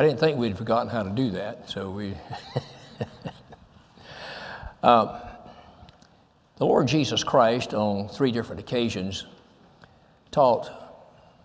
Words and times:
I 0.00 0.02
didn't 0.02 0.18
think 0.18 0.38
we'd 0.38 0.56
forgotten 0.56 0.88
how 0.88 1.02
to 1.02 1.10
do 1.10 1.32
that, 1.32 1.68
so 1.68 1.90
we. 1.90 2.14
uh, 4.82 5.20
the 6.56 6.64
Lord 6.64 6.88
Jesus 6.88 7.22
Christ, 7.22 7.74
on 7.74 8.08
three 8.08 8.32
different 8.32 8.60
occasions, 8.60 9.26
taught 10.30 10.70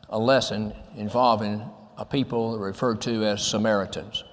a 0.08 0.18
lesson 0.18 0.74
involving 0.96 1.70
a 1.98 2.06
people 2.06 2.58
referred 2.58 3.02
to 3.02 3.26
as 3.26 3.46
Samaritans. 3.46 4.24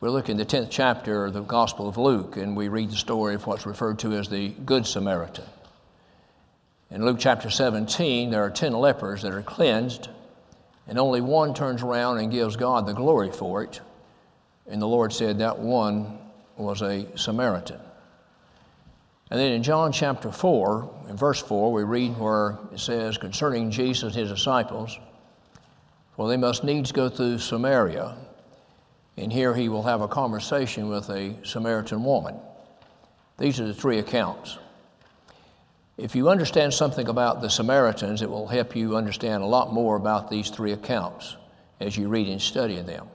We 0.00 0.08
look 0.08 0.28
in 0.28 0.36
the 0.36 0.44
10th 0.44 0.66
chapter 0.68 1.26
of 1.26 1.34
the 1.34 1.42
Gospel 1.42 1.88
of 1.88 1.98
Luke 1.98 2.36
and 2.36 2.56
we 2.56 2.66
read 2.66 2.90
the 2.90 2.96
story 2.96 3.36
of 3.36 3.46
what's 3.46 3.64
referred 3.64 4.00
to 4.00 4.14
as 4.14 4.28
the 4.28 4.48
Good 4.48 4.88
Samaritan. 4.88 5.44
In 6.90 7.04
Luke 7.04 7.18
chapter 7.20 7.48
17, 7.48 8.30
there 8.30 8.42
are 8.42 8.50
10 8.50 8.72
lepers 8.72 9.22
that 9.22 9.32
are 9.32 9.42
cleansed, 9.42 10.08
and 10.88 10.98
only 10.98 11.20
one 11.20 11.54
turns 11.54 11.82
around 11.82 12.18
and 12.18 12.32
gives 12.32 12.56
God 12.56 12.86
the 12.86 12.92
glory 12.92 13.30
for 13.30 13.62
it. 13.62 13.80
And 14.66 14.82
the 14.82 14.88
Lord 14.88 15.12
said 15.12 15.38
that 15.38 15.58
one 15.58 16.18
was 16.56 16.82
a 16.82 17.06
Samaritan. 17.16 17.80
And 19.30 19.38
then 19.38 19.52
in 19.52 19.62
John 19.62 19.92
chapter 19.92 20.32
4, 20.32 21.06
in 21.10 21.16
verse 21.16 21.40
4, 21.40 21.72
we 21.72 21.84
read 21.84 22.18
where 22.18 22.58
it 22.72 22.80
says 22.80 23.18
concerning 23.18 23.70
Jesus 23.70 24.14
and 24.14 24.14
his 24.14 24.30
disciples, 24.30 24.98
For 26.16 26.28
they 26.28 26.36
must 26.36 26.64
needs 26.64 26.90
go 26.90 27.08
through 27.08 27.38
Samaria 27.38 28.16
and 29.18 29.32
here 29.32 29.52
he 29.52 29.68
will 29.68 29.82
have 29.82 30.00
a 30.00 30.06
conversation 30.06 30.88
with 30.88 31.10
a 31.10 31.34
Samaritan 31.42 32.04
woman. 32.04 32.36
These 33.36 33.58
are 33.60 33.66
the 33.66 33.74
three 33.74 33.98
accounts. 33.98 34.58
If 35.98 36.14
you 36.14 36.28
understand 36.28 36.72
something 36.72 37.08
about 37.08 37.40
the 37.40 37.50
Samaritans, 37.50 38.22
it 38.22 38.30
will 38.30 38.46
help 38.46 38.76
you 38.76 38.96
understand 38.96 39.42
a 39.42 39.46
lot 39.46 39.72
more 39.72 39.96
about 39.96 40.30
these 40.30 40.48
three 40.48 40.70
accounts 40.70 41.36
as 41.80 41.96
you 41.96 42.06
read 42.08 42.28
and 42.28 42.40
study 42.40 42.80
them. 42.80 43.08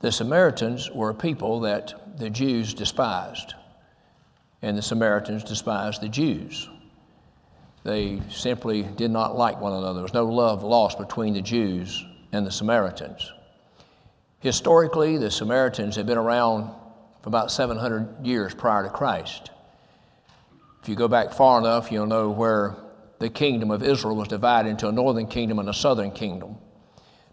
The 0.00 0.12
Samaritans 0.12 0.90
were 0.90 1.08
a 1.08 1.14
people 1.14 1.60
that 1.60 2.18
the 2.18 2.28
Jews 2.28 2.74
despised, 2.74 3.54
and 4.60 4.76
the 4.76 4.82
Samaritans 4.82 5.42
despised 5.42 6.02
the 6.02 6.10
Jews. 6.10 6.68
They 7.84 8.20
simply 8.28 8.82
did 8.82 9.10
not 9.10 9.34
like 9.34 9.58
one 9.62 9.72
another. 9.72 9.94
There 9.94 10.02
was 10.02 10.12
no 10.12 10.26
love 10.26 10.62
lost 10.62 10.98
between 10.98 11.32
the 11.32 11.40
Jews 11.40 12.04
and 12.32 12.46
the 12.46 12.50
Samaritans. 12.50 13.32
Historically, 14.40 15.16
the 15.16 15.30
Samaritans 15.30 15.96
had 15.96 16.04
been 16.04 16.18
around 16.18 16.70
for 17.22 17.28
about 17.28 17.50
700 17.50 18.26
years 18.26 18.54
prior 18.54 18.82
to 18.82 18.90
Christ. 18.90 19.50
If 20.82 20.88
you 20.88 20.94
go 20.94 21.08
back 21.08 21.32
far 21.32 21.58
enough, 21.58 21.92
you'll 21.92 22.06
know 22.06 22.30
where 22.30 22.76
the 23.18 23.28
kingdom 23.28 23.70
of 23.70 23.82
Israel 23.82 24.16
was 24.16 24.28
divided 24.28 24.70
into 24.70 24.88
a 24.88 24.92
northern 24.92 25.26
kingdom 25.26 25.58
and 25.58 25.68
a 25.68 25.74
southern 25.74 26.10
kingdom 26.10 26.56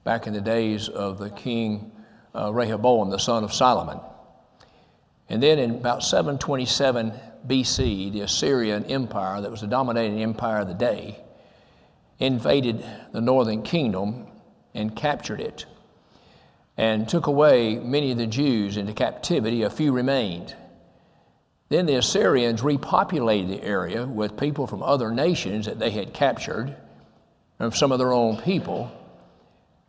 back 0.04 0.28
in 0.28 0.34
the 0.34 0.42
days 0.42 0.90
of 0.90 1.18
the 1.18 1.30
king 1.30 1.92
uh, 2.36 2.52
Rehoboam, 2.54 3.10
the 3.10 3.18
son 3.18 3.44
of 3.44 3.54
Solomon. 3.54 4.00
And 5.30 5.42
then 5.42 5.60
in 5.60 5.72
about 5.72 6.04
727 6.04 7.14
BC, 7.48 8.12
the 8.12 8.22
Assyrian 8.22 8.86
Empire, 8.86 9.42
that 9.42 9.52
was 9.52 9.62
the 9.62 9.68
dominating 9.68 10.22
empire 10.22 10.60
of 10.60 10.68
the 10.68 10.74
day, 10.74 11.20
invaded 12.20 12.86
the 13.12 13.22
northern 13.22 13.64
kingdom 13.64 14.28
and 14.74 14.96
captured 14.96 15.40
it 15.40 15.66
and 16.78 17.10
took 17.10 17.28
away 17.28 17.76
many 17.76 18.12
of 18.12 18.18
the 18.18 18.28
Jews 18.28 18.78
into 18.78 18.94
captivity. 18.94 19.64
A 19.64 19.70
few 19.70 19.92
remained. 19.92 20.56
Then 21.70 21.86
the 21.86 21.96
Assyrians 21.96 22.62
repopulated 22.62 23.50
the 23.50 23.64
area 23.64 24.06
with 24.06 24.38
people 24.38 24.68
from 24.68 24.82
other 24.82 25.12
nations 25.12 25.66
that 25.66 25.80
they 25.80 25.92
had 25.92 26.14
captured, 26.14 26.76
and 27.60 27.74
some 27.74 27.92
of 27.92 28.00
their 28.00 28.14
own 28.14 28.38
people. 28.38 28.92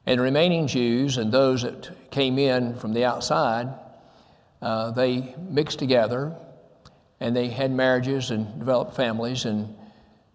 And 0.07 0.19
the 0.19 0.25
remaining 0.25 0.67
Jews 0.67 1.19
and 1.19 1.31
those 1.31 1.63
that 1.63 1.91
came 2.11 2.39
in 2.39 2.75
from 2.77 2.95
the 2.95 3.05
outside, 3.05 3.69
uh, 4.63 4.91
they 4.91 5.35
mixed 5.39 5.79
together 5.79 6.35
and 7.21 7.37
they 7.37 7.49
had 7.49 7.71
marriages 7.71 8.31
and 8.31 8.59
developed 8.59 8.95
families. 8.95 9.45
And 9.45 9.77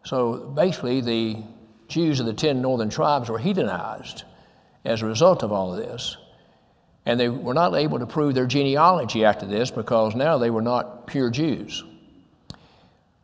so 0.05 0.37
basically, 0.37 1.01
the 1.01 1.43
Jews 1.87 2.19
of 2.19 2.25
the 2.25 2.33
10 2.33 2.61
northern 2.61 2.89
tribes 2.89 3.29
were 3.29 3.39
heathenized 3.39 4.23
as 4.85 5.01
a 5.01 5.05
result 5.05 5.43
of 5.43 5.51
all 5.51 5.73
of 5.73 5.77
this. 5.77 6.17
And 7.05 7.19
they 7.19 7.29
were 7.29 7.53
not 7.53 7.75
able 7.75 7.99
to 7.99 8.05
prove 8.05 8.33
their 8.33 8.45
genealogy 8.45 9.25
after 9.25 9.45
this 9.45 9.71
because 9.71 10.15
now 10.15 10.37
they 10.37 10.49
were 10.49 10.61
not 10.61 11.05
pure 11.07 11.29
Jews. 11.29 11.83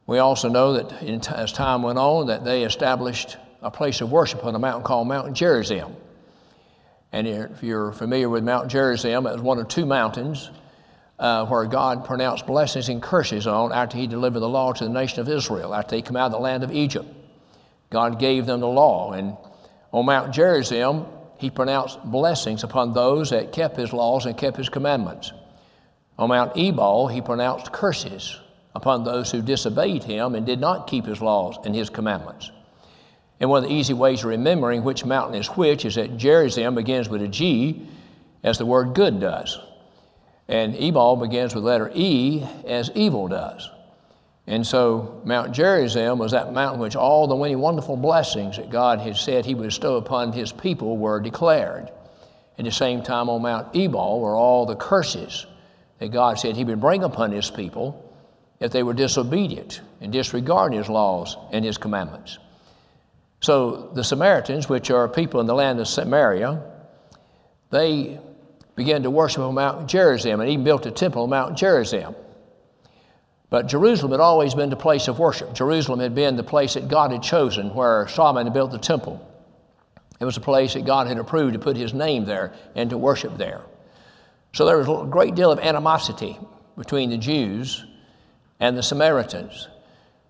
We 0.05 0.17
also 0.17 0.49
know 0.49 0.73
that 0.73 1.01
in, 1.03 1.21
as 1.27 1.51
time 1.53 1.83
went 1.83 1.99
on 1.99 2.27
that 2.27 2.43
they 2.43 2.63
established 2.63 3.37
a 3.61 3.71
place 3.71 4.01
of 4.01 4.11
worship 4.11 4.43
on 4.43 4.55
a 4.55 4.59
mountain 4.59 4.83
called 4.83 5.07
Mount 5.07 5.33
Gerizim. 5.33 5.95
And 7.11 7.27
if 7.27 7.63
you're 7.63 7.91
familiar 7.91 8.29
with 8.29 8.43
Mount 8.43 8.69
Gerizim, 8.69 9.27
it 9.27 9.33
was 9.33 9.41
one 9.41 9.59
of 9.59 9.67
two 9.67 9.85
mountains 9.85 10.49
uh, 11.19 11.45
where 11.45 11.65
God 11.65 12.05
pronounced 12.05 12.45
blessings 12.47 12.89
and 12.89 13.01
curses 13.01 13.47
on 13.47 13.71
after 13.71 13.97
He 13.97 14.07
delivered 14.07 14.39
the 14.39 14.49
law 14.49 14.71
to 14.73 14.83
the 14.83 14.89
nation 14.89 15.19
of 15.19 15.29
Israel, 15.29 15.75
after 15.75 15.95
they 15.95 16.01
come 16.01 16.15
out 16.15 16.27
of 16.27 16.31
the 16.31 16.39
land 16.39 16.63
of 16.63 16.71
Egypt. 16.71 17.07
God 17.89 18.19
gave 18.19 18.45
them 18.45 18.59
the 18.59 18.67
law. 18.67 19.11
And 19.11 19.35
on 19.91 20.05
Mount 20.05 20.33
Gerizim, 20.33 21.05
he 21.39 21.49
pronounced 21.49 22.03
blessings 22.03 22.63
upon 22.63 22.93
those 22.93 23.29
that 23.29 23.53
kept 23.53 23.77
his 23.77 23.93
laws 23.93 24.25
and 24.25 24.37
kept 24.37 24.57
his 24.57 24.67
commandments. 24.67 25.31
On 26.17 26.27
Mount 26.27 26.51
Ebal, 26.57 27.07
he 27.07 27.21
pronounced 27.21 27.71
curses 27.71 28.37
upon 28.75 29.05
those 29.05 29.31
who 29.31 29.41
disobeyed 29.41 30.03
him 30.03 30.35
and 30.35 30.45
did 30.45 30.59
not 30.59 30.87
keep 30.87 31.05
his 31.05 31.21
laws 31.21 31.57
and 31.65 31.73
his 31.73 31.89
commandments. 31.89 32.51
And 33.39 33.49
one 33.49 33.63
of 33.63 33.69
the 33.69 33.75
easy 33.75 33.93
ways 33.93 34.19
of 34.19 34.25
remembering 34.25 34.83
which 34.83 35.05
mountain 35.05 35.39
is 35.39 35.47
which 35.47 35.85
is 35.85 35.95
that 35.95 36.17
Gerizim 36.17 36.75
begins 36.75 37.07
with 37.07 37.21
a 37.21 37.27
G, 37.29 37.87
as 38.43 38.57
the 38.57 38.65
word 38.65 38.93
good 38.93 39.21
does. 39.21 39.57
And 40.49 40.75
Ebal 40.75 41.15
begins 41.15 41.55
with 41.55 41.63
letter 41.63 41.89
E, 41.95 42.43
as 42.65 42.91
evil 42.95 43.29
does. 43.29 43.69
And 44.49 44.65
so 44.65 45.21
Mount 45.25 45.51
Gerizim 45.51 46.17
was 46.17 46.31
that 46.31 46.51
mountain 46.51 46.81
which 46.81 46.95
all 46.95 47.27
the 47.27 47.35
many 47.35 47.55
wonderful 47.55 47.95
blessings 47.95 48.57
that 48.57 48.71
God 48.71 48.99
had 48.99 49.15
said 49.15 49.45
he 49.45 49.53
would 49.53 49.67
bestow 49.67 49.97
upon 49.97 50.33
his 50.33 50.51
people 50.51 50.97
were 50.97 51.19
declared. 51.19 51.91
At 52.57 52.65
the 52.65 52.71
same 52.71 53.03
time 53.03 53.29
on 53.29 53.43
Mount 53.43 53.75
Ebal 53.75 54.19
were 54.19 54.35
all 54.35 54.65
the 54.65 54.75
curses 54.75 55.45
that 55.99 56.11
God 56.11 56.39
said 56.39 56.55
he 56.55 56.63
would 56.63 56.81
bring 56.81 57.03
upon 57.03 57.31
his 57.31 57.51
people 57.51 58.11
if 58.59 58.71
they 58.71 58.81
were 58.81 58.95
disobedient 58.95 59.81
and 60.01 60.11
disregard 60.11 60.73
his 60.73 60.89
laws 60.89 61.37
and 61.51 61.63
his 61.63 61.77
commandments. 61.77 62.39
So 63.41 63.91
the 63.93 64.03
Samaritans, 64.03 64.67
which 64.67 64.89
are 64.89 65.07
people 65.07 65.41
in 65.41 65.45
the 65.45 65.53
land 65.53 65.79
of 65.79 65.87
Samaria, 65.87 66.59
they 67.69 68.19
began 68.75 69.03
to 69.03 69.11
worship 69.11 69.41
on 69.41 69.53
Mount 69.53 69.87
Gerizim 69.87 70.39
and 70.39 70.49
even 70.49 70.63
built 70.63 70.87
a 70.87 70.91
temple 70.91 71.23
on 71.23 71.29
Mount 71.29 71.55
Gerizim. 71.55 72.15
But 73.49 73.67
Jerusalem 73.67 74.11
had 74.11 74.19
always 74.19 74.53
been 74.53 74.69
the 74.69 74.75
place 74.75 75.07
of 75.07 75.17
worship. 75.17 75.53
Jerusalem 75.53 75.99
had 75.99 76.13
been 76.13 76.35
the 76.35 76.43
place 76.43 76.75
that 76.75 76.87
God 76.87 77.11
had 77.11 77.23
chosen 77.23 77.73
where 77.73 78.07
Solomon 78.07 78.45
had 78.45 78.53
built 78.53 78.71
the 78.71 78.77
temple. 78.77 79.25
It 80.19 80.25
was 80.25 80.37
a 80.37 80.41
place 80.41 80.73
that 80.73 80.85
God 80.85 81.07
had 81.07 81.17
approved 81.17 81.53
to 81.53 81.59
put 81.59 81.75
his 81.75 81.93
name 81.93 82.25
there 82.25 82.53
and 82.75 82.89
to 82.91 82.97
worship 82.97 83.37
there. 83.37 83.61
So 84.53 84.65
there 84.65 84.77
was 84.77 84.87
a 84.87 85.09
great 85.09 85.35
deal 85.35 85.51
of 85.51 85.59
animosity 85.59 86.37
between 86.77 87.09
the 87.09 87.17
Jews 87.17 87.85
and 88.59 88.77
the 88.77 88.83
Samaritans. 88.83 89.67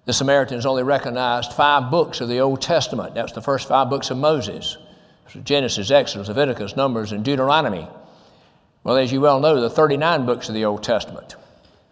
The 0.06 0.14
Samaritans 0.14 0.66
only 0.66 0.84
recognized 0.84 1.54
five 1.54 1.92
books 1.92 2.22
of 2.22 2.30
the 2.30 2.40
Old 2.40 2.62
Testament. 2.62 3.16
That's 3.16 3.34
the 3.34 3.42
first 3.42 3.68
five 3.68 3.90
books 3.90 4.12
of 4.12 4.18
Moses 4.18 4.78
Genesis, 5.44 5.92
Exodus, 5.92 6.28
Leviticus, 6.28 6.76
Numbers, 6.76 7.12
and 7.12 7.24
Deuteronomy. 7.24 7.88
Well, 8.84 8.98
as 8.98 9.12
you 9.12 9.22
well 9.22 9.40
know, 9.40 9.62
the 9.62 9.70
39 9.70 10.26
books 10.26 10.50
of 10.50 10.56
the 10.56 10.66
Old 10.66 10.82
Testament 10.82 11.36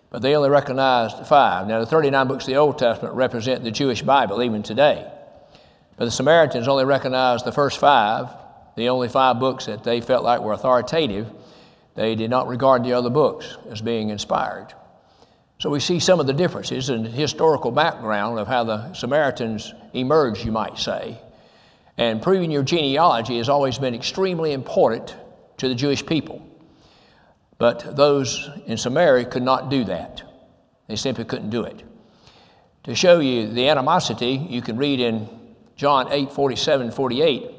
but 0.09 0.21
they 0.21 0.35
only 0.35 0.49
recognized 0.49 1.25
five. 1.27 1.67
Now, 1.67 1.79
the 1.79 1.85
39 1.85 2.27
books 2.27 2.45
of 2.45 2.47
the 2.47 2.55
Old 2.55 2.77
Testament 2.77 3.15
represent 3.15 3.63
the 3.63 3.71
Jewish 3.71 4.01
Bible 4.01 4.41
even 4.41 4.63
today. 4.63 5.11
But 5.97 6.05
the 6.05 6.11
Samaritans 6.11 6.67
only 6.67 6.85
recognized 6.85 7.45
the 7.45 7.51
first 7.51 7.79
five, 7.79 8.29
the 8.75 8.89
only 8.89 9.09
five 9.09 9.39
books 9.39 9.65
that 9.65 9.83
they 9.83 9.99
felt 9.99 10.23
like 10.23 10.41
were 10.41 10.53
authoritative. 10.53 11.27
They 11.95 12.15
did 12.15 12.29
not 12.29 12.47
regard 12.47 12.83
the 12.83 12.93
other 12.93 13.09
books 13.09 13.57
as 13.69 13.81
being 13.81 14.09
inspired. 14.09 14.73
So 15.59 15.71
we 15.71 15.79
see 15.79 15.99
some 15.99 16.19
of 16.19 16.27
the 16.27 16.33
differences 16.33 16.91
in 16.91 17.03
the 17.03 17.09
historical 17.09 17.71
background 17.71 18.37
of 18.37 18.47
how 18.47 18.63
the 18.63 18.93
Samaritans 18.93 19.73
emerged, 19.93 20.45
you 20.45 20.51
might 20.51 20.77
say. 20.77 21.19
And 21.97 22.21
proving 22.21 22.51
your 22.51 22.61
genealogy 22.61 23.39
has 23.39 23.49
always 23.49 23.79
been 23.79 23.95
extremely 23.95 24.53
important 24.53 25.15
to 25.57 25.67
the 25.67 25.73
Jewish 25.73 26.05
people. 26.05 26.46
But 27.57 27.95
those 27.95 28.49
in 28.67 28.77
Samaria 28.77 29.25
could 29.25 29.43
not 29.43 29.69
do 29.69 29.83
that. 29.85 30.21
They 30.87 30.95
simply 30.95 31.25
couldn't 31.25 31.49
do 31.49 31.63
it. 31.63 31.83
To 32.83 32.95
show 32.95 33.19
you 33.19 33.47
the 33.47 33.67
animosity, 33.67 34.45
you 34.49 34.61
can 34.61 34.77
read 34.77 34.99
in 34.99 35.27
John 35.75 36.11
8 36.11 36.31
47 36.31 36.91
48, 36.91 37.51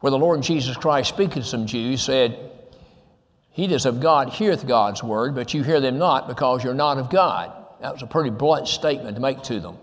where 0.00 0.10
the 0.10 0.18
Lord 0.18 0.42
Jesus 0.42 0.76
Christ, 0.76 1.10
speaking 1.10 1.42
to 1.42 1.48
some 1.48 1.66
Jews, 1.66 2.02
said, 2.02 2.50
He 3.50 3.66
that 3.66 3.74
is 3.74 3.86
of 3.86 4.00
God 4.00 4.30
heareth 4.30 4.66
God's 4.66 5.02
word, 5.02 5.34
but 5.34 5.54
you 5.54 5.62
hear 5.62 5.80
them 5.80 5.98
not 5.98 6.26
because 6.26 6.64
you're 6.64 6.74
not 6.74 6.98
of 6.98 7.10
God. 7.10 7.52
That 7.80 7.92
was 7.92 8.02
a 8.02 8.06
pretty 8.06 8.30
blunt 8.30 8.68
statement 8.68 9.16
to 9.16 9.22
make 9.22 9.42
to 9.42 9.60
them. 9.60 9.78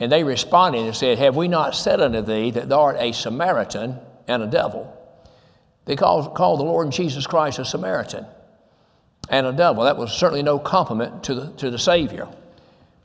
And 0.00 0.10
they 0.10 0.24
responded 0.24 0.84
and 0.84 0.96
said, 0.96 1.18
Have 1.18 1.36
we 1.36 1.48
not 1.48 1.74
said 1.74 2.00
unto 2.00 2.22
thee 2.22 2.50
that 2.52 2.68
thou 2.68 2.80
art 2.80 2.96
a 2.98 3.12
Samaritan 3.12 3.98
and 4.26 4.42
a 4.42 4.46
devil? 4.46 4.94
They 5.84 5.96
called, 5.96 6.34
called 6.34 6.60
the 6.60 6.64
Lord 6.64 6.90
Jesus 6.90 7.26
Christ 7.26 7.58
a 7.58 7.64
Samaritan 7.64 8.26
and 9.28 9.46
a 9.46 9.52
devil. 9.52 9.84
That 9.84 9.96
was 9.96 10.12
certainly 10.12 10.42
no 10.42 10.58
compliment 10.58 11.24
to 11.24 11.34
the, 11.34 11.52
to 11.58 11.70
the 11.70 11.78
Savior 11.78 12.28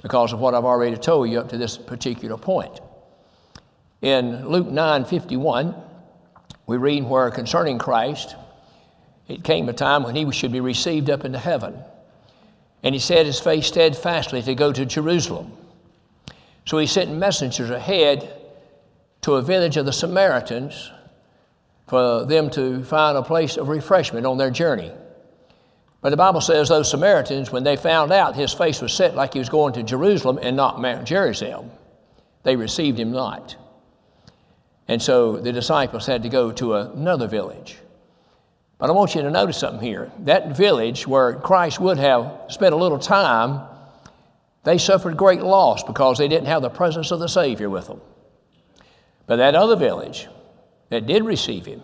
because 0.01 0.33
of 0.33 0.39
what 0.39 0.53
I've 0.53 0.65
already 0.65 0.97
told 0.97 1.29
you 1.29 1.39
up 1.39 1.49
to 1.49 1.57
this 1.57 1.77
particular 1.77 2.37
point. 2.37 2.79
In 4.01 4.47
Luke 4.49 4.67
9 4.67 5.05
51, 5.05 5.75
we 6.67 6.77
read 6.77 7.05
where 7.05 7.31
concerning 7.31 7.77
Christ, 7.77 8.35
it 9.27 9.43
came 9.43 9.69
a 9.69 9.73
time 9.73 10.03
when 10.03 10.15
he 10.15 10.29
should 10.31 10.51
be 10.51 10.59
received 10.59 11.09
up 11.09 11.25
into 11.25 11.39
heaven. 11.39 11.77
And 12.83 12.93
he 12.93 12.99
set 12.99 13.25
his 13.25 13.39
face 13.39 13.67
steadfastly 13.67 14.41
to 14.41 14.55
go 14.55 14.73
to 14.73 14.85
Jerusalem. 14.85 15.53
So 16.65 16.77
he 16.77 16.85
sent 16.85 17.11
messengers 17.11 17.69
ahead 17.69 18.29
to 19.21 19.35
a 19.35 19.41
village 19.41 19.77
of 19.77 19.85
the 19.85 19.93
Samaritans 19.93 20.91
for 21.87 22.25
them 22.25 22.49
to 22.51 22.83
find 22.83 23.17
a 23.17 23.23
place 23.23 23.55
of 23.55 23.69
refreshment 23.69 24.25
on 24.25 24.37
their 24.37 24.51
journey. 24.51 24.91
But 26.03 26.09
the 26.09 26.17
Bible 26.17 26.41
says 26.41 26.67
those 26.67 26.91
Samaritans, 26.91 27.49
when 27.49 27.63
they 27.63 27.77
found 27.77 28.11
out 28.11 28.35
his 28.35 28.51
face 28.51 28.81
was 28.81 28.91
set 28.91 29.15
like 29.15 29.31
he 29.31 29.39
was 29.39 29.47
going 29.47 29.71
to 29.75 29.83
Jerusalem 29.83 30.37
and 30.41 30.57
not 30.57 30.81
Mount 30.81 31.05
Gerizim, 31.05 31.71
they 32.43 32.57
received 32.57 32.99
him 32.99 33.13
not. 33.13 33.55
And 34.89 35.01
so 35.01 35.37
the 35.37 35.53
disciples 35.53 36.05
had 36.05 36.23
to 36.23 36.29
go 36.29 36.51
to 36.51 36.75
another 36.75 37.25
village. 37.25 37.77
But 38.79 38.89
I 38.89 38.93
want 38.93 39.15
you 39.15 39.21
to 39.21 39.31
notice 39.31 39.57
something 39.57 39.81
here. 39.81 40.11
That 40.19 40.57
village 40.57 41.07
where 41.07 41.35
Christ 41.35 41.79
would 41.79 41.97
have 41.99 42.33
spent 42.49 42.73
a 42.73 42.77
little 42.77 42.99
time, 42.99 43.65
they 44.65 44.77
suffered 44.77 45.15
great 45.15 45.41
loss 45.41 45.83
because 45.83 46.17
they 46.17 46.27
didn't 46.27 46.47
have 46.47 46.63
the 46.63 46.69
presence 46.69 47.11
of 47.11 47.21
the 47.21 47.29
Savior 47.29 47.69
with 47.69 47.87
them. 47.87 48.01
But 49.25 49.37
that 49.37 49.55
other 49.55 49.77
village 49.77 50.27
that 50.89 51.05
did 51.05 51.23
receive 51.23 51.65
him, 51.65 51.81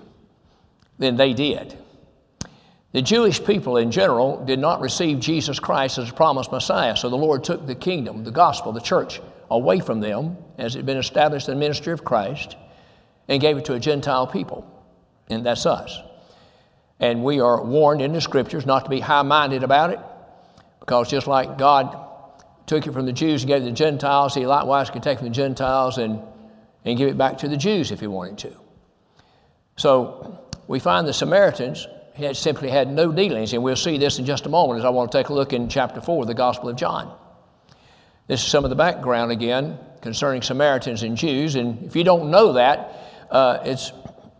then 0.97 1.15
they 1.15 1.31
did. 1.31 1.77
The 2.91 3.01
Jewish 3.03 3.43
people 3.43 3.77
in 3.77 3.91
general 3.91 4.43
did 4.45 4.57
not 4.57 4.81
receive 4.81 5.19
Jesus 5.19 5.59
Christ 5.59 5.99
as 5.99 6.09
a 6.09 6.13
promised 6.13 6.51
Messiah, 6.51 6.95
so 6.95 7.09
the 7.09 7.15
Lord 7.15 7.43
took 7.43 7.67
the 7.67 7.75
kingdom, 7.75 8.23
the 8.23 8.31
gospel, 8.31 8.71
the 8.71 8.81
church 8.81 9.21
away 9.51 9.79
from 9.79 9.99
them 9.99 10.37
as 10.57 10.75
it 10.75 10.79
had 10.79 10.85
been 10.87 10.97
established 10.97 11.47
in 11.47 11.53
the 11.53 11.59
ministry 11.59 11.93
of 11.93 12.03
Christ 12.03 12.55
and 13.27 13.39
gave 13.39 13.57
it 13.57 13.65
to 13.65 13.73
a 13.73 13.79
Gentile 13.79 14.25
people, 14.25 14.65
and 15.29 15.45
that's 15.45 15.67
us. 15.67 15.99
And 16.99 17.23
we 17.23 17.39
are 17.39 17.63
warned 17.63 18.01
in 18.01 18.11
the 18.11 18.21
scriptures 18.21 18.65
not 18.65 18.85
to 18.85 18.89
be 18.89 18.99
high 18.99 19.21
minded 19.21 19.63
about 19.63 19.91
it, 19.91 19.99
because 20.79 21.09
just 21.09 21.27
like 21.27 21.59
God 21.59 21.95
took 22.65 22.87
it 22.87 22.91
from 22.91 23.05
the 23.05 23.13
Jews 23.13 23.43
and 23.43 23.47
gave 23.47 23.61
it 23.61 23.65
to 23.65 23.71
the 23.71 23.75
Gentiles, 23.75 24.33
He 24.33 24.47
likewise 24.47 24.89
could 24.89 25.03
take 25.03 25.19
from 25.19 25.27
the 25.27 25.33
Gentiles 25.33 25.99
and, 25.99 26.19
and 26.85 26.97
give 26.97 27.07
it 27.07 27.19
back 27.19 27.37
to 27.39 27.47
the 27.47 27.57
Jews 27.57 27.91
if 27.91 27.99
He 27.99 28.07
wanted 28.07 28.39
to. 28.39 28.57
So 29.77 30.49
we 30.67 30.79
find 30.79 31.07
the 31.07 31.13
Samaritans 31.13 31.87
had 32.19 32.37
simply 32.37 32.69
had 32.69 32.91
no 32.91 33.11
dealings, 33.11 33.53
and 33.53 33.63
we'll 33.63 33.75
see 33.75 33.97
this 33.97 34.19
in 34.19 34.25
just 34.25 34.45
a 34.45 34.49
moment 34.49 34.79
as 34.79 34.85
I 34.85 34.89
want 34.89 35.11
to 35.11 35.17
take 35.17 35.29
a 35.29 35.33
look 35.33 35.53
in 35.53 35.69
chapter 35.69 36.01
4 36.01 36.23
of 36.23 36.27
the 36.27 36.33
Gospel 36.33 36.69
of 36.69 36.75
John. 36.75 37.17
This 38.27 38.43
is 38.43 38.47
some 38.47 38.63
of 38.63 38.69
the 38.69 38.75
background 38.75 39.31
again 39.31 39.79
concerning 40.01 40.41
Samaritans 40.41 41.03
and 41.03 41.17
Jews, 41.17 41.55
and 41.55 41.83
if 41.83 41.95
you 41.95 42.03
don't 42.03 42.29
know 42.29 42.53
that, 42.53 42.95
uh, 43.31 43.59
it's 43.63 43.91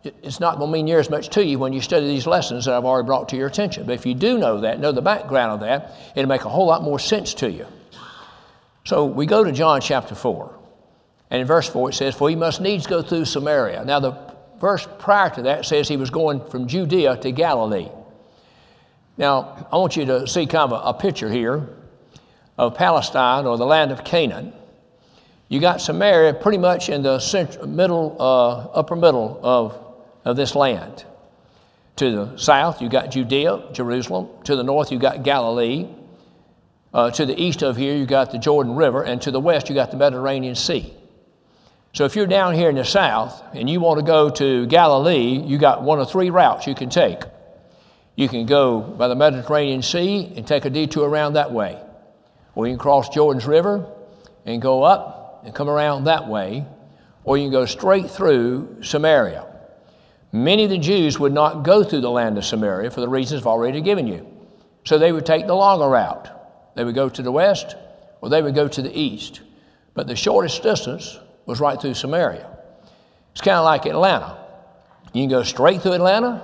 it's 0.03 0.39
not 0.39 0.57
going 0.57 0.69
to 0.69 0.73
mean 0.73 0.85
near 0.85 0.99
as 0.99 1.09
much 1.09 1.27
to 1.29 1.43
you 1.43 1.59
when 1.59 1.73
you 1.73 1.81
study 1.81 2.07
these 2.07 2.25
lessons 2.25 2.65
that 2.65 2.73
I've 2.73 2.85
already 2.85 3.05
brought 3.05 3.27
to 3.29 3.35
your 3.35 3.47
attention. 3.47 3.85
But 3.85 3.93
if 3.93 4.05
you 4.05 4.13
do 4.13 4.37
know 4.37 4.61
that, 4.61 4.79
know 4.79 4.93
the 4.93 5.01
background 5.01 5.51
of 5.51 5.59
that, 5.59 5.93
it'll 6.15 6.29
make 6.29 6.45
a 6.45 6.49
whole 6.49 6.67
lot 6.67 6.83
more 6.83 6.99
sense 6.99 7.33
to 7.35 7.51
you. 7.51 7.65
So 8.85 9.05
we 9.05 9.25
go 9.25 9.43
to 9.43 9.51
John 9.51 9.81
chapter 9.81 10.15
4. 10.15 10.57
And 11.31 11.41
in 11.41 11.47
verse 11.47 11.67
4 11.67 11.89
it 11.89 11.93
says, 11.93 12.15
For 12.15 12.29
he 12.29 12.35
must 12.35 12.61
needs 12.61 12.87
go 12.87 13.01
through 13.01 13.25
Samaria. 13.25 13.83
Now 13.85 13.99
the 13.99 14.28
verse 14.59 14.87
prior 14.99 15.29
to 15.31 15.41
that 15.43 15.65
says 15.65 15.87
he 15.87 15.97
was 15.97 16.09
going 16.09 16.45
from 16.49 16.67
Judea 16.67 17.17
to 17.17 17.31
Galilee. 17.31 17.89
Now 19.17 19.67
I 19.71 19.77
want 19.77 19.95
you 19.97 20.05
to 20.05 20.27
see 20.27 20.45
kind 20.45 20.71
of 20.71 20.85
a, 20.85 20.89
a 20.89 20.93
picture 20.93 21.29
here 21.29 21.69
of 22.57 22.75
Palestine 22.75 23.45
or 23.45 23.57
the 23.57 23.65
land 23.65 23.91
of 23.91 24.03
Canaan. 24.03 24.53
You 25.47 25.59
got 25.59 25.81
Samaria 25.81 26.35
pretty 26.35 26.57
much 26.57 26.89
in 26.89 27.01
the 27.01 27.19
central, 27.19 27.67
middle, 27.67 28.15
uh, 28.19 28.77
upper 28.77 28.95
middle 28.95 29.39
of 29.41 29.89
of 30.25 30.35
this 30.35 30.55
land. 30.55 31.05
To 31.97 32.11
the 32.11 32.37
south, 32.37 32.81
you 32.81 32.89
got 32.89 33.11
Judea, 33.11 33.71
Jerusalem. 33.73 34.29
To 34.45 34.55
the 34.55 34.63
north, 34.63 34.91
you 34.91 34.99
got 34.99 35.23
Galilee. 35.23 35.87
Uh, 36.93 37.11
to 37.11 37.25
the 37.25 37.39
east 37.39 37.61
of 37.61 37.75
here, 37.77 37.95
you 37.95 38.05
got 38.05 38.31
the 38.31 38.37
Jordan 38.37 38.75
River. 38.75 39.03
And 39.03 39.21
to 39.21 39.31
the 39.31 39.39
west, 39.39 39.69
you 39.69 39.75
got 39.75 39.91
the 39.91 39.97
Mediterranean 39.97 40.55
Sea. 40.55 40.93
So 41.93 42.05
if 42.05 42.15
you're 42.15 42.27
down 42.27 42.53
here 42.53 42.69
in 42.69 42.75
the 42.75 42.85
south 42.85 43.43
and 43.53 43.69
you 43.69 43.79
want 43.79 43.99
to 43.99 44.05
go 44.05 44.29
to 44.29 44.67
Galilee, 44.67 45.39
you 45.39 45.57
got 45.57 45.81
one 45.81 45.99
of 45.99 46.09
three 46.09 46.29
routes 46.29 46.67
you 46.67 46.75
can 46.75 46.89
take. 46.89 47.21
You 48.15 48.29
can 48.29 48.45
go 48.45 48.79
by 48.79 49.07
the 49.07 49.15
Mediterranean 49.15 49.81
Sea 49.81 50.31
and 50.35 50.45
take 50.45 50.65
a 50.65 50.69
detour 50.69 51.09
around 51.09 51.33
that 51.33 51.51
way. 51.51 51.81
Or 52.53 52.67
you 52.67 52.73
can 52.73 52.79
cross 52.79 53.09
Jordan's 53.09 53.45
River 53.45 53.89
and 54.45 54.61
go 54.61 54.83
up 54.83 55.41
and 55.45 55.55
come 55.55 55.69
around 55.69 56.03
that 56.03 56.27
way. 56.27 56.65
Or 57.23 57.37
you 57.37 57.45
can 57.45 57.51
go 57.51 57.65
straight 57.65 58.09
through 58.09 58.83
Samaria. 58.83 59.45
Many 60.31 60.65
of 60.65 60.69
the 60.69 60.77
Jews 60.77 61.17
would 61.17 61.33
not 61.33 61.63
go 61.63 61.83
through 61.83 62.01
the 62.01 62.11
land 62.11 62.37
of 62.37 62.45
Samaria 62.45 62.91
for 62.91 63.01
the 63.01 63.09
reasons 63.09 63.41
I've 63.41 63.47
already 63.47 63.81
given 63.81 64.05
you. 64.05 64.27
So 64.83 64.97
they 64.97 65.11
would 65.11 65.25
take 65.25 65.47
the 65.47 65.55
longer 65.55 65.87
route. 65.87 66.75
They 66.75 66.83
would 66.83 66.95
go 66.95 67.09
to 67.09 67.21
the 67.21 67.31
west 67.31 67.75
or 68.21 68.29
they 68.29 68.41
would 68.41 68.53
go 68.53 68.67
to 68.67 68.81
the 68.81 68.95
east. 68.95 69.41
But 69.95 70.07
the 70.07 70.15
shortest 70.15 70.61
distance 70.61 71.19
was 71.49 71.59
right 71.59 71.81
through 71.81 71.95
Samaria. 71.95 72.47
It's 73.31 73.41
kind 73.41 73.57
of 73.57 73.65
like 73.65 73.87
Atlanta. 73.87 74.37
You 75.13 75.23
can 75.23 75.29
go 75.29 75.41
straight 75.41 75.81
through 75.81 75.93
Atlanta, 75.93 76.39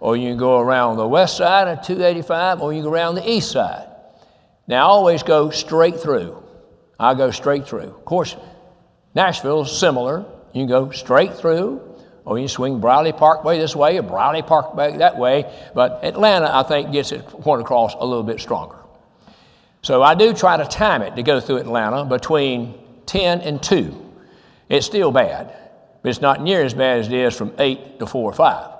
or 0.00 0.16
you 0.16 0.28
can 0.30 0.36
go 0.36 0.58
around 0.58 0.96
the 0.96 1.06
west 1.06 1.36
side 1.36 1.68
of 1.68 1.86
285, 1.86 2.60
or 2.60 2.72
you 2.72 2.80
can 2.80 2.90
go 2.90 2.92
around 2.92 3.14
the 3.14 3.30
east 3.30 3.52
side. 3.52 3.88
Now, 4.66 4.86
I 4.86 4.88
always 4.88 5.22
go 5.22 5.50
straight 5.50 6.00
through. 6.00 6.42
I 6.98 7.14
go 7.14 7.30
straight 7.30 7.68
through. 7.68 7.82
Of 7.82 8.04
course, 8.04 8.36
Nashville 9.14 9.62
is 9.62 9.70
similar. 9.70 10.24
You 10.52 10.62
can 10.62 10.66
go 10.66 10.90
straight 10.90 11.34
through, 11.34 11.80
or 12.24 12.36
you 12.36 12.42
can 12.42 12.48
swing 12.48 12.80
Briley 12.80 13.12
Parkway 13.12 13.60
this 13.60 13.76
way 13.76 13.98
or 13.98 14.02
Briley 14.02 14.42
Parkway 14.42 14.96
that 14.96 15.16
way. 15.16 15.44
But 15.76 16.00
Atlanta, 16.02 16.50
I 16.52 16.64
think, 16.64 16.90
gets 16.90 17.12
it 17.12 17.24
point 17.28 17.60
across 17.62 17.94
a 17.94 18.04
little 18.04 18.24
bit 18.24 18.40
stronger. 18.40 18.78
So 19.82 20.02
I 20.02 20.16
do 20.16 20.34
try 20.34 20.56
to 20.56 20.64
time 20.64 21.02
it 21.02 21.14
to 21.14 21.22
go 21.22 21.38
through 21.38 21.58
Atlanta 21.58 22.04
between 22.04 22.74
10 23.06 23.42
and 23.42 23.62
2. 23.62 24.03
It's 24.74 24.86
still 24.86 25.12
bad, 25.12 25.54
but 26.02 26.08
it's 26.08 26.20
not 26.20 26.42
near 26.42 26.64
as 26.64 26.74
bad 26.74 26.98
as 26.98 27.06
it 27.06 27.12
is 27.12 27.36
from 27.36 27.52
8 27.56 28.00
to 28.00 28.06
4 28.06 28.30
or 28.30 28.34
5. 28.34 28.70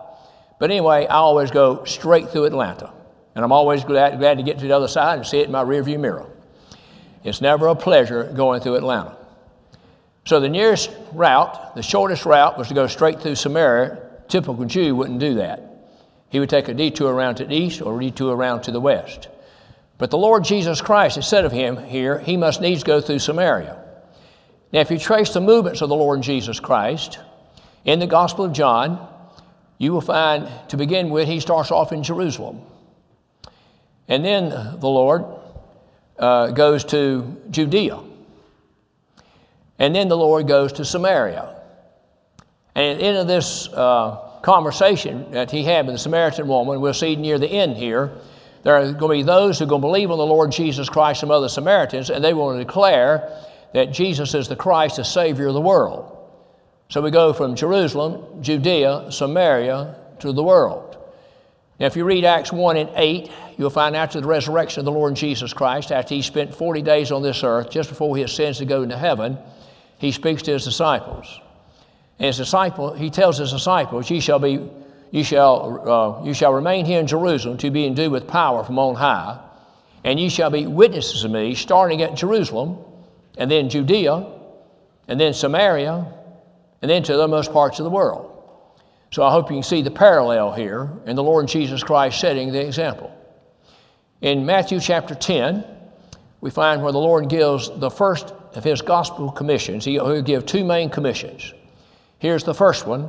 But 0.59 0.73
anyway, 0.73 1.07
I 1.07 1.15
always 1.15 1.53
go 1.53 1.85
straight 1.85 2.31
through 2.31 2.47
Atlanta. 2.47 2.93
And 3.37 3.45
I'm 3.45 3.53
always 3.53 3.85
glad, 3.85 4.19
glad 4.19 4.39
to 4.39 4.43
get 4.43 4.59
to 4.59 4.67
the 4.67 4.75
other 4.75 4.89
side 4.89 5.19
and 5.19 5.27
see 5.27 5.39
it 5.39 5.47
in 5.47 5.53
my 5.53 5.63
rearview 5.63 6.01
mirror. 6.01 6.27
It's 7.23 7.41
never 7.41 7.69
a 7.69 7.77
pleasure 7.77 8.25
going 8.25 8.61
through 8.61 8.75
Atlanta. 8.75 9.17
So 10.25 10.41
the 10.41 10.49
nearest 10.49 10.91
route, 11.13 11.77
the 11.77 11.83
shortest 11.83 12.27
route, 12.27 12.59
was 12.59 12.69
to 12.69 12.75
go 12.75 12.89
straight 12.89 13.21
through 13.21 13.37
Samaria. 13.37 13.99
Typical 14.27 14.65
Jew 14.65 14.97
wouldn't 14.97 15.21
do 15.21 15.35
that. 15.35 15.63
He 16.29 16.41
would 16.41 16.51
take 16.51 16.67
a 16.67 16.75
detour 16.75 17.13
around 17.13 17.37
to 17.37 17.45
the 17.45 17.55
east 17.55 17.81
or 17.81 17.97
a 17.97 18.01
detour 18.03 18.35
around 18.35 18.63
to 18.63 18.73
the 18.73 18.81
west. 18.81 19.29
But 19.99 20.11
the 20.11 20.19
Lord 20.19 20.43
Jesus 20.43 20.81
Christ 20.81 21.15
has 21.15 21.29
said 21.29 21.45
of 21.45 21.53
him 21.53 21.77
here, 21.77 22.19
he 22.19 22.37
must 22.37 22.61
needs 22.61 22.83
go 22.83 23.01
through 23.01 23.21
Samaria. 23.21 23.84
Now, 24.75 24.81
if 24.81 24.91
you 24.91 24.99
trace 24.99 25.33
the 25.33 25.41
movements 25.41 25.83
of 25.83 25.89
the 25.89 25.95
Lord 25.95 26.21
Jesus 26.21 26.59
Christ 26.59 27.21
in 27.85 28.01
the 28.01 28.09
Gospel 28.09 28.45
of 28.45 28.53
John, 28.53 29.07
you 29.79 29.93
will 29.93 30.01
find, 30.01 30.49
to 30.71 30.77
begin 30.77 31.11
with, 31.11 31.29
he 31.29 31.39
starts 31.39 31.71
off 31.71 31.93
in 31.93 32.03
Jerusalem. 32.03 32.61
And 34.09 34.25
then 34.25 34.49
the 34.49 34.89
Lord 34.89 35.27
uh, 36.19 36.51
goes 36.51 36.83
to 36.87 37.41
Judea. 37.53 38.01
And 39.79 39.95
then 39.95 40.09
the 40.09 40.17
Lord 40.17 40.49
goes 40.49 40.73
to 40.73 40.85
Samaria. 40.85 41.55
And 42.75 42.85
at 42.85 42.99
the 42.99 43.05
end 43.05 43.19
of 43.19 43.29
this 43.29 43.69
uh, 43.69 44.41
conversation 44.43 45.31
that 45.31 45.53
he 45.53 45.63
had 45.63 45.87
with 45.87 45.95
the 45.95 46.01
Samaritan 46.01 46.49
woman, 46.49 46.81
we'll 46.81 46.95
see 46.95 47.15
near 47.15 47.39
the 47.39 47.47
end 47.47 47.77
here, 47.77 48.11
there 48.65 48.75
are 48.75 48.93
going 48.93 49.19
to 49.19 49.23
be 49.23 49.23
those 49.23 49.61
who 49.61 49.67
are 49.67 49.69
going 49.69 49.83
to 49.83 49.87
believe 49.87 50.11
on 50.11 50.19
the 50.19 50.27
Lord 50.27 50.51
Jesus 50.51 50.89
Christ, 50.89 51.21
some 51.21 51.31
other 51.31 51.49
Samaritans, 51.49 52.11
and 52.11 52.25
they 52.25 52.35
will 52.35 52.59
declare 52.59 53.41
that 53.75 53.93
Jesus 53.93 54.35
is 54.35 54.49
the 54.49 54.57
Christ, 54.57 54.97
the 54.97 55.05
Savior 55.05 55.49
of 55.49 55.55
the 55.55 55.61
world. 55.61 56.17
So 56.89 57.03
we 57.03 57.11
go 57.11 57.33
from 57.33 57.57
Jerusalem, 57.57 58.41
Judea, 58.41 59.11
Samaria 59.11 59.97
to 60.21 60.33
the 60.33 60.45
world. 60.45 60.97
Now, 61.81 61.87
if 61.87 61.97
you 61.97 62.05
read 62.05 62.25
Acts 62.25 62.53
1 62.53 62.77
and 62.77 62.91
8, 62.95 63.31
you'll 63.59 63.71
find 63.71 63.97
after 63.97 64.21
the 64.21 64.29
resurrection 64.29 64.79
of 64.79 64.85
the 64.85 64.93
Lord 64.93 65.17
Jesus 65.17 65.53
Christ, 65.53 65.91
after 65.91 66.15
he 66.15 66.23
spent 66.23 66.55
40 66.55 66.83
days 66.83 67.11
on 67.11 67.21
this 67.21 67.43
earth, 67.43 67.69
just 67.69 67.89
before 67.89 68.17
he 68.17 68.23
ascends 68.23 68.59
to 68.59 68.65
go 68.65 68.83
into 68.83 68.97
heaven, 68.97 69.37
he 69.99 70.13
speaks 70.13 70.43
to 70.43 70.53
his 70.53 70.65
disciples. 70.65 71.41
And 72.21 72.27
his 72.29 72.37
disciple, 72.37 72.93
he 72.93 73.11
tells 73.11 73.39
his 73.39 73.51
disciples, 73.51 74.09
"You 74.09 74.21
shall 74.21 74.39
be, 74.39 74.61
you 75.11 75.25
shall, 75.25 76.21
uh, 76.23 76.25
you 76.25 76.33
shall 76.33 76.53
remain 76.53 76.85
here 76.85 77.01
in 77.01 77.09
Jerusalem 77.09 77.59
to 77.59 77.73
be 77.73 77.87
endued 77.87 78.13
with 78.13 78.29
power 78.29 78.63
from 78.63 78.79
on 78.79 78.95
high, 78.95 79.37
and 80.05 80.21
you 80.21 80.31
shall 80.31 80.51
be 80.51 80.69
witnesses 80.69 81.25
of 81.25 81.33
me, 81.33 81.57
starting 81.57 82.03
at 82.03 82.15
Jerusalem, 82.15 82.79
and 83.37 83.51
then 83.51 83.69
Judea, 83.69 84.27
and 85.09 85.21
then 85.21 85.33
Samaria, 85.35 86.07
and 86.83 86.91
then 86.91 87.03
to 87.03 87.17
the 87.17 87.29
most 87.29 87.53
parts 87.53 87.79
of 87.79 87.85
the 87.85 87.91
world." 87.91 88.31
So 89.11 89.23
I 89.23 89.31
hope 89.31 89.51
you 89.51 89.57
can 89.57 89.63
see 89.63 89.83
the 89.83 89.91
parallel 89.91 90.53
here 90.53 90.91
in 91.07 91.15
the 91.15 91.23
Lord 91.23 91.47
Jesus 91.47 91.83
Christ 91.83 92.19
setting 92.19 92.53
the 92.53 92.61
example. 92.61 93.11
In 94.21 94.45
Matthew 94.45 94.81
chapter 94.81 95.15
10, 95.15 95.65
we 96.41 96.51
find 96.51 96.83
where 96.83 96.93
the 96.93 96.99
Lord 96.99 97.29
gives 97.29 97.71
the 97.77 97.91
first 97.91 98.33
of 98.55 98.65
his 98.65 98.83
gospel 98.83 99.31
commissions. 99.31 99.85
He'll 99.85 100.21
give 100.23 100.47
two 100.47 100.65
main 100.65 100.91
commissions. 100.91 101.55
Here's 102.19 102.45
the 102.45 102.55
first 102.55 102.87
one, 102.87 103.09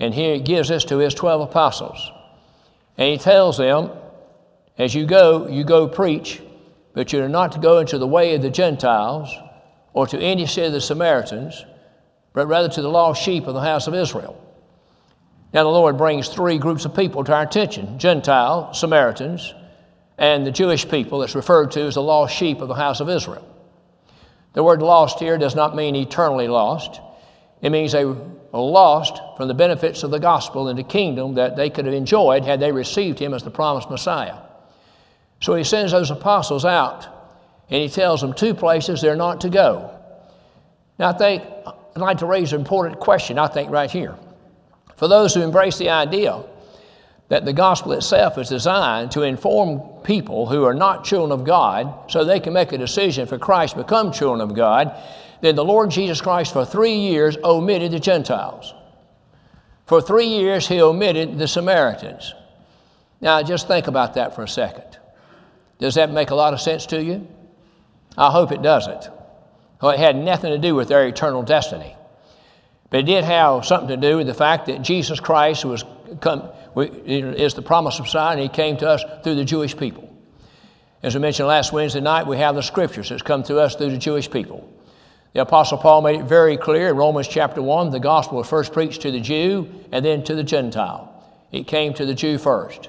and 0.00 0.14
here 0.14 0.34
he 0.34 0.40
gives 0.40 0.68
this 0.68 0.84
to 0.86 0.98
his 0.98 1.14
12 1.14 1.40
apostles. 1.40 2.10
And 2.96 3.08
he 3.10 3.18
tells 3.18 3.58
them, 3.58 3.90
as 4.78 4.94
you 4.94 5.06
go, 5.06 5.46
you 5.46 5.64
go 5.64 5.88
preach, 5.88 6.40
but 6.94 7.12
you're 7.12 7.28
not 7.28 7.52
to 7.52 7.58
go 7.58 7.78
into 7.78 7.98
the 7.98 8.06
way 8.06 8.34
of 8.34 8.42
the 8.42 8.50
Gentiles 8.50 9.28
or 9.94 10.06
to 10.08 10.18
any 10.18 10.46
city 10.46 10.66
of 10.66 10.72
the 10.72 10.80
Samaritans, 10.80 11.64
but 12.34 12.46
rather 12.46 12.68
to 12.68 12.82
the 12.82 12.88
lost 12.88 13.22
sheep 13.22 13.46
of 13.46 13.54
the 13.54 13.60
house 13.60 13.86
of 13.86 13.94
Israel. 13.94 14.38
Now, 15.54 15.62
the 15.62 15.70
Lord 15.70 15.96
brings 15.96 16.28
three 16.28 16.58
groups 16.58 16.84
of 16.84 16.96
people 16.96 17.22
to 17.24 17.32
our 17.32 17.42
attention 17.42 17.98
Gentile, 17.98 18.74
Samaritans, 18.74 19.54
and 20.18 20.44
the 20.44 20.50
Jewish 20.50 20.88
people 20.88 21.20
that's 21.20 21.36
referred 21.36 21.70
to 21.72 21.82
as 21.82 21.94
the 21.94 22.02
lost 22.02 22.34
sheep 22.36 22.60
of 22.60 22.68
the 22.68 22.74
house 22.74 23.00
of 23.00 23.08
Israel. 23.08 23.48
The 24.52 24.64
word 24.64 24.82
lost 24.82 25.20
here 25.20 25.38
does 25.38 25.54
not 25.54 25.76
mean 25.76 25.94
eternally 25.94 26.48
lost. 26.48 27.00
It 27.62 27.70
means 27.70 27.92
they 27.92 28.04
were 28.04 28.16
lost 28.52 29.20
from 29.36 29.48
the 29.48 29.54
benefits 29.54 30.02
of 30.02 30.10
the 30.10 30.18
gospel 30.18 30.68
and 30.68 30.78
the 30.78 30.84
kingdom 30.84 31.34
that 31.34 31.56
they 31.56 31.70
could 31.70 31.86
have 31.86 31.94
enjoyed 31.94 32.44
had 32.44 32.60
they 32.60 32.72
received 32.72 33.18
him 33.18 33.32
as 33.32 33.42
the 33.42 33.50
promised 33.50 33.90
Messiah. 33.90 34.36
So 35.40 35.54
he 35.54 35.64
sends 35.64 35.92
those 35.92 36.10
apostles 36.10 36.64
out 36.64 37.13
and 37.70 37.82
he 37.82 37.88
tells 37.88 38.20
them 38.20 38.32
two 38.32 38.54
places 38.54 39.00
they're 39.00 39.16
not 39.16 39.40
to 39.42 39.48
go. 39.48 39.98
Now, 40.98 41.10
I 41.10 41.12
think 41.12 41.42
I'd 41.66 42.00
like 42.00 42.18
to 42.18 42.26
raise 42.26 42.52
an 42.52 42.60
important 42.60 43.00
question, 43.00 43.38
I 43.38 43.48
think, 43.48 43.70
right 43.70 43.90
here. 43.90 44.16
For 44.96 45.08
those 45.08 45.34
who 45.34 45.42
embrace 45.42 45.78
the 45.78 45.90
idea 45.90 46.42
that 47.28 47.44
the 47.44 47.52
gospel 47.52 47.92
itself 47.92 48.38
is 48.38 48.48
designed 48.48 49.10
to 49.12 49.22
inform 49.22 49.80
people 50.02 50.46
who 50.46 50.64
are 50.64 50.74
not 50.74 51.04
children 51.04 51.32
of 51.32 51.44
God 51.44 52.10
so 52.10 52.24
they 52.24 52.38
can 52.38 52.52
make 52.52 52.72
a 52.72 52.78
decision 52.78 53.26
for 53.26 53.38
Christ 53.38 53.76
become 53.76 54.12
children 54.12 54.40
of 54.40 54.54
God, 54.54 54.94
then 55.40 55.56
the 55.56 55.64
Lord 55.64 55.90
Jesus 55.90 56.20
Christ 56.20 56.52
for 56.52 56.64
three 56.64 56.94
years 56.94 57.36
omitted 57.42 57.92
the 57.92 58.00
Gentiles. 58.00 58.74
For 59.86 60.00
three 60.00 60.26
years, 60.26 60.66
he 60.66 60.80
omitted 60.80 61.38
the 61.38 61.48
Samaritans. 61.48 62.34
Now, 63.20 63.42
just 63.42 63.68
think 63.68 63.86
about 63.86 64.14
that 64.14 64.34
for 64.34 64.42
a 64.42 64.48
second. 64.48 64.98
Does 65.78 65.94
that 65.96 66.10
make 66.10 66.30
a 66.30 66.34
lot 66.34 66.54
of 66.54 66.60
sense 66.60 66.86
to 66.86 67.02
you? 67.02 67.26
I 68.16 68.30
hope 68.30 68.52
it 68.52 68.62
doesn't. 68.62 69.08
Well, 69.80 69.92
it 69.92 69.98
had 69.98 70.16
nothing 70.16 70.50
to 70.50 70.58
do 70.58 70.74
with 70.74 70.88
their 70.88 71.06
eternal 71.06 71.42
destiny. 71.42 71.96
But 72.90 73.00
it 73.00 73.06
did 73.06 73.24
have 73.24 73.64
something 73.64 73.88
to 73.88 73.96
do 73.96 74.18
with 74.18 74.26
the 74.26 74.34
fact 74.34 74.66
that 74.66 74.82
Jesus 74.82 75.18
Christ 75.20 75.64
was 75.64 75.84
come, 76.20 76.48
is 76.76 77.54
the 77.54 77.62
promise 77.62 77.98
of 77.98 78.06
and 78.14 78.40
he 78.40 78.48
came 78.48 78.76
to 78.78 78.88
us 78.88 79.04
through 79.22 79.34
the 79.34 79.44
Jewish 79.44 79.76
people. 79.76 80.10
As 81.02 81.14
we 81.14 81.20
mentioned 81.20 81.48
last 81.48 81.72
Wednesday 81.72 82.00
night, 82.00 82.26
we 82.26 82.38
have 82.38 82.54
the 82.54 82.62
scriptures 82.62 83.10
that's 83.10 83.22
come 83.22 83.42
to 83.44 83.58
us 83.58 83.74
through 83.74 83.90
the 83.90 83.98
Jewish 83.98 84.30
people. 84.30 84.70
The 85.34 85.42
Apostle 85.42 85.78
Paul 85.78 86.02
made 86.02 86.20
it 86.20 86.24
very 86.24 86.56
clear 86.56 86.90
in 86.90 86.96
Romans 86.96 87.26
chapter 87.26 87.60
1 87.60 87.90
the 87.90 88.00
gospel 88.00 88.38
was 88.38 88.48
first 88.48 88.72
preached 88.72 89.02
to 89.02 89.10
the 89.10 89.20
Jew 89.20 89.68
and 89.90 90.04
then 90.04 90.22
to 90.24 90.34
the 90.34 90.44
Gentile. 90.44 91.10
It 91.50 91.66
came 91.66 91.92
to 91.94 92.06
the 92.06 92.14
Jew 92.14 92.38
first. 92.38 92.88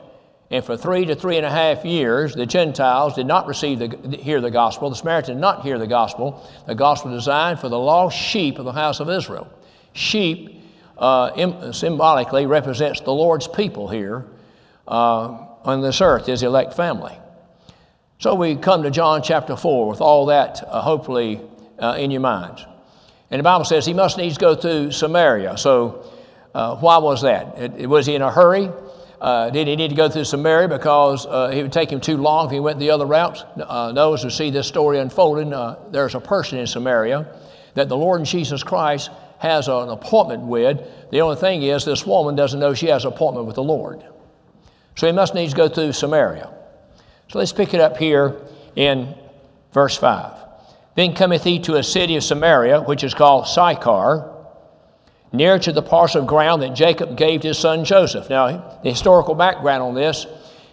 And 0.52 0.64
for 0.64 0.78
three 0.78 1.06
to 1.06 1.16
three 1.16 1.38
and 1.38 1.46
a 1.46 1.50
half 1.50 1.84
years, 1.86 2.36
the 2.36 2.46
Gentiles 2.46 3.16
did 3.16 3.26
not 3.26 3.48
receive 3.48 3.80
the, 3.80 4.18
hear 4.18 4.42
the 4.42 4.52
gospel. 4.52 4.90
The 4.90 4.96
Samaritans 4.96 5.36
did 5.36 5.42
not 5.42 5.64
hear 5.64 5.80
the 5.80 5.88
gospel. 5.88 6.48
The 6.68 6.76
gospel 6.76 7.12
designed 7.12 7.60
for 7.60 7.70
the 7.70 7.80
lost 7.80 8.18
sheep 8.18 8.60
of 8.60 8.66
the 8.66 8.72
house 8.72 9.00
of 9.00 9.10
Israel. 9.10 9.52
Sheep 9.94 10.62
uh, 10.98 11.72
symbolically 11.72 12.46
represents 12.46 13.02
the 13.02 13.12
Lord's 13.12 13.48
people 13.48 13.88
here 13.88 14.26
uh, 14.88 15.48
on 15.64 15.82
this 15.82 16.00
earth, 16.00 16.28
his 16.28 16.44
elect 16.44 16.76
family. 16.76 17.18
So 18.20 18.36
we 18.36 18.56
come 18.56 18.84
to 18.84 18.92
John 18.92 19.22
chapter 19.24 19.58
4 19.58 19.90
with 19.90 20.00
all 20.00 20.28
that 20.28 20.64
uh, 20.68 20.82
hopefully 20.82 21.42
uh, 21.80 21.96
in 21.98 22.12
your 22.12 22.22
minds. 22.22 22.66
And 23.30 23.40
the 23.40 23.44
Bible 23.44 23.66
says 23.66 23.86
he 23.86 23.94
must 23.94 24.18
needs 24.18 24.38
go 24.38 24.56
through 24.56 24.92
Samaria. 24.92 25.58
So 25.58 26.06
uh, 26.54 26.78
why 26.78 26.98
was 27.00 27.24
that? 27.24 27.58
It, 27.58 27.74
it, 27.78 27.88
was 27.88 28.06
he 28.06 28.16
in 28.16 28.22
a 28.22 28.32
hurry? 28.32 28.70
Uh, 29.20 29.50
did 29.50 29.68
he 29.68 29.76
need 29.76 29.90
to 29.90 29.96
go 29.96 30.10
through 30.10 30.26
Samaria 30.26 30.68
because 30.68 31.26
uh, 31.26 31.52
it 31.54 31.62
would 31.62 31.72
take 31.72 31.90
him 31.90 32.02
too 32.02 32.18
long 32.18 32.48
if 32.48 32.52
he 32.52 32.60
went 32.60 32.80
the 32.80 32.92
other 32.92 33.06
routes? 33.06 33.44
Uh, 33.58 34.20
we 34.24 34.30
see 34.30 34.50
this 34.50 34.68
story 34.68 35.00
unfolding, 35.00 35.54
uh, 35.54 35.80
there's 35.92 36.16
a 36.16 36.20
person 36.20 36.60
in 36.60 36.68
Samaria 36.68 37.28
that 37.76 37.90
the 37.90 37.98
Lord 37.98 38.24
Jesus 38.26 38.64
Christ 38.64 39.10
has 39.40 39.68
an 39.68 39.90
appointment 39.90 40.44
with. 40.44 40.82
The 41.12 41.22
only 41.22 41.36
thing 41.36 41.64
is, 41.64 41.86
this 41.86 42.06
woman 42.06 42.36
doesn't 42.36 42.60
know 42.60 42.74
she 42.74 42.88
has 42.88 43.06
an 43.06 43.14
appointment 43.14 43.46
with 43.48 43.56
the 43.56 43.64
Lord. 43.64 44.04
So 44.96 45.08
he 45.08 45.14
must 45.14 45.36
needs 45.36 45.54
go 45.54 45.68
through 45.68 45.94
Samaria. 45.94 46.52
So 47.30 47.40
let's 47.40 47.54
pick 47.54 47.74
it 47.74 47.82
up 47.82 47.98
here 47.98 48.36
in 48.76 49.14
verse 49.74 49.98
5. 49.98 50.40
Then 50.96 51.14
cometh 51.14 51.44
he 51.44 51.60
to 51.62 51.76
a 51.76 51.84
city 51.84 52.16
of 52.16 52.24
Samaria, 52.24 52.82
which 52.82 53.04
is 53.04 53.14
called 53.14 53.48
Sychar, 53.48 54.35
near 55.36 55.60
to 55.60 55.72
the 55.72 55.82
parcel 55.82 56.22
of 56.22 56.28
ground 56.28 56.62
that 56.62 56.74
Jacob 56.74 57.18
gave 57.18 57.42
to 57.42 57.50
his 57.50 57.58
son 57.58 57.86
Joseph. 57.86 58.30
Now, 58.30 58.80
the 58.84 58.90
historical 58.90 59.36
background 59.36 59.84
on 59.84 59.94
this 59.94 60.26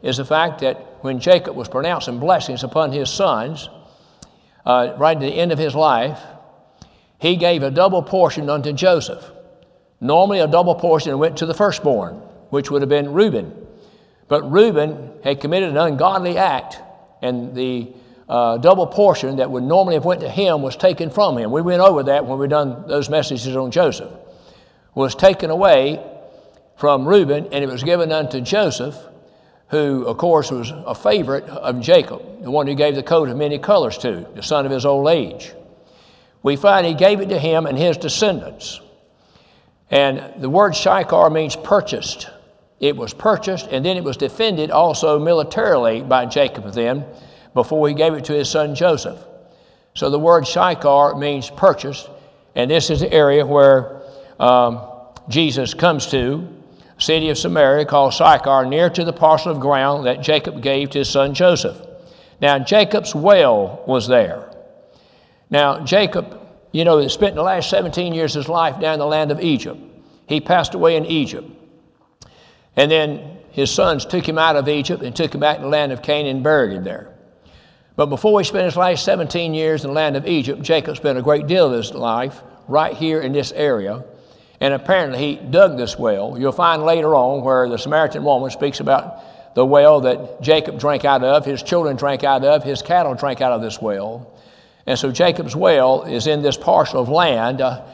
is 0.03 0.17
the 0.17 0.25
fact 0.25 0.61
that 0.61 0.77
when 1.03 1.19
Jacob 1.19 1.57
was 1.57 1.69
pronouncing 1.69 2.19
blessings 2.19 2.65
upon 2.65 2.93
his 2.93 3.11
sons, 3.11 3.69
uh, 4.65 4.95
right 4.99 5.17
at 5.17 5.21
the 5.21 5.27
end 5.27 5.53
of 5.53 5.59
his 5.59 5.75
life, 5.75 6.21
he 7.19 7.37
gave 7.37 7.63
a 7.63 7.71
double 7.71 8.03
portion 8.03 8.51
unto 8.51 8.73
Joseph. 8.73 9.31
Normally, 10.01 10.41
a 10.41 10.49
double 10.49 10.75
portion 10.75 11.19
went 11.19 11.39
to 11.39 11.47
the 11.47 11.55
firstborn, 11.55 12.15
which 12.51 12.71
would 12.71 12.83
have 12.83 12.89
been 12.89 13.13
Reuben. 13.13 13.55
But 14.29 14.51
Reuben 14.51 15.13
had 15.23 15.41
committed 15.41 15.71
an 15.71 15.77
ungodly 15.77 16.39
act, 16.39 16.81
and 17.21 17.55
the 17.55 17.93
uh, 18.29 18.59
double 18.59 18.87
portion 18.87 19.37
that 19.37 19.51
would 19.51 19.63
normally 19.63 19.95
have 19.95 20.05
went 20.05 20.21
to 20.23 20.29
him 20.29 20.63
was 20.63 20.77
taken 20.77 21.11
from 21.11 21.39
him. 21.39 21.51
We 21.51 21.63
went 21.63 21.81
over 21.81 22.03
that 22.05 22.25
when 22.27 22.39
we 22.39 22.49
done 22.49 22.89
those 22.89 23.09
messages 23.09 23.55
on 23.55 23.71
Joseph. 23.71 24.11
Was 24.95 25.15
taken 25.15 25.51
away 25.51 26.05
from 26.77 27.07
Reuben, 27.07 27.47
and 27.53 27.65
it 27.65 27.69
was 27.69 27.83
given 27.83 28.13
unto 28.13 28.41
Joseph, 28.41 28.97
who, 29.69 30.05
of 30.07 30.19
course, 30.19 30.51
was 30.51 30.71
a 30.71 30.95
favorite 30.95 31.45
of 31.45 31.81
Jacob, 31.81 32.43
the 32.43 32.51
one 32.51 32.67
who 32.67 32.75
gave 32.75 32.95
the 32.95 33.03
coat 33.03 33.29
of 33.29 33.37
many 33.37 33.59
colors 33.59 33.97
to, 33.99 34.27
the 34.35 34.43
son 34.43 34.67
of 34.67 34.73
his 34.73 34.85
old 34.85 35.09
age 35.09 35.55
we 36.43 36.57
find 36.57 36.87
he 36.87 36.95
gave 36.95 37.21
it 37.21 37.29
to 37.29 37.39
him 37.39 37.67
and 37.67 37.79
his 37.79 37.97
descendants. 37.97 38.81
And 39.91 40.43
the 40.43 40.51
word 40.51 40.75
Sychar 40.75 41.31
means 41.31 41.55
purchased. 41.57 42.29
It 42.81 42.97
was 42.97 43.15
purchased 43.15 43.69
and 43.71 43.85
then 43.85 43.97
it 43.97 44.05
was 44.05 44.17
defended 44.17 44.71
also 44.71 45.19
militarily 45.19 46.03
by 46.03 46.27
Jacob 46.27 46.73
then 46.73 47.05
before 47.55 47.89
he 47.89 47.95
gave 47.95 48.15
it 48.15 48.25
to 48.25 48.33
his 48.33 48.51
son 48.51 48.75
Joseph. 48.75 49.19
So 49.95 50.11
the 50.11 50.19
word 50.19 50.47
Sychar 50.47 51.15
means 51.17 51.51
purchased, 51.51 52.09
and 52.55 52.71
this 52.71 52.89
is 52.89 53.01
the 53.01 53.13
area 53.13 53.45
where 53.45 54.02
um, 54.43 54.81
Jesus 55.29 55.73
comes 55.73 56.09
to, 56.09 56.49
city 56.99 57.31
of 57.31 57.39
Samaria 57.39 57.85
called 57.85 58.13
Sychar, 58.13 58.67
near 58.67 58.91
to 58.91 59.05
the 59.05 59.13
parcel 59.13 59.53
of 59.53 59.61
ground 59.61 60.07
that 60.07 60.21
Jacob 60.21 60.63
gave 60.63 60.91
to 60.91 60.99
his 60.99 61.09
son 61.09 61.33
Joseph. 61.33 61.81
Now 62.41 62.59
Jacob's 62.59 63.15
well 63.15 63.85
was 63.87 64.09
there. 64.09 64.53
Now, 65.49 65.85
Jacob, 65.85 66.41
you 66.73 66.85
know, 66.85 67.07
spent 67.09 67.35
the 67.35 67.43
last 67.43 67.69
17 67.69 68.15
years 68.15 68.35
of 68.35 68.45
his 68.45 68.49
life 68.49 68.81
down 68.81 68.95
in 68.95 68.99
the 69.01 69.07
land 69.07 69.31
of 69.31 69.41
Egypt. 69.41 69.79
He 70.27 70.41
passed 70.41 70.75
away 70.75 70.97
in 70.97 71.05
Egypt. 71.05 71.49
And 72.75 72.91
then 72.91 73.39
his 73.51 73.71
sons 73.71 74.07
took 74.07 74.27
him 74.27 74.39
out 74.39 74.57
of 74.57 74.67
Egypt 74.67 75.03
and 75.03 75.15
took 75.15 75.35
him 75.35 75.41
back 75.41 75.59
to 75.59 75.63
the 75.63 75.69
land 75.69 75.93
of 75.93 76.01
Canaan 76.01 76.37
and 76.37 76.43
buried 76.43 76.73
him 76.73 76.85
there. 76.85 77.15
But 77.97 78.07
before 78.07 78.41
he 78.41 78.45
spent 78.45 78.65
his 78.65 78.77
last 78.77 79.05
17 79.05 79.53
years 79.53 79.85
in 79.85 79.91
the 79.91 79.95
land 79.95 80.17
of 80.17 80.27
Egypt, 80.27 80.63
Jacob 80.63 80.97
spent 80.97 81.19
a 81.19 81.23
great 81.23 81.47
deal 81.47 81.67
of 81.67 81.73
his 81.75 81.93
life 81.93 82.43
right 82.67 82.97
here 82.97 83.21
in 83.21 83.33
this 83.33 83.53
area. 83.53 84.03
And 84.63 84.75
apparently 84.75 85.19
he 85.19 85.35
dug 85.35 85.77
this 85.77 85.99
well. 85.99 86.39
You'll 86.39 86.53
find 86.53 86.85
later 86.85 87.17
on 87.17 87.43
where 87.43 87.69
the 87.69 87.77
Samaritan 87.77 88.23
woman 88.23 88.49
speaks 88.49 88.79
about 88.79 89.55
the 89.57 89.67
well 89.67 90.03
that 90.03 90.41
Jacob 90.41 90.79
drank 90.79 91.05
out 91.05 91.25
of, 91.25 91.45
his 91.45 91.65
children 91.65 91.97
drank 91.97 92.23
out 92.23 92.45
of, 92.45 92.63
his 92.63 92.81
cattle 92.81 93.13
drank 93.17 93.41
out 93.41 93.51
of 93.51 93.61
this 93.61 93.83
well. 93.83 94.33
And 94.87 94.97
so 94.97 95.11
Jacob's 95.11 95.57
well 95.57 96.05
is 96.05 96.29
in 96.29 96.43
this 96.43 96.57
parcel 96.57 97.03
of 97.03 97.09
land 97.09 97.61
uh, 97.61 97.85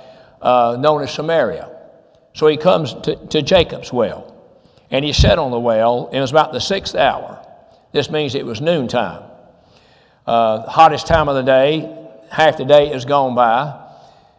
uh, 0.42 0.76
known 0.78 1.02
as 1.02 1.10
Samaria. 1.10 1.74
So 2.34 2.48
he 2.48 2.58
comes 2.58 2.92
to, 2.92 3.16
to 3.28 3.40
Jacob's 3.40 3.90
well. 3.90 4.36
And 4.90 5.06
he 5.06 5.14
sat 5.14 5.38
on 5.38 5.50
the 5.50 5.58
well, 5.58 6.08
and 6.08 6.16
it 6.16 6.20
was 6.20 6.32
about 6.32 6.52
the 6.52 6.60
sixth 6.60 6.94
hour. 6.94 7.46
This 7.92 8.10
means 8.10 8.34
it 8.34 8.44
was 8.44 8.60
noontime. 8.60 9.22
Uh, 10.26 10.68
hottest 10.68 11.06
time 11.06 11.30
of 11.30 11.34
the 11.34 11.42
day, 11.42 12.10
half 12.30 12.58
the 12.58 12.66
day 12.66 12.92
is 12.92 13.06
gone 13.06 13.34
by. 13.34 13.87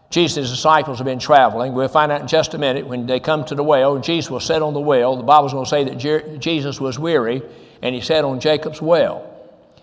Jesus' 0.09 0.49
disciples 0.49 0.97
have 0.97 1.05
been 1.05 1.19
traveling. 1.19 1.73
We'll 1.73 1.87
find 1.87 2.11
out 2.11 2.21
in 2.21 2.27
just 2.27 2.55
a 2.55 2.57
minute 2.57 2.87
when 2.87 3.05
they 3.05 3.19
come 3.19 3.45
to 3.45 3.55
the 3.55 3.63
well. 3.63 3.99
Jesus 3.99 4.31
will 4.31 4.39
sit 4.39 4.61
on 4.61 4.73
the 4.73 4.79
well. 4.79 5.15
The 5.15 5.23
Bible's 5.23 5.53
going 5.53 5.65
to 5.65 5.69
say 5.69 5.83
that 5.83 5.97
Je- 5.97 6.37
Jesus 6.39 6.81
was 6.81 6.97
weary, 6.97 7.43
and 7.81 7.93
he 7.93 8.01
sat 8.01 8.25
on 8.25 8.39
Jacob's 8.39 8.81
well. 8.81 9.25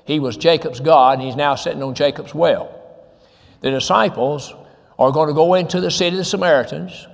He 0.05 0.19
was 0.19 0.37
Jacob's 0.37 0.81
God, 0.81 1.19
and 1.19 1.23
he's 1.23 1.37
now 1.37 1.55
sitting 1.55 1.83
on 1.83 1.95
Jacob's 1.95 2.35
well. 2.35 2.73
The 3.61 3.71
disciples 3.71 4.53
are 4.99 5.13
going 5.13 5.29
to 5.29 5.35
go 5.35 5.55
into 5.55 5.81
the 5.81 5.91
city 5.91 6.17
of 6.17 6.19
the 6.19 6.25
Samaritans, 6.25 7.07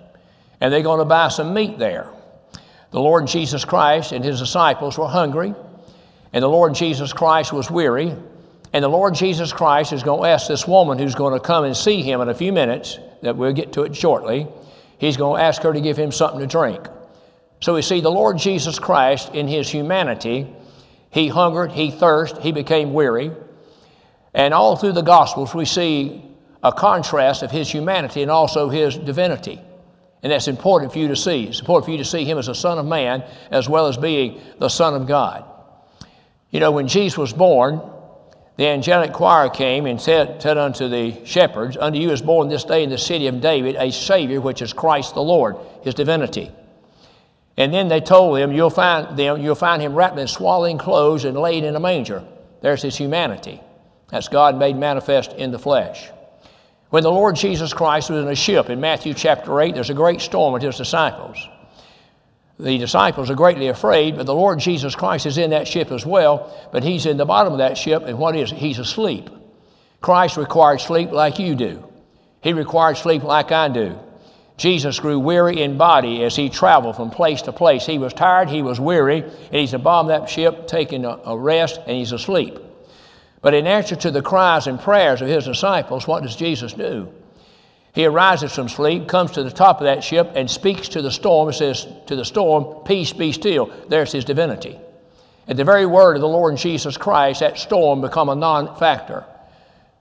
and 0.61 0.73
they're 0.73 0.83
going 0.83 0.99
to 0.99 1.05
buy 1.05 1.29
some 1.29 1.53
meat 1.53 1.79
there. 1.79 2.09
The 2.93 3.01
Lord 3.01 3.27
Jesus 3.27 3.65
Christ 3.65 4.13
and 4.13 4.25
his 4.25 4.39
disciples 4.39 4.97
were 4.97 5.09
hungry, 5.09 5.55
and 6.33 6.43
the 6.43 6.49
Lord 6.49 6.75
Jesus 6.75 7.13
Christ 7.13 7.53
was 7.53 7.71
weary. 7.71 8.17
And 8.73 8.83
the 8.83 8.89
Lord 8.89 9.15
Jesus 9.15 9.53
Christ 9.53 9.93
is 9.93 10.03
going 10.03 10.23
to 10.23 10.29
ask 10.29 10.49
this 10.49 10.67
woman 10.67 10.99
who's 10.99 11.15
going 11.15 11.35
to 11.35 11.41
come 11.41 11.65
and 11.65 11.77
see 11.77 12.03
him 12.03 12.21
in 12.21 12.29
a 12.29 12.35
few 12.35 12.53
minutes, 12.53 12.99
that 13.21 13.37
we'll 13.37 13.53
get 13.53 13.73
to 13.75 13.83
it 13.83 13.95
shortly, 13.95 14.47
he's 14.99 15.17
going 15.17 15.39
to 15.39 15.45
ask 15.45 15.63
her 15.63 15.73
to 15.73 15.81
give 15.81 15.97
him 15.97 16.11
something 16.11 16.41
to 16.41 16.47
drink. 16.47 16.81
So 17.61 17.75
we 17.75 17.83
see 17.83 18.01
the 18.01 18.11
Lord 18.11 18.39
Jesus 18.39 18.79
Christ 18.79 19.35
in 19.35 19.47
his 19.47 19.69
humanity, 19.69 20.53
he 21.11 21.29
hungered, 21.29 21.73
he 21.73 21.91
thirsted, 21.91 22.43
he 22.43 22.53
became 22.53 22.95
weary. 22.95 23.31
And 24.35 24.55
all 24.55 24.77
through 24.77 24.93
the 24.93 25.03
Gospels, 25.03 25.55
we 25.55 25.67
see 25.67 26.25
a 26.63 26.73
contrast 26.73 27.43
of 27.43 27.51
his 27.51 27.71
humanity 27.71 28.23
and 28.23 28.31
also 28.31 28.71
his 28.71 28.97
divinity. 28.97 29.61
And 30.23 30.33
that's 30.33 30.49
important 30.49 30.93
for 30.93 30.99
you 30.99 31.09
to 31.09 31.17
see. 31.17 31.45
It's 31.45 31.61
important 31.61 31.85
for 31.85 31.91
you 31.91 31.99
to 31.99 32.05
see 32.05 32.25
him 32.25 32.39
as 32.39 32.49
a 32.49 32.55
son 32.55 32.79
of 32.79 32.87
man 32.87 33.25
as 33.51 33.69
well 33.69 33.89
as 33.89 33.97
being 33.97 34.41
the 34.59 34.69
son 34.69 34.95
of 34.95 35.07
God. 35.07 35.45
You 36.51 36.61
know, 36.61 36.71
when 36.71 36.89
Jesus 36.89 37.19
was 37.19 37.33
born, 37.33 37.81
the 38.57 38.69
angelic 38.69 39.13
choir 39.13 39.49
came 39.49 39.87
and 39.87 40.01
said, 40.01 40.43
said 40.43 40.59
unto 40.59 40.89
the 40.89 41.25
shepherds, 41.25 41.77
Unto 41.81 41.99
you 41.99 42.11
is 42.11 42.21
born 42.21 42.49
this 42.49 42.65
day 42.65 42.85
in 42.85 42.91
the 42.91 42.99
city 42.99 43.27
of 43.27 43.41
David 43.41 43.77
a 43.77 43.91
Savior, 43.91 44.41
which 44.41 44.61
is 44.61 44.73
Christ 44.73 45.15
the 45.15 45.23
Lord, 45.23 45.57
his 45.83 45.95
divinity. 45.95 46.51
And 47.57 47.73
then 47.73 47.89
they 47.89 48.01
told 48.01 48.39
him, 48.39 48.53
You'll 48.53 48.71
find, 48.71 49.17
them, 49.17 49.41
you'll 49.41 49.55
find 49.55 49.81
him 49.81 49.95
wrapped 49.95 50.19
in 50.19 50.29
swaddling 50.29 50.79
clothes 50.79 51.25
and 51.25 51.37
laid 51.37 51.65
in 51.65 51.77
a 51.77 51.81
manger. 51.81 52.25
There's 52.61 52.83
his 52.83 52.97
humanity. 52.97 53.61
That's 54.11 54.29
God 54.29 54.59
made 54.59 54.77
manifest 54.77 55.33
in 55.33 55.51
the 55.51 55.59
flesh. 55.59 56.11
When 56.91 57.03
the 57.03 57.11
Lord 57.11 57.37
Jesus 57.37 57.73
Christ 57.73 58.11
was 58.11 58.23
in 58.23 58.31
a 58.31 58.35
ship 58.35 58.69
in 58.69 58.81
Matthew 58.81 59.15
chapter 59.15 59.59
8, 59.59 59.75
there's 59.75 59.89
a 59.89 59.95
great 59.95 60.21
storm 60.21 60.53
with 60.53 60.63
his 60.63 60.77
disciples. 60.77 61.39
The 62.63 62.79
disciples 62.79 63.29
are 63.29 63.35
greatly 63.35 63.67
afraid, 63.67 64.17
but 64.17 64.25
the 64.25 64.35
Lord 64.35 64.61
Jesus 64.61 64.95
Christ 64.95 65.27
is 65.27 65.37
in 65.37 65.51
that 65.51 65.67
ship 65.67 65.91
as 65.91 66.07
well, 66.07 66.57
but 66.71 66.85
he's 66.85 67.07
in 67.07 67.17
the 67.17 67.25
bottom 67.25 67.53
of 67.53 67.59
that 67.59 67.77
ship, 67.77 68.05
and 68.07 68.17
what 68.19 68.37
is 68.37 68.53
it? 68.53 68.59
He's 68.59 68.79
asleep. 68.79 69.29
Christ 70.01 70.37
required 70.37 70.81
sleep 70.81 71.11
like 71.11 71.41
you 71.41 71.57
do. 71.57 71.85
He 72.41 72.53
required 72.53 72.99
sleep 72.99 73.25
like 73.25 73.51
I 73.51 73.69
do. 73.69 73.99
Jesus 74.57 75.01
grew 75.01 75.19
weary 75.19 75.61
in 75.61 75.77
body 75.77 76.23
as 76.23 76.37
he 76.37 76.49
traveled 76.49 76.95
from 76.95 77.11
place 77.11 77.43
to 77.43 77.53
place. 77.53 77.85
He 77.85 77.99
was 77.99 78.13
tired, 78.13 78.49
he 78.49 78.63
was 78.63 78.79
weary, 78.79 79.23
and 79.23 79.55
he's 79.55 79.75
of 79.75 79.83
that 79.83 80.31
ship 80.31 80.69
taking 80.69 81.05
a 81.05 81.37
rest, 81.37 81.81
and 81.85 81.97
he's 81.97 82.13
asleep. 82.13 82.61
But 83.41 83.55
in 83.55 83.67
answer 83.67 83.97
to 83.97 84.13
the 84.13 84.23
cries 84.23 84.69
and 84.69 84.79
prayers 84.79 85.21
of 85.21 85.27
his 85.27 85.47
disciples, 85.47 86.07
what 86.07 86.23
does 86.23 86.37
Jesus 86.37 86.73
do? 86.73 87.13
He 87.93 88.07
arises 88.07 88.55
from 88.55 88.71
sleep, 88.71 89.07
comes 89.07 89.33
to 89.33 89.43
the 89.43 89.51
top 89.51 89.81
of 89.81 89.85
that 89.85 90.03
ship, 90.03 90.33
and 90.35 90.51
speaks 90.51 90.89
to 90.89 91.03
the 91.03 91.11
storm. 91.11 91.51
It 91.51 91.55
says 91.55 91.87
to 92.07 92.17
the 92.17 92.25
storm, 92.25 92.85
Peace, 92.85 93.13
be 93.13 93.33
still. 93.33 93.71
There's 93.89 94.13
his 94.13 94.25
divinity. 94.25 94.79
At 95.47 95.59
the 95.59 95.65
very 95.65 95.85
word 95.85 96.17
of 96.17 96.23
the 96.23 96.29
Lord 96.29 96.57
Jesus 96.57 96.97
Christ, 96.97 97.41
that 97.41 97.59
storm 97.59 98.01
become 98.01 98.31
a 98.31 98.35
non 98.35 98.77
factor. 98.77 99.27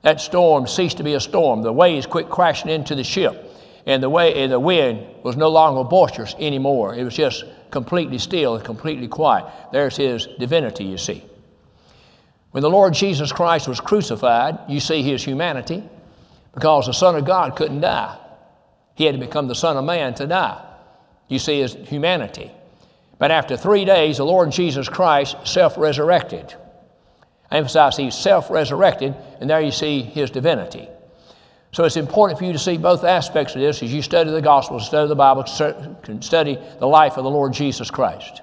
That 0.03 0.21
storm 0.21 0.67
ceased 0.67 0.98
to 0.98 1.03
be 1.03 1.15
a 1.15 1.19
storm. 1.19 1.63
The 1.63 1.74
waves 1.74 2.05
quit 2.05 2.29
crashing 2.29 2.71
into 2.71 2.95
the 2.95 3.03
ship, 3.03 3.53
and 3.86 4.01
the, 4.01 4.10
way, 4.10 4.41
and 4.41 4.51
the 4.51 4.60
wind 4.60 5.05
was 5.24 5.36
no 5.36 5.50
longer 5.50 5.83
boisterous 5.83 6.33
anymore. 6.39 6.95
It 6.95 7.03
was 7.03 7.15
just 7.15 7.43
completely 7.71 8.19
still 8.19 8.55
and 8.55 8.63
completely 8.63 9.10
quiet. 9.10 9.45
There's 9.74 9.98
his 9.98 10.27
divinity, 10.39 10.86
you 10.86 10.98
see. 10.98 11.25
When 12.51 12.62
the 12.62 12.69
Lord 12.69 12.93
Jesus 12.93 13.33
Christ 13.33 13.67
was 13.67 13.81
crucified, 13.81 14.60
you 14.69 14.79
see 14.79 15.01
his 15.03 15.24
humanity 15.24 15.83
because 16.53 16.86
the 16.86 16.93
Son 16.93 17.15
of 17.15 17.25
God 17.25 17.55
couldn't 17.55 17.81
die. 17.81 18.17
He 18.96 19.05
had 19.05 19.15
to 19.15 19.20
become 19.20 19.48
the 19.48 19.55
Son 19.55 19.77
of 19.77 19.86
Man 19.86 20.13
to 20.15 20.27
die. 20.27 20.63
You 21.27 21.39
see 21.39 21.62
his 21.62 21.74
humanity. 21.74 22.51
But 23.17 23.31
after 23.31 23.55
three 23.55 23.86
days, 23.86 24.17
the 24.17 24.25
Lord 24.25 24.51
Jesus 24.51 24.89
Christ 24.89 25.36
self 25.45 25.78
resurrected. 25.78 26.54
I 27.49 27.58
emphasize 27.58 27.95
he's 27.95 28.15
self 28.15 28.49
resurrected, 28.49 29.15
and 29.39 29.49
there 29.49 29.62
you 29.62 29.71
see 29.71 30.02
his 30.02 30.32
divinity. 30.32 30.88
So 31.71 31.86
it's 31.86 31.97
important 31.97 32.38
for 32.38 32.45
you 32.45 32.54
to 32.54 32.60
see 32.60 32.78
both 32.78 33.04
aspects 33.04 33.56
of 33.56 33.62
this 33.62 33.82
as 33.82 33.93
you 33.93 34.02
study 34.02 34.30
the 34.30 34.41
Gospels, 34.41 34.88
study 34.88 35.08
the 35.08 35.15
Bible, 35.15 35.45
study 35.45 36.58
the 36.80 36.88
life 36.88 37.15
of 37.17 37.23
the 37.23 37.30
Lord 37.30 37.54
Jesus 37.54 37.89
Christ. 37.89 38.41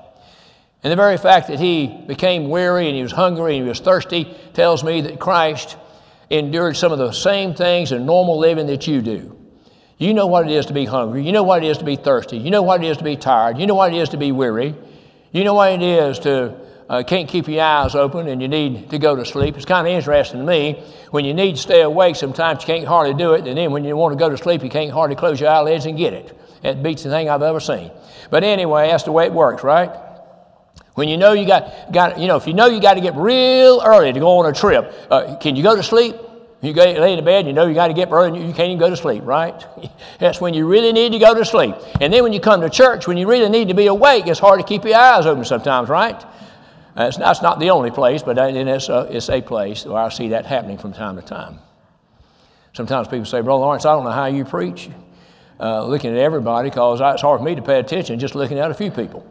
And 0.83 0.93
the 0.93 0.97
very 0.97 1.19
fact 1.19 1.49
that 1.49 1.59
he 1.59 1.89
became 2.07 2.49
weary 2.49 2.87
and 2.87 2.97
he 2.97 3.03
was 3.03 3.13
hungry 3.13 3.57
and 3.57 3.65
he 3.65 3.69
was 3.69 3.81
thirsty 3.81 4.35
tells 4.55 4.83
me 4.83 5.03
that 5.03 5.19
Christ 5.19 5.77
endured 6.31 6.77
some 6.77 6.93
of 6.93 6.99
the 6.99 7.13
same 7.13 7.55
things 7.55 7.93
in 7.93 8.07
normal 8.07 8.39
living 8.39 8.67
that 8.67 8.87
you 8.87 9.01
do. 9.03 9.35
You 9.97 10.15
know 10.15 10.27
what 10.27 10.49
it 10.49 10.53
is 10.53 10.67
to 10.67 10.73
be 10.73 10.85
hungry. 10.85 11.25
You 11.25 11.33
know 11.33 11.43
what 11.43 11.65
it 11.65 11.69
is 11.69 11.79
to 11.79 11.85
be 11.85 11.97
thirsty. 11.97 12.39
You 12.39 12.51
know 12.51 12.63
what 12.63 12.85
it 12.85 12.87
is 12.87 12.99
to 12.99 13.05
be 13.05 13.17
tired. 13.17 13.59
You 13.59 13.67
know 13.67 13.75
what 13.75 13.93
it 13.93 13.97
is 13.97 14.11
to 14.11 14.17
be 14.17 14.31
weary. 14.31 14.75
You 15.33 15.45
know 15.45 15.55
what 15.55 15.73
it 15.73 15.83
is 15.83 16.21
to 16.21 16.57
uh, 16.89 17.03
can't 17.03 17.29
keep 17.29 17.49
your 17.49 17.63
eyes 17.63 17.95
open 17.95 18.29
and 18.29 18.41
you 18.41 18.49
need 18.49 18.91
to 18.91 18.99
go 18.99 19.17
to 19.17 19.25
sleep. 19.25 19.57
It's 19.57 19.65
kind 19.65 19.87
of 19.87 19.93
interesting 19.93 20.41
to 20.41 20.47
me. 20.47 20.83
When 21.11 21.25
you 21.25 21.35
need 21.35 21.57
to 21.57 21.61
stay 21.61 21.83
awake, 21.83 22.17
sometimes 22.17 22.63
you 22.63 22.67
can't 22.67 22.87
hardly 22.87 23.15
do 23.15 23.35
it. 23.35 23.47
And 23.47 23.59
then 23.59 23.73
when 23.73 23.85
you 23.85 23.97
want 23.97 24.13
to 24.13 24.19
go 24.19 24.31
to 24.31 24.39
sleep, 24.39 24.63
you 24.63 24.71
can't 24.71 24.91
hardly 24.91 25.17
close 25.17 25.41
your 25.41 25.51
eyelids 25.51 25.87
and 25.87 25.99
get 25.99 26.13
it. 26.13 26.39
It 26.63 26.83
beats 26.83 27.03
the 27.03 27.11
thing 27.11 27.29
I've 27.29 27.43
ever 27.43 27.61
seen. 27.61 27.91
But 28.31 28.45
anyway, 28.45 28.89
that's 28.89 29.05
the 29.05 29.13
way 29.13 29.27
it 29.27 29.33
works, 29.33 29.63
right? 29.63 29.91
When 30.99 31.09
you 31.09 31.17
know 31.17 31.33
you 31.33 31.47
got, 31.47 31.93
got 31.93 32.19
you 32.19 32.27
know, 32.27 32.35
if 32.35 32.49
you 32.49 32.55
know 32.55 32.67
you 32.67 32.81
got 32.81 32.95
to 32.95 33.01
get 33.01 33.15
real 33.15 33.81
early 33.85 34.13
to 34.13 34.19
go 34.19 34.41
on 34.41 34.47
a 34.47 34.53
trip, 34.53 34.93
uh, 35.13 35.37
can 35.37 35.55
you 35.55 35.63
go 35.63 35.77
to 35.77 35.83
sleep? 35.85 36.17
You 36.61 36.73
go 36.73 36.83
lay 36.83 37.17
in 37.17 37.25
bed, 37.25 37.47
you 37.47 37.53
know 37.53 37.69
you 37.69 37.75
got 37.75 37.87
to 37.87 37.95
get 37.95 38.11
early, 38.11 38.45
you 38.45 38.53
can't 38.53 38.71
even 38.71 38.79
go 38.79 38.91
to 38.91 38.97
sleep, 38.97 39.23
right? 39.25 39.65
That's 40.19 40.41
when 40.41 40.55
you 40.55 40.67
really 40.67 40.93
need 40.93 41.13
to 41.13 41.21
go 41.21 41.35
to 41.35 41.45
sleep. 41.45 41.77
And 42.01 42.13
then 42.13 42.25
when 42.25 42.33
you 42.33 42.41
come 42.41 42.61
to 42.63 42.69
church, 42.69 43.07
when 43.07 43.17
you 43.17 43.29
really 43.29 43.49
need 43.49 43.69
to 43.69 43.75
be 43.75 43.87
awake, 43.87 44.27
it's 44.27 44.41
hard 44.41 44.59
to 44.59 44.67
keep 44.67 44.83
your 44.83 44.97
eyes 44.97 45.25
open 45.25 45.45
sometimes, 45.45 45.89
right? 45.89 46.21
That's, 46.97 47.17
that's 47.17 47.43
not 47.43 47.61
the 47.61 47.71
only 47.71 47.93
place, 47.93 48.25
but 48.25 48.37
it's 48.37 48.89
a, 48.89 49.03
it's 49.03 49.31
a 49.31 49.41
place 49.41 49.85
where 49.85 50.03
I 50.03 50.09
see 50.09 50.31
that 50.31 50.47
happening 50.47 50.79
from 50.79 50.93
time 50.93 51.15
to 51.15 51.23
time. 51.23 51.61
Sometimes 52.73 53.07
people 53.07 53.25
say, 53.25 53.41
Brother 53.41 53.61
Lawrence, 53.61 53.85
I 53.85 53.93
don't 53.93 54.03
know 54.03 54.11
how 54.11 54.27
you 54.27 54.45
preach, 54.45 54.91
uh, 55.61 55.87
looking 55.87 56.11
at 56.11 56.19
everybody, 56.19 56.71
because 56.71 57.01
it's 57.01 57.23
hard 57.23 57.39
for 57.39 57.45
me 57.45 57.55
to 57.55 57.63
pay 57.63 57.79
attention 57.79 58.19
just 58.19 58.35
looking 58.35 58.59
at 58.59 58.73
a 58.73 58.75
few 58.75 58.91
people. 58.91 59.25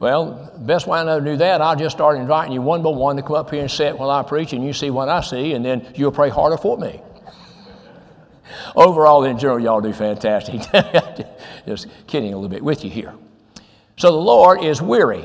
Well, 0.00 0.50
best 0.56 0.86
way 0.86 0.98
I 0.98 1.04
know 1.04 1.20
to 1.20 1.24
do 1.24 1.36
that, 1.36 1.60
I'll 1.60 1.76
just 1.76 1.94
start 1.94 2.16
inviting 2.16 2.54
you 2.54 2.62
one 2.62 2.82
by 2.82 2.88
one 2.88 3.16
to 3.16 3.22
come 3.22 3.36
up 3.36 3.50
here 3.50 3.60
and 3.60 3.70
sit 3.70 3.98
while 3.98 4.10
I 4.10 4.22
preach, 4.22 4.54
and 4.54 4.64
you 4.64 4.72
see 4.72 4.88
what 4.88 5.10
I 5.10 5.20
see, 5.20 5.52
and 5.52 5.62
then 5.62 5.86
you'll 5.94 6.10
pray 6.10 6.30
harder 6.30 6.56
for 6.56 6.78
me. 6.78 7.02
Overall, 8.74 9.24
in 9.24 9.38
general, 9.38 9.60
y'all 9.60 9.82
do 9.82 9.92
fantastic. 9.92 10.62
just 11.66 11.86
kidding 12.06 12.32
a 12.32 12.36
little 12.36 12.48
bit 12.48 12.64
with 12.64 12.82
you 12.82 12.90
here. 12.90 13.14
So 13.98 14.10
the 14.10 14.16
Lord 14.16 14.64
is 14.64 14.80
weary. 14.80 15.24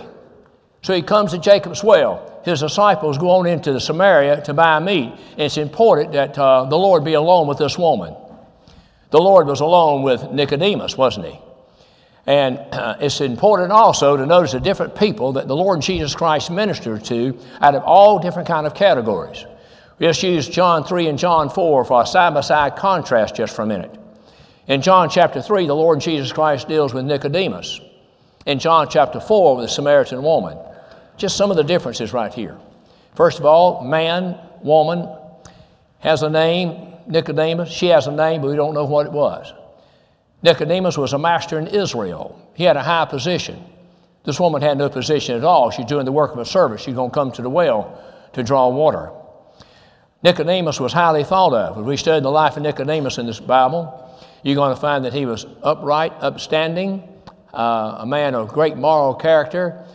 So 0.82 0.94
he 0.94 1.02
comes 1.02 1.32
to 1.32 1.38
Jacob's 1.38 1.82
well. 1.82 2.42
His 2.44 2.60
disciples 2.60 3.18
go 3.18 3.30
on 3.30 3.48
into 3.48 3.80
Samaria 3.80 4.42
to 4.42 4.54
buy 4.54 4.80
meat. 4.80 5.14
And 5.32 5.42
it's 5.42 5.58
important 5.58 6.12
that 6.12 6.38
uh, 6.38 6.66
the 6.66 6.78
Lord 6.78 7.06
be 7.06 7.14
alone 7.14 7.48
with 7.48 7.58
this 7.58 7.78
woman. 7.78 8.14
The 9.12 9.20
Lord 9.20 9.48
was 9.48 9.62
alone 9.62 10.04
with 10.04 10.32
Nicodemus, 10.32 10.98
wasn't 10.98 11.28
he? 11.28 11.40
And 12.28 12.58
uh, 12.72 12.98
it's 13.02 13.22
important 13.22 13.72
also 13.72 14.18
to 14.18 14.26
notice 14.26 14.54
the 14.54 14.60
different 14.60 14.96
people 14.96 15.34
that 15.34 15.48
the 15.48 15.56
Lord 15.56 15.82
Jesus 15.82 16.16
Christ 16.16 16.52
ministered 16.52 17.04
to 17.06 17.38
out 17.62 17.76
of 17.76 17.84
all 17.84 18.20
different 18.20 18.48
kind 18.48 18.66
of 18.66 18.74
categories. 18.74 19.46
We 20.00 20.08
just 20.08 20.24
use 20.24 20.50
John 20.50 20.84
3 20.84 21.08
and 21.08 21.18
John 21.18 21.50
4 21.50 21.86
for 21.86 22.02
a 22.02 22.06
side-by-side 22.06 22.76
contrast 22.76 23.36
just 23.36 23.56
for 23.56 23.62
a 23.62 23.66
minute. 23.66 23.98
In 24.68 24.82
John 24.82 25.10
chapter 25.10 25.42
3, 25.42 25.68
the 25.68 25.76
Lord 25.76 26.02
Jesus 26.02 26.34
Christ 26.34 26.68
deals 26.68 26.94
with 26.94 27.06
Nicodemus. 27.06 27.80
In 28.46 28.60
John 28.60 28.90
chapter 28.90 29.20
4, 29.20 29.56
with 29.56 29.66
the 29.66 29.70
Samaritan 29.70 30.22
woman. 30.22 30.58
Just 31.18 31.38
some 31.38 31.50
of 31.50 31.58
the 31.58 31.64
differences 31.64 32.14
right 32.14 32.34
here. 32.34 32.58
First 33.16 33.40
of 33.40 33.46
all, 33.46 33.84
man, 33.84 34.38
woman, 34.62 35.08
has 36.00 36.24
a 36.24 36.30
name, 36.30 36.94
Nicodemus. 37.08 37.72
She 37.72 37.88
has 37.88 38.08
a 38.08 38.12
name, 38.12 38.42
but 38.42 38.50
we 38.50 38.56
don't 38.56 38.74
know 38.74 38.86
what 38.86 39.06
it 39.06 39.12
was. 39.12 39.54
Nicodemus 40.44 40.98
was 40.98 41.14
a 41.14 41.18
master 41.20 41.58
in 41.58 41.68
Israel. 41.68 42.40
He 42.54 42.64
had 42.64 42.78
a 42.78 42.84
high 42.84 43.06
position. 43.06 43.64
This 44.24 44.40
woman 44.40 44.62
had 44.62 44.78
no 44.78 44.90
position 44.90 45.36
at 45.36 45.44
all. 45.44 45.72
She's 45.72 45.86
doing 45.86 46.06
the 46.06 46.12
work 46.12 46.34
of 46.34 46.40
a 46.40 46.46
servant. 46.46 46.82
She's 46.82 46.96
going 46.96 47.12
to 47.12 47.14
come 47.14 47.32
to 47.34 47.42
the 47.42 47.50
well 47.50 48.04
to 48.34 48.44
draw 48.44 48.70
water. 48.70 49.12
Nicodemus 50.24 50.80
was 50.80 50.92
highly 50.92 51.24
thought 51.24 51.54
of. 51.54 51.78
If 51.78 51.86
we 51.86 51.98
study 51.98 52.22
the 52.22 52.32
life 52.32 52.58
of 52.58 52.64
Nicodemus 52.64 53.20
in 53.20 53.28
this 53.28 53.40
Bible, 53.40 54.02
you're 54.44 54.56
going 54.56 54.74
to 54.74 54.82
find 54.82 55.06
that 55.06 55.14
he 55.14 55.26
was 55.26 55.46
upright, 55.62 56.14
upstanding, 56.20 57.08
uh, 57.54 57.98
a 58.00 58.06
man 58.06 58.34
of 58.34 58.50
great 58.50 58.76
moral 58.76 59.14
character, 59.14 59.86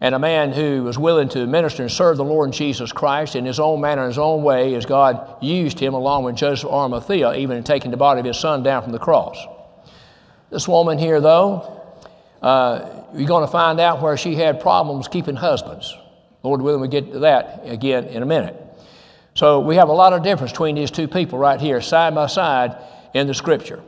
and 0.00 0.14
a 0.14 0.18
man 0.18 0.52
who 0.52 0.82
was 0.82 0.98
willing 0.98 1.28
to 1.30 1.46
minister 1.46 1.82
and 1.82 1.92
serve 1.92 2.16
the 2.16 2.24
Lord 2.24 2.52
Jesus 2.52 2.92
Christ 2.92 3.36
in 3.36 3.44
his 3.44 3.60
own 3.60 3.80
manner, 3.80 4.06
his 4.06 4.18
own 4.18 4.42
way, 4.42 4.74
as 4.74 4.86
God 4.86 5.42
used 5.42 5.78
him 5.78 5.94
along 5.94 6.24
with 6.24 6.36
Joseph 6.36 6.70
Arimathea, 6.70 7.34
even 7.34 7.56
in 7.56 7.62
taking 7.62 7.90
the 7.90 7.96
body 7.96 8.20
of 8.20 8.26
his 8.26 8.38
son 8.38 8.62
down 8.62 8.82
from 8.82 8.92
the 8.92 8.98
cross. 8.98 9.38
This 10.54 10.68
woman 10.68 10.98
here, 10.98 11.20
though, 11.20 11.82
uh, 12.40 13.02
you're 13.12 13.26
going 13.26 13.44
to 13.44 13.50
find 13.50 13.80
out 13.80 14.00
where 14.00 14.16
she 14.16 14.36
had 14.36 14.60
problems 14.60 15.08
keeping 15.08 15.34
husbands. 15.34 15.92
Lord 16.44 16.62
willing, 16.62 16.80
we 16.80 16.86
get 16.86 17.10
to 17.10 17.18
that 17.18 17.62
again 17.64 18.04
in 18.04 18.22
a 18.22 18.26
minute. 18.26 18.54
So 19.34 19.58
we 19.58 19.74
have 19.74 19.88
a 19.88 19.92
lot 19.92 20.12
of 20.12 20.22
difference 20.22 20.52
between 20.52 20.76
these 20.76 20.92
two 20.92 21.08
people 21.08 21.40
right 21.40 21.60
here, 21.60 21.80
side 21.80 22.14
by 22.14 22.28
side 22.28 22.76
in 23.14 23.26
the 23.26 23.34
scripture. 23.34 23.82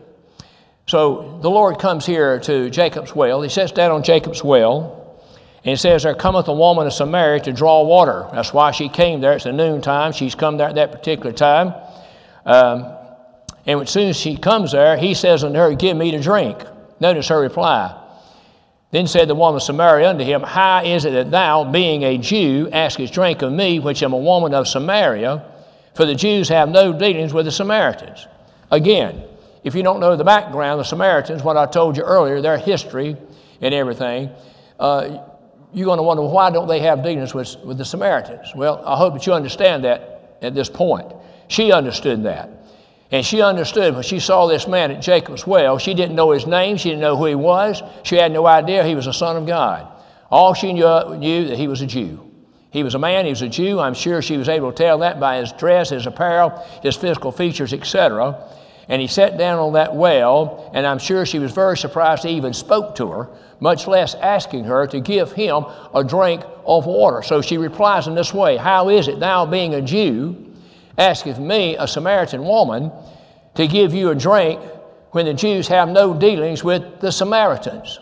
So 0.88 1.38
the 1.40 1.48
Lord 1.48 1.78
comes 1.78 2.04
here 2.04 2.40
to 2.40 2.68
Jacob's 2.68 3.14
well. 3.14 3.42
He 3.42 3.48
sits 3.48 3.70
down 3.70 3.92
on 3.92 4.02
Jacob's 4.02 4.42
well, 4.42 5.22
and 5.62 5.74
it 5.74 5.78
says, 5.78 6.02
There 6.02 6.16
cometh 6.16 6.48
a 6.48 6.52
woman 6.52 6.88
of 6.88 6.92
Samaria 6.92 7.44
to 7.44 7.52
draw 7.52 7.84
water. 7.84 8.28
That's 8.32 8.52
why 8.52 8.72
she 8.72 8.88
came 8.88 9.20
there. 9.20 9.34
It's 9.34 9.44
the 9.44 9.52
noontime. 9.52 10.10
She's 10.10 10.34
come 10.34 10.56
there 10.56 10.68
at 10.70 10.74
that 10.74 10.90
particular 10.90 11.30
time. 11.30 11.74
Um, 12.44 12.95
and 13.66 13.80
as 13.80 13.90
soon 13.90 14.08
as 14.08 14.16
she 14.16 14.36
comes 14.36 14.72
there, 14.72 14.96
he 14.96 15.12
says 15.14 15.42
unto 15.42 15.58
her, 15.58 15.74
Give 15.74 15.96
me 15.96 16.12
to 16.12 16.20
drink. 16.20 16.58
Notice 17.00 17.28
her 17.28 17.40
reply. 17.40 18.02
Then 18.92 19.08
said 19.08 19.28
the 19.28 19.34
woman 19.34 19.56
of 19.56 19.62
Samaria 19.62 20.08
unto 20.08 20.24
him, 20.24 20.42
How 20.42 20.84
is 20.84 21.04
it 21.04 21.10
that 21.10 21.30
thou, 21.30 21.70
being 21.70 22.04
a 22.04 22.16
Jew, 22.16 22.68
askest 22.72 23.12
drink 23.12 23.42
of 23.42 23.52
me, 23.52 23.80
which 23.80 24.02
am 24.02 24.12
a 24.12 24.18
woman 24.18 24.54
of 24.54 24.68
Samaria? 24.68 25.44
For 25.94 26.06
the 26.06 26.14
Jews 26.14 26.48
have 26.48 26.68
no 26.68 26.92
dealings 26.92 27.34
with 27.34 27.46
the 27.46 27.52
Samaritans. 27.52 28.28
Again, 28.70 29.24
if 29.64 29.74
you 29.74 29.82
don't 29.82 29.98
know 29.98 30.14
the 30.16 30.24
background, 30.24 30.78
the 30.78 30.84
Samaritans, 30.84 31.42
what 31.42 31.56
I 31.56 31.66
told 31.66 31.96
you 31.96 32.04
earlier, 32.04 32.40
their 32.40 32.58
history 32.58 33.16
and 33.60 33.74
everything, 33.74 34.30
uh, 34.78 35.18
you're 35.72 35.86
going 35.86 35.98
to 35.98 36.02
wonder 36.02 36.22
why 36.22 36.50
don't 36.50 36.68
they 36.68 36.80
have 36.80 37.02
dealings 37.02 37.34
with, 37.34 37.56
with 37.64 37.78
the 37.78 37.84
Samaritans? 37.84 38.52
Well, 38.54 38.82
I 38.86 38.96
hope 38.96 39.14
that 39.14 39.26
you 39.26 39.32
understand 39.32 39.84
that 39.84 40.38
at 40.40 40.54
this 40.54 40.68
point. 40.68 41.12
She 41.48 41.72
understood 41.72 42.22
that. 42.24 42.55
And 43.10 43.24
she 43.24 43.40
understood 43.40 43.94
when 43.94 44.02
she 44.02 44.18
saw 44.18 44.46
this 44.46 44.66
man 44.66 44.90
at 44.90 45.00
Jacob's 45.00 45.46
well, 45.46 45.78
she 45.78 45.94
didn't 45.94 46.16
know 46.16 46.32
his 46.32 46.46
name, 46.46 46.76
she 46.76 46.88
didn't 46.88 47.02
know 47.02 47.16
who 47.16 47.26
he 47.26 47.34
was, 47.34 47.82
she 48.02 48.16
had 48.16 48.32
no 48.32 48.46
idea 48.46 48.84
he 48.84 48.96
was 48.96 49.06
a 49.06 49.12
son 49.12 49.36
of 49.36 49.46
God. 49.46 49.86
All 50.30 50.54
she 50.54 50.72
knew, 50.72 51.16
knew 51.16 51.46
that 51.46 51.56
he 51.56 51.68
was 51.68 51.82
a 51.82 51.86
Jew. 51.86 52.26
He 52.70 52.82
was 52.82 52.94
a 52.94 52.98
man, 52.98 53.24
he 53.24 53.30
was 53.30 53.42
a 53.42 53.48
Jew. 53.48 53.78
I'm 53.78 53.94
sure 53.94 54.20
she 54.20 54.36
was 54.36 54.48
able 54.48 54.72
to 54.72 54.76
tell 54.76 54.98
that 54.98 55.20
by 55.20 55.38
his 55.38 55.52
dress, 55.52 55.90
his 55.90 56.06
apparel, 56.06 56.50
his 56.82 56.96
physical 56.96 57.30
features, 57.30 57.72
etc. 57.72 58.38
And 58.88 59.00
he 59.00 59.08
sat 59.08 59.38
down 59.38 59.58
on 59.58 59.72
that 59.74 59.94
well, 59.94 60.70
and 60.74 60.86
I'm 60.86 60.98
sure 60.98 61.24
she 61.24 61.38
was 61.38 61.52
very 61.52 61.78
surprised 61.78 62.24
he 62.24 62.30
even 62.30 62.52
spoke 62.52 62.96
to 62.96 63.08
her, 63.08 63.28
much 63.60 63.86
less 63.86 64.14
asking 64.14 64.64
her 64.64 64.86
to 64.88 65.00
give 65.00 65.32
him 65.32 65.64
a 65.94 66.04
drink 66.04 66.42
of 66.66 66.86
water. 66.86 67.22
So 67.22 67.40
she 67.40 67.56
replies 67.56 68.08
in 68.08 68.14
this 68.14 68.34
way 68.34 68.56
How 68.56 68.88
is 68.88 69.08
it, 69.08 69.20
thou 69.20 69.46
being 69.46 69.74
a 69.74 69.80
Jew, 69.80 70.45
asketh 70.98 71.38
me, 71.38 71.76
a 71.76 71.86
Samaritan 71.86 72.44
woman, 72.44 72.90
to 73.54 73.66
give 73.66 73.94
you 73.94 74.10
a 74.10 74.14
drink 74.14 74.60
when 75.10 75.26
the 75.26 75.34
Jews 75.34 75.68
have 75.68 75.88
no 75.88 76.14
dealings 76.14 76.62
with 76.62 77.00
the 77.00 77.10
Samaritans. 77.10 77.98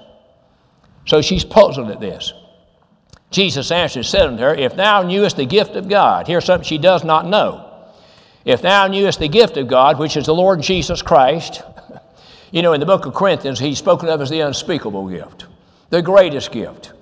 So 1.07 1.21
she's 1.21 1.45
puzzled 1.45 1.91
at 1.91 2.01
this. 2.01 2.33
Jesus 3.31 3.71
answered 3.71 4.01
and 4.01 4.07
said 4.07 4.27
unto 4.27 4.43
her, 4.43 4.55
If 4.55 4.77
thou 4.77 5.03
knewest 5.03 5.37
the 5.37 5.47
gift 5.47 5.77
of 5.77 5.89
God, 5.89 6.27
here's 6.27 6.45
something 6.45 6.67
she 6.67 6.79
does 6.79 7.05
not 7.05 7.27
know. 7.27 7.71
If 8.45 8.63
thou 8.63 8.87
knewest 8.87 9.19
the 9.19 9.29
gift 9.29 9.57
of 9.57 9.69
God, 9.69 9.99
which 9.99 10.17
is 10.17 10.27
the 10.27 10.35
Lord 10.35 10.61
Jesus 10.61 11.03
Christ, 11.03 11.63
you 12.53 12.63
know, 12.63 12.73
in 12.73 12.81
the 12.81 12.87
book 12.87 13.07
of 13.07 13.15
Corinthians, 13.15 13.59
he's 13.59 13.79
spoken 13.79 14.09
of 14.09 14.21
as 14.21 14.31
the 14.31 14.41
unspeakable 14.41 15.09
gift, 15.09 15.47
the 15.91 16.03
greatest 16.03 16.53
gift. 16.53 16.93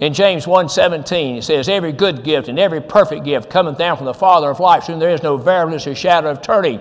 In 0.00 0.12
James 0.12 0.46
1.17, 0.46 1.38
it 1.38 1.42
says, 1.42 1.68
Every 1.68 1.92
good 1.92 2.24
gift 2.24 2.48
and 2.48 2.58
every 2.58 2.80
perfect 2.80 3.24
gift 3.24 3.48
cometh 3.48 3.78
down 3.78 3.96
from 3.96 4.06
the 4.06 4.14
Father 4.14 4.50
of 4.50 4.58
lights, 4.58 4.88
whom 4.88 4.98
there 4.98 5.10
is 5.10 5.22
no 5.22 5.36
variableness 5.36 5.86
or 5.86 5.94
shadow 5.94 6.30
of 6.30 6.42
turning. 6.42 6.80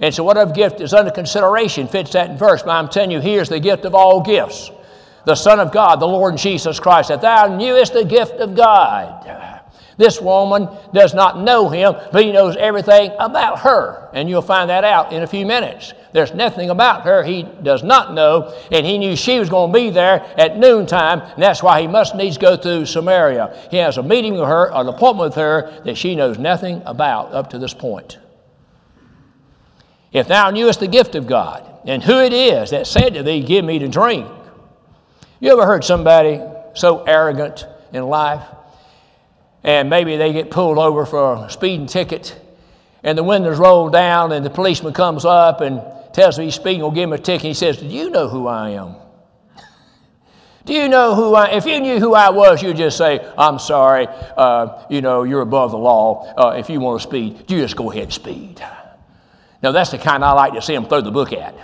And 0.00 0.14
so 0.14 0.24
whatever 0.24 0.52
gift 0.52 0.80
is 0.80 0.94
under 0.94 1.10
consideration 1.10 1.86
fits 1.86 2.12
that 2.12 2.38
verse. 2.38 2.62
But 2.62 2.70
I'm 2.70 2.88
telling 2.88 3.10
you, 3.10 3.20
here's 3.20 3.48
the 3.48 3.60
gift 3.60 3.84
of 3.84 3.94
all 3.94 4.22
gifts. 4.22 4.70
The 5.24 5.34
Son 5.34 5.60
of 5.60 5.72
God, 5.72 6.00
the 6.00 6.06
Lord 6.06 6.36
Jesus 6.36 6.80
Christ, 6.80 7.08
that 7.08 7.20
thou 7.20 7.54
knewest 7.54 7.92
the 7.92 8.04
gift 8.04 8.34
of 8.34 8.54
God. 8.54 9.53
This 9.96 10.20
woman 10.20 10.68
does 10.92 11.14
not 11.14 11.40
know 11.40 11.68
him, 11.68 11.94
but 12.12 12.24
he 12.24 12.32
knows 12.32 12.56
everything 12.56 13.12
about 13.18 13.60
her. 13.60 14.08
And 14.12 14.28
you'll 14.28 14.42
find 14.42 14.70
that 14.70 14.84
out 14.84 15.12
in 15.12 15.22
a 15.22 15.26
few 15.26 15.46
minutes. 15.46 15.92
There's 16.12 16.34
nothing 16.34 16.70
about 16.70 17.02
her 17.02 17.22
he 17.22 17.42
does 17.62 17.82
not 17.82 18.14
know, 18.14 18.56
and 18.70 18.86
he 18.86 18.98
knew 18.98 19.16
she 19.16 19.38
was 19.38 19.48
going 19.48 19.72
to 19.72 19.78
be 19.78 19.90
there 19.90 20.24
at 20.38 20.56
noontime, 20.58 21.20
and 21.20 21.42
that's 21.42 21.62
why 21.62 21.80
he 21.80 21.86
must 21.86 22.14
needs 22.14 22.38
go 22.38 22.56
through 22.56 22.86
Samaria. 22.86 23.68
He 23.70 23.78
has 23.78 23.98
a 23.98 24.02
meeting 24.02 24.34
with 24.34 24.48
her, 24.48 24.70
an 24.72 24.88
appointment 24.88 25.30
with 25.30 25.34
her 25.36 25.82
that 25.84 25.98
she 25.98 26.14
knows 26.14 26.38
nothing 26.38 26.82
about 26.86 27.32
up 27.32 27.50
to 27.50 27.58
this 27.58 27.74
point. 27.74 28.18
If 30.12 30.28
thou 30.28 30.50
knewest 30.50 30.80
the 30.80 30.86
gift 30.86 31.16
of 31.16 31.26
God, 31.26 31.68
and 31.84 32.02
who 32.02 32.20
it 32.20 32.32
is 32.32 32.70
that 32.70 32.86
said 32.86 33.14
to 33.14 33.22
thee, 33.22 33.42
Give 33.42 33.64
me 33.64 33.78
to 33.80 33.88
drink. 33.88 34.26
You 35.40 35.52
ever 35.52 35.66
heard 35.66 35.84
somebody 35.84 36.40
so 36.74 37.02
arrogant 37.02 37.66
in 37.92 38.04
life? 38.04 38.42
And 39.64 39.88
maybe 39.88 40.16
they 40.16 40.32
get 40.32 40.50
pulled 40.50 40.78
over 40.78 41.06
for 41.06 41.46
a 41.46 41.50
speeding 41.50 41.86
ticket, 41.86 42.38
and 43.02 43.16
the 43.16 43.24
windows 43.24 43.58
roll 43.58 43.88
down, 43.88 44.30
and 44.32 44.44
the 44.44 44.50
policeman 44.50 44.92
comes 44.92 45.24
up 45.24 45.62
and 45.62 45.82
tells 46.12 46.38
him 46.38 46.44
he's 46.44 46.54
speeding, 46.54 46.82
will 46.82 46.90
give 46.90 47.04
him 47.04 47.14
a 47.14 47.18
ticket. 47.18 47.42
He 47.42 47.54
says, 47.54 47.78
Do 47.78 47.86
you 47.86 48.10
know 48.10 48.28
who 48.28 48.46
I 48.46 48.70
am? 48.70 48.96
Do 50.66 50.74
you 50.74 50.88
know 50.88 51.14
who 51.14 51.34
I 51.34 51.48
If 51.48 51.64
you 51.64 51.80
knew 51.80 51.98
who 51.98 52.14
I 52.14 52.30
was, 52.30 52.62
you'd 52.62 52.76
just 52.76 52.98
say, 52.98 53.26
I'm 53.36 53.58
sorry, 53.58 54.06
uh, 54.06 54.84
you 54.90 55.00
know, 55.00 55.24
you're 55.24 55.40
above 55.40 55.70
the 55.70 55.78
law. 55.78 56.32
Uh, 56.36 56.56
if 56.58 56.68
you 56.68 56.78
want 56.80 57.00
to 57.00 57.08
speed, 57.08 57.50
you 57.50 57.60
just 57.60 57.74
go 57.74 57.90
ahead 57.90 58.04
and 58.04 58.12
speed. 58.12 58.62
Now, 59.62 59.72
that's 59.72 59.90
the 59.90 59.98
kind 59.98 60.22
I 60.22 60.32
like 60.32 60.52
to 60.52 60.62
see 60.62 60.74
them 60.74 60.84
throw 60.84 61.00
the 61.00 61.10
book 61.10 61.32
at, 61.32 61.54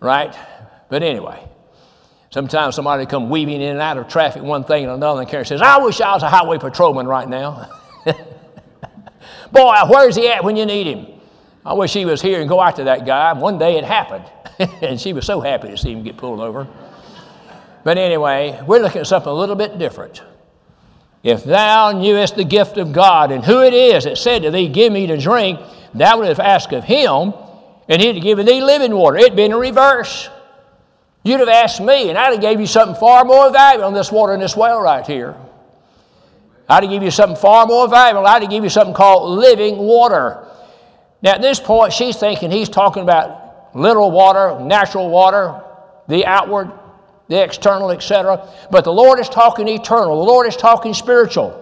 right? 0.00 0.36
But 0.90 1.02
anyway, 1.02 1.42
Sometimes 2.30 2.76
somebody 2.76 3.06
come 3.06 3.28
weaving 3.28 3.60
in 3.60 3.72
and 3.72 3.80
out 3.80 3.98
of 3.98 4.06
traffic, 4.06 4.42
one 4.42 4.62
thing 4.62 4.84
and 4.84 4.92
another, 4.92 5.20
and 5.20 5.28
Karen 5.28 5.44
says, 5.44 5.60
I 5.60 5.78
wish 5.78 6.00
I 6.00 6.14
was 6.14 6.22
a 6.22 6.30
highway 6.30 6.58
patrolman 6.58 7.08
right 7.08 7.28
now. 7.28 7.68
Boy, 9.52 9.76
where's 9.88 10.14
he 10.14 10.28
at 10.28 10.44
when 10.44 10.56
you 10.56 10.64
need 10.64 10.86
him? 10.86 11.06
I 11.66 11.74
wish 11.74 11.92
he 11.92 12.04
was 12.04 12.22
here 12.22 12.40
and 12.40 12.48
go 12.48 12.62
after 12.62 12.84
that 12.84 13.04
guy. 13.04 13.32
One 13.32 13.58
day 13.58 13.76
it 13.78 13.84
happened, 13.84 14.24
and 14.82 15.00
she 15.00 15.12
was 15.12 15.26
so 15.26 15.40
happy 15.40 15.68
to 15.68 15.76
see 15.76 15.90
him 15.90 16.04
get 16.04 16.16
pulled 16.16 16.38
over. 16.40 16.68
But 17.82 17.98
anyway, 17.98 18.62
we're 18.64 18.80
looking 18.80 19.00
at 19.00 19.08
something 19.08 19.30
a 19.30 19.34
little 19.34 19.56
bit 19.56 19.78
different. 19.78 20.22
If 21.24 21.42
thou 21.42 21.92
knewest 21.92 22.36
the 22.36 22.44
gift 22.44 22.78
of 22.78 22.92
God 22.92 23.32
and 23.32 23.44
who 23.44 23.60
it 23.60 23.74
is 23.74 24.04
that 24.04 24.16
said 24.18 24.42
to 24.42 24.52
thee, 24.52 24.68
Give 24.68 24.92
me 24.92 25.06
to 25.08 25.16
drink, 25.16 25.58
thou 25.94 26.18
would 26.18 26.28
have 26.28 26.40
asked 26.40 26.72
of 26.72 26.84
him, 26.84 27.34
and 27.88 28.00
he'd 28.00 28.14
have 28.14 28.22
given 28.22 28.46
thee 28.46 28.62
living 28.62 28.94
water. 28.94 29.16
It'd 29.16 29.34
been 29.34 29.50
in 29.50 29.58
reverse. 29.58 30.30
You'd 31.22 31.40
have 31.40 31.48
asked 31.48 31.80
me, 31.80 32.08
and 32.08 32.16
I'd 32.16 32.32
have 32.32 32.40
gave 32.40 32.60
you 32.60 32.66
something 32.66 32.98
far 32.98 33.24
more 33.24 33.50
valuable 33.50 33.86
than 33.88 33.94
this 33.94 34.10
water 34.10 34.32
in 34.32 34.40
this 34.40 34.56
well 34.56 34.80
right 34.80 35.06
here. 35.06 35.36
I'd 36.68 36.84
have 36.84 36.90
give 36.90 37.02
you 37.02 37.10
something 37.10 37.36
far 37.36 37.66
more 37.66 37.88
valuable. 37.88 38.26
I'd 38.26 38.42
have 38.42 38.50
give 38.50 38.64
you 38.64 38.70
something 38.70 38.94
called 38.94 39.38
living 39.38 39.76
water. 39.76 40.46
Now, 41.22 41.32
at 41.32 41.42
this 41.42 41.60
point, 41.60 41.92
she's 41.92 42.16
thinking 42.16 42.50
he's 42.50 42.68
talking 42.68 43.02
about 43.02 43.74
literal 43.74 44.10
water, 44.10 44.58
natural 44.60 45.10
water, 45.10 45.60
the 46.08 46.24
outward, 46.24 46.70
the 47.28 47.42
external, 47.42 47.90
etc. 47.90 48.48
But 48.70 48.84
the 48.84 48.92
Lord 48.92 49.20
is 49.20 49.28
talking 49.28 49.68
eternal. 49.68 50.24
The 50.24 50.30
Lord 50.30 50.46
is 50.46 50.56
talking 50.56 50.94
spiritual. 50.94 51.56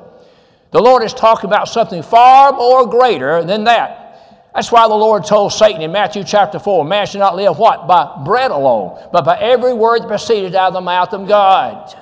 The 0.70 0.80
Lord 0.80 1.02
is 1.02 1.14
talking 1.14 1.48
about 1.48 1.68
something 1.68 2.02
far 2.02 2.52
more 2.52 2.86
greater 2.86 3.42
than 3.42 3.64
that. 3.64 4.07
That's 4.54 4.72
why 4.72 4.88
the 4.88 4.94
Lord 4.94 5.24
told 5.24 5.52
Satan 5.52 5.82
in 5.82 5.92
Matthew 5.92 6.24
chapter 6.24 6.58
4, 6.58 6.84
man 6.84 7.06
shall 7.06 7.20
not 7.20 7.36
live 7.36 7.58
what? 7.58 7.86
By 7.86 8.22
bread 8.24 8.50
alone, 8.50 8.98
but 9.12 9.24
by 9.24 9.38
every 9.38 9.72
word 9.72 10.02
that 10.02 10.08
proceeded 10.08 10.54
out 10.54 10.68
of 10.68 10.74
the 10.74 10.80
mouth 10.80 11.12
of 11.12 11.28
God. 11.28 11.96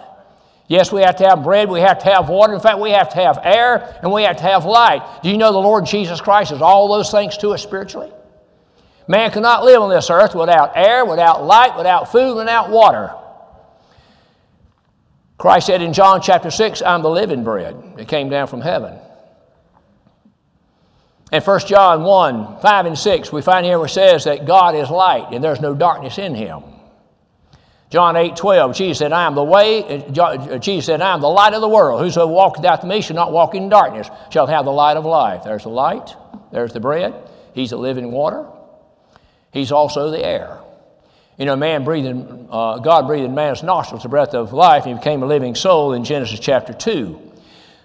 Yes, 0.69 0.91
we 0.91 1.03
have 1.03 1.17
to 1.17 1.29
have 1.29 1.45
bread, 1.45 1.69
we 1.69 1.81
have 1.81 1.99
to 2.01 2.07
have 2.07 2.29
water. 2.29 2.55
In 2.55 2.61
fact, 2.61 2.79
we 2.79 2.91
have 2.91 3.09
to 3.11 3.17
have 3.17 3.41
air 3.43 3.99
and 4.03 4.13
we 4.13 4.23
have 4.25 4.37
to 4.39 4.43
have 4.43 4.65
light. 4.65 5.03
Do 5.23 5.31
you 5.31 5.37
know 5.37 5.53
the 5.53 5.59
Lord 5.59 5.87
Jesus 5.87 6.21
Christ 6.21 6.51
is 6.51 6.61
all 6.61 6.89
those 6.89 7.11
things 7.11 7.37
to 7.39 7.51
us 7.51 7.63
spiritually? 7.63 8.11
Man 9.09 9.31
cannot 9.31 9.65
live 9.65 9.81
on 9.81 9.91
this 9.91 10.11
earth 10.11 10.35
without 10.35 10.77
air, 10.77 11.05
without 11.05 11.45
light, 11.45 11.77
without 11.77 12.11
food, 12.11 12.35
without 12.35 12.71
water. 12.71 13.15
Christ 15.39 15.67
said 15.67 15.83
in 15.83 15.93
John 15.93 16.21
chapter 16.21 16.51
6, 16.51 16.83
I'm 16.83 17.03
the 17.03 17.11
living 17.11 17.45
bread 17.45 17.97
that 17.97 18.09
came 18.09 18.29
down 18.29 18.49
from 18.49 18.61
heaven. 18.61 18.99
In 21.37 21.43
1 21.43 21.61
John 21.67 22.03
1 22.03 22.61
5 22.63 22.87
and 22.87 22.99
6, 22.99 23.31
we 23.31 23.43
find 23.43 23.67
here 23.67 23.79
where 23.79 23.89
it 23.89 23.91
says 23.91 24.25
that 24.25 24.47
God 24.47 24.75
is 24.75 24.89
light 24.89 25.33
and 25.33 25.45
there's 25.45 25.61
no 25.61 25.75
darkness 25.75 26.17
in 26.17 26.35
him. 26.35 26.63
John 27.91 28.17
8 28.17 28.37
12, 28.37 28.75
Jesus 28.75 28.99
said, 28.99 29.13
I 29.13 29.27
am 29.27 29.35
the 29.35 29.45
way, 29.45 29.83
uh, 29.83 30.57
Jesus 30.57 30.87
said, 30.87 31.03
I 31.03 31.13
am 31.13 31.21
the 31.21 31.29
light 31.29 31.53
of 31.53 31.61
the 31.61 31.69
world. 31.69 32.01
Whoso 32.01 32.27
walketh 32.27 32.65
after 32.65 32.87
me 32.87 33.03
shall 33.03 33.17
not 33.17 33.33
walk 33.33 33.55
in 33.55 33.69
darkness, 33.69 34.09
shall 34.31 34.47
have 34.47 34.65
the 34.65 34.73
light 34.73 34.97
of 34.97 35.05
life. 35.05 35.45
There's 35.45 35.65
the 35.65 35.69
light, 35.69 36.17
there's 36.53 36.73
the 36.73 36.81
bread, 36.81 37.13
he's 37.53 37.69
the 37.69 37.77
living 37.77 38.13
water, 38.13 38.47
he's 39.53 39.73
also 39.73 40.11
the 40.11 40.25
air. 40.25 40.59
You 41.37 41.45
know, 41.45 41.55
man 41.55 41.85
breathing, 41.85 42.49
uh, 42.51 42.79
God 42.79 43.07
breathed 43.07 43.27
in 43.27 43.35
man's 43.35 43.63
nostrils 43.63 44.05
the 44.05 44.09
breath 44.09 44.33
of 44.33 44.55
life, 44.55 44.87
and 44.87 44.95
he 44.95 44.99
became 44.99 45.23
a 45.23 45.27
living 45.27 45.55
soul 45.55 45.93
in 45.93 46.03
Genesis 46.03 46.41
chapter 46.41 46.73
2. 46.73 47.26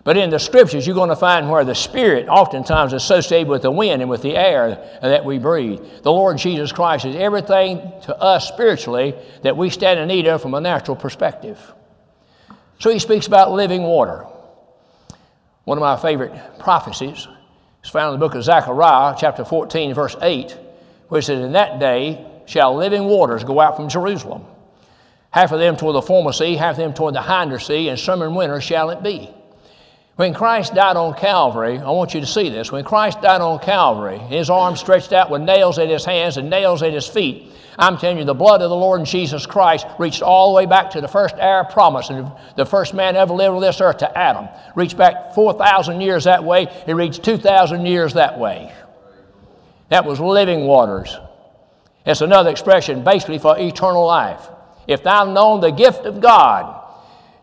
But 0.04 0.18
in 0.18 0.32
the 0.32 0.40
scriptures, 0.40 0.88
you're 0.88 0.96
going 0.96 1.10
to 1.10 1.16
find 1.16 1.50
where 1.50 1.64
the 1.64 1.76
Spirit 1.76 2.28
oftentimes 2.28 2.94
associated 2.94 3.48
with 3.48 3.62
the 3.62 3.72
wind 3.72 4.02
and 4.02 4.10
with 4.10 4.24
the 4.24 4.36
air 4.36 5.00
that 5.02 5.24
we 5.24 5.38
breathe. 5.38 5.80
The 6.02 6.12
Lord 6.12 6.40
Jesus 6.40 6.72
Christ 6.72 7.06
is 7.06 7.16
everything 7.16 7.80
to 8.04 8.18
us 8.18 8.48
spiritually 8.48 9.14
that 9.44 9.56
we 9.56 9.70
stand 9.70 10.00
in 10.00 10.08
need 10.08 10.26
of 10.26 10.42
from 10.42 10.56
a 10.56 10.62
natural 10.62 10.98
perspective. 10.98 11.60
So 12.80 12.90
he 12.90 12.98
speaks 12.98 13.28
about 13.28 13.52
living 13.52 13.84
water. 13.84 14.26
One 15.66 15.78
of 15.78 15.84
my 15.84 15.98
favorite 15.98 16.34
prophecies 16.58 17.28
is 17.84 17.90
found 17.92 18.16
in 18.16 18.20
the 18.20 18.26
book 18.26 18.34
of 18.34 18.44
Zechariah, 18.44 19.16
chapter 19.20 19.46
14, 19.46 19.94
verse 19.94 20.16
8, 20.20 20.58
where 21.10 21.20
it 21.20 21.24
says, 21.24 21.44
In 21.44 21.52
that 21.52 21.80
day 21.80 22.26
shall 22.48 22.76
living 22.76 23.04
waters 23.04 23.44
go 23.44 23.60
out 23.60 23.76
from 23.76 23.88
Jerusalem. 23.88 24.46
Half 25.30 25.52
of 25.52 25.60
them 25.60 25.78
toward 25.78 25.96
the 25.96 26.02
former 26.02 26.34
sea, 26.34 26.56
half 26.56 26.72
of 26.72 26.78
them 26.78 26.94
toward 26.96 27.14
the 27.14 27.22
hinder 27.22 27.60
sea, 27.60 27.90
and 27.90 28.00
summer 28.00 28.26
and 28.26 28.36
winter 28.36 28.60
shall 28.60 28.90
it 28.90 29.04
be. 29.04 29.32
When 30.22 30.36
Christ 30.36 30.76
died 30.76 30.98
on 30.98 31.16
Calvary, 31.16 31.80
I 31.80 31.90
want 31.90 32.14
you 32.14 32.20
to 32.20 32.28
see 32.28 32.50
this. 32.50 32.72
When 32.72 32.84
Christ 32.84 33.24
died 33.24 33.42
on 33.42 33.58
Calvary, 33.58 34.20
his 34.20 34.52
arms 34.52 34.80
stretched 34.80 35.14
out 35.14 35.32
with 35.32 35.42
nails 35.42 35.80
at 35.80 35.90
his 35.90 36.06
hands 36.06 36.38
and 36.38 36.48
nails 36.48 36.84
at 36.84 36.94
his 36.94 37.08
feet, 37.08 37.48
I'm 37.80 37.98
telling 37.98 38.20
you, 38.20 38.24
the 38.24 38.36
blood 38.36 38.62
of 38.62 38.70
the 38.70 38.76
Lord 38.76 39.04
Jesus 39.04 39.48
Christ 39.48 39.88
reached 39.98 40.22
all 40.22 40.52
the 40.52 40.58
way 40.58 40.68
back 40.68 40.92
to 40.92 41.02
the 41.02 41.08
first 41.08 41.34
heir 41.40 41.64
promise, 41.64 42.12
and 42.12 42.32
the 42.56 42.68
first 42.68 42.94
man 42.94 43.16
ever 43.16 43.34
lived 43.34 43.56
on 43.56 43.62
this 43.62 43.82
earth 43.82 43.98
to 43.98 44.16
Adam. 44.16 44.48
Reached 44.76 44.96
back 44.96 45.34
4,000 45.34 46.02
years 46.02 46.26
that 46.26 46.44
way, 46.44 46.68
it 46.86 46.94
reached 46.94 47.24
2,000 47.24 47.88
years 47.88 48.14
that 48.14 48.38
way. 48.38 48.72
That 49.90 50.06
was 50.06 50.20
living 50.20 50.68
waters. 50.68 51.18
It's 52.06 52.22
another 52.22 52.52
expression 52.52 53.04
basically 53.04 53.40
for 53.40 53.58
eternal 53.58 54.06
life. 54.06 54.50
If 54.86 55.02
thou 55.02 55.26
known 55.34 55.62
the 55.62 55.72
gift 55.72 56.06
of 56.06 56.22
God, 56.22 56.81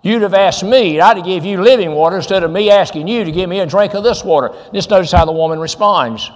you'd 0.09 0.23
have 0.23 0.35
asked 0.35 0.65
me, 0.65 1.01
I'd 1.01 1.19
have 1.19 1.27
give 1.27 1.45
you 1.45 1.63
living 1.63 1.93
water 1.93 2.17
instead 2.17 2.43
of 2.43 2.51
me 2.51 2.71
asking 2.71 3.07
you 3.07 3.25
to 3.25 3.31
give 3.31 3.49
me 3.49 3.61
a 3.61 3.67
drink 3.67 3.95
of 3.95 4.03
this 4.03 4.25
water. 4.25 4.55
Just 4.73 4.91
notice 4.91 5.13
how 5.13 5.25
the 5.25 5.33
woman 5.33 5.59
responds. 5.59 6.31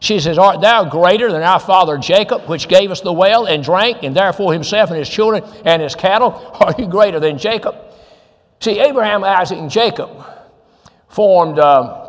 She 0.00 0.18
says, 0.18 0.38
Art 0.38 0.62
thou 0.62 0.88
greater 0.88 1.30
than 1.30 1.42
our 1.42 1.60
father 1.60 1.98
Jacob, 1.98 2.48
which 2.48 2.68
gave 2.68 2.90
us 2.90 3.02
the 3.02 3.12
well 3.12 3.46
and 3.46 3.62
drank, 3.62 4.02
and 4.02 4.16
therefore 4.16 4.54
himself 4.54 4.90
and 4.90 4.98
his 4.98 5.08
children 5.08 5.44
and 5.66 5.82
his 5.82 5.94
cattle? 5.94 6.32
Are 6.60 6.74
you 6.78 6.86
greater 6.86 7.20
than 7.20 7.36
Jacob? 7.36 7.76
See, 8.60 8.80
Abraham, 8.80 9.22
Isaac, 9.22 9.58
and 9.58 9.70
Jacob 9.70 10.10
formed, 11.08 11.58
uh, 11.58 12.08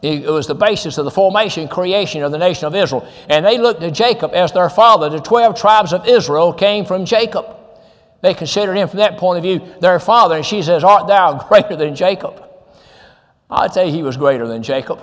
it 0.00 0.26
was 0.26 0.46
the 0.46 0.54
basis 0.54 0.96
of 0.96 1.04
the 1.04 1.10
formation 1.10 1.62
and 1.62 1.70
creation 1.70 2.22
of 2.22 2.32
the 2.32 2.38
nation 2.38 2.66
of 2.66 2.74
Israel. 2.74 3.06
And 3.28 3.44
they 3.44 3.58
looked 3.58 3.82
to 3.82 3.90
Jacob 3.90 4.32
as 4.32 4.52
their 4.52 4.70
father. 4.70 5.10
The 5.10 5.20
12 5.20 5.58
tribes 5.58 5.92
of 5.92 6.06
Israel 6.06 6.52
came 6.54 6.86
from 6.86 7.04
Jacob. 7.04 7.57
They 8.20 8.34
considered 8.34 8.76
him 8.76 8.88
from 8.88 8.98
that 8.98 9.16
point 9.16 9.38
of 9.38 9.42
view 9.44 9.74
their 9.80 10.00
father. 10.00 10.36
And 10.36 10.44
she 10.44 10.62
says, 10.62 10.84
Art 10.84 11.06
thou 11.06 11.38
greater 11.48 11.76
than 11.76 11.94
Jacob? 11.94 12.44
I'd 13.50 13.72
say 13.72 13.90
he 13.90 14.02
was 14.02 14.16
greater 14.16 14.46
than 14.46 14.62
Jacob. 14.62 15.02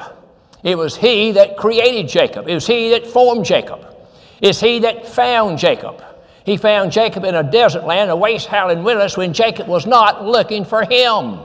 It 0.63 0.78
was 0.78 0.95
he 0.95 1.32
that 1.34 1.58
created 1.58 2.10
Jacob. 2.10 2.47
It 2.47 2.54
was 2.54 2.67
he 2.67 2.89
that 2.91 3.08
formed 3.08 3.45
Jacob. 3.45 3.95
It's 4.41 4.60
he 4.60 4.80
that 4.80 5.08
found 5.08 5.58
Jacob. 5.58 6.04
He 6.45 6.58
found 6.58 6.91
Jacob 6.91 7.23
in 7.23 7.34
a 7.34 7.43
desert 7.43 7.86
land, 7.86 8.12
a 8.12 8.15
waste 8.15 8.47
howling 8.47 8.84
wilderness, 8.84 9.17
when 9.17 9.34
Jacob 9.34 9.67
was 9.67 9.88
not 9.88 10.25
looking 10.25 10.63
for 10.63 10.84
him. 10.84 11.39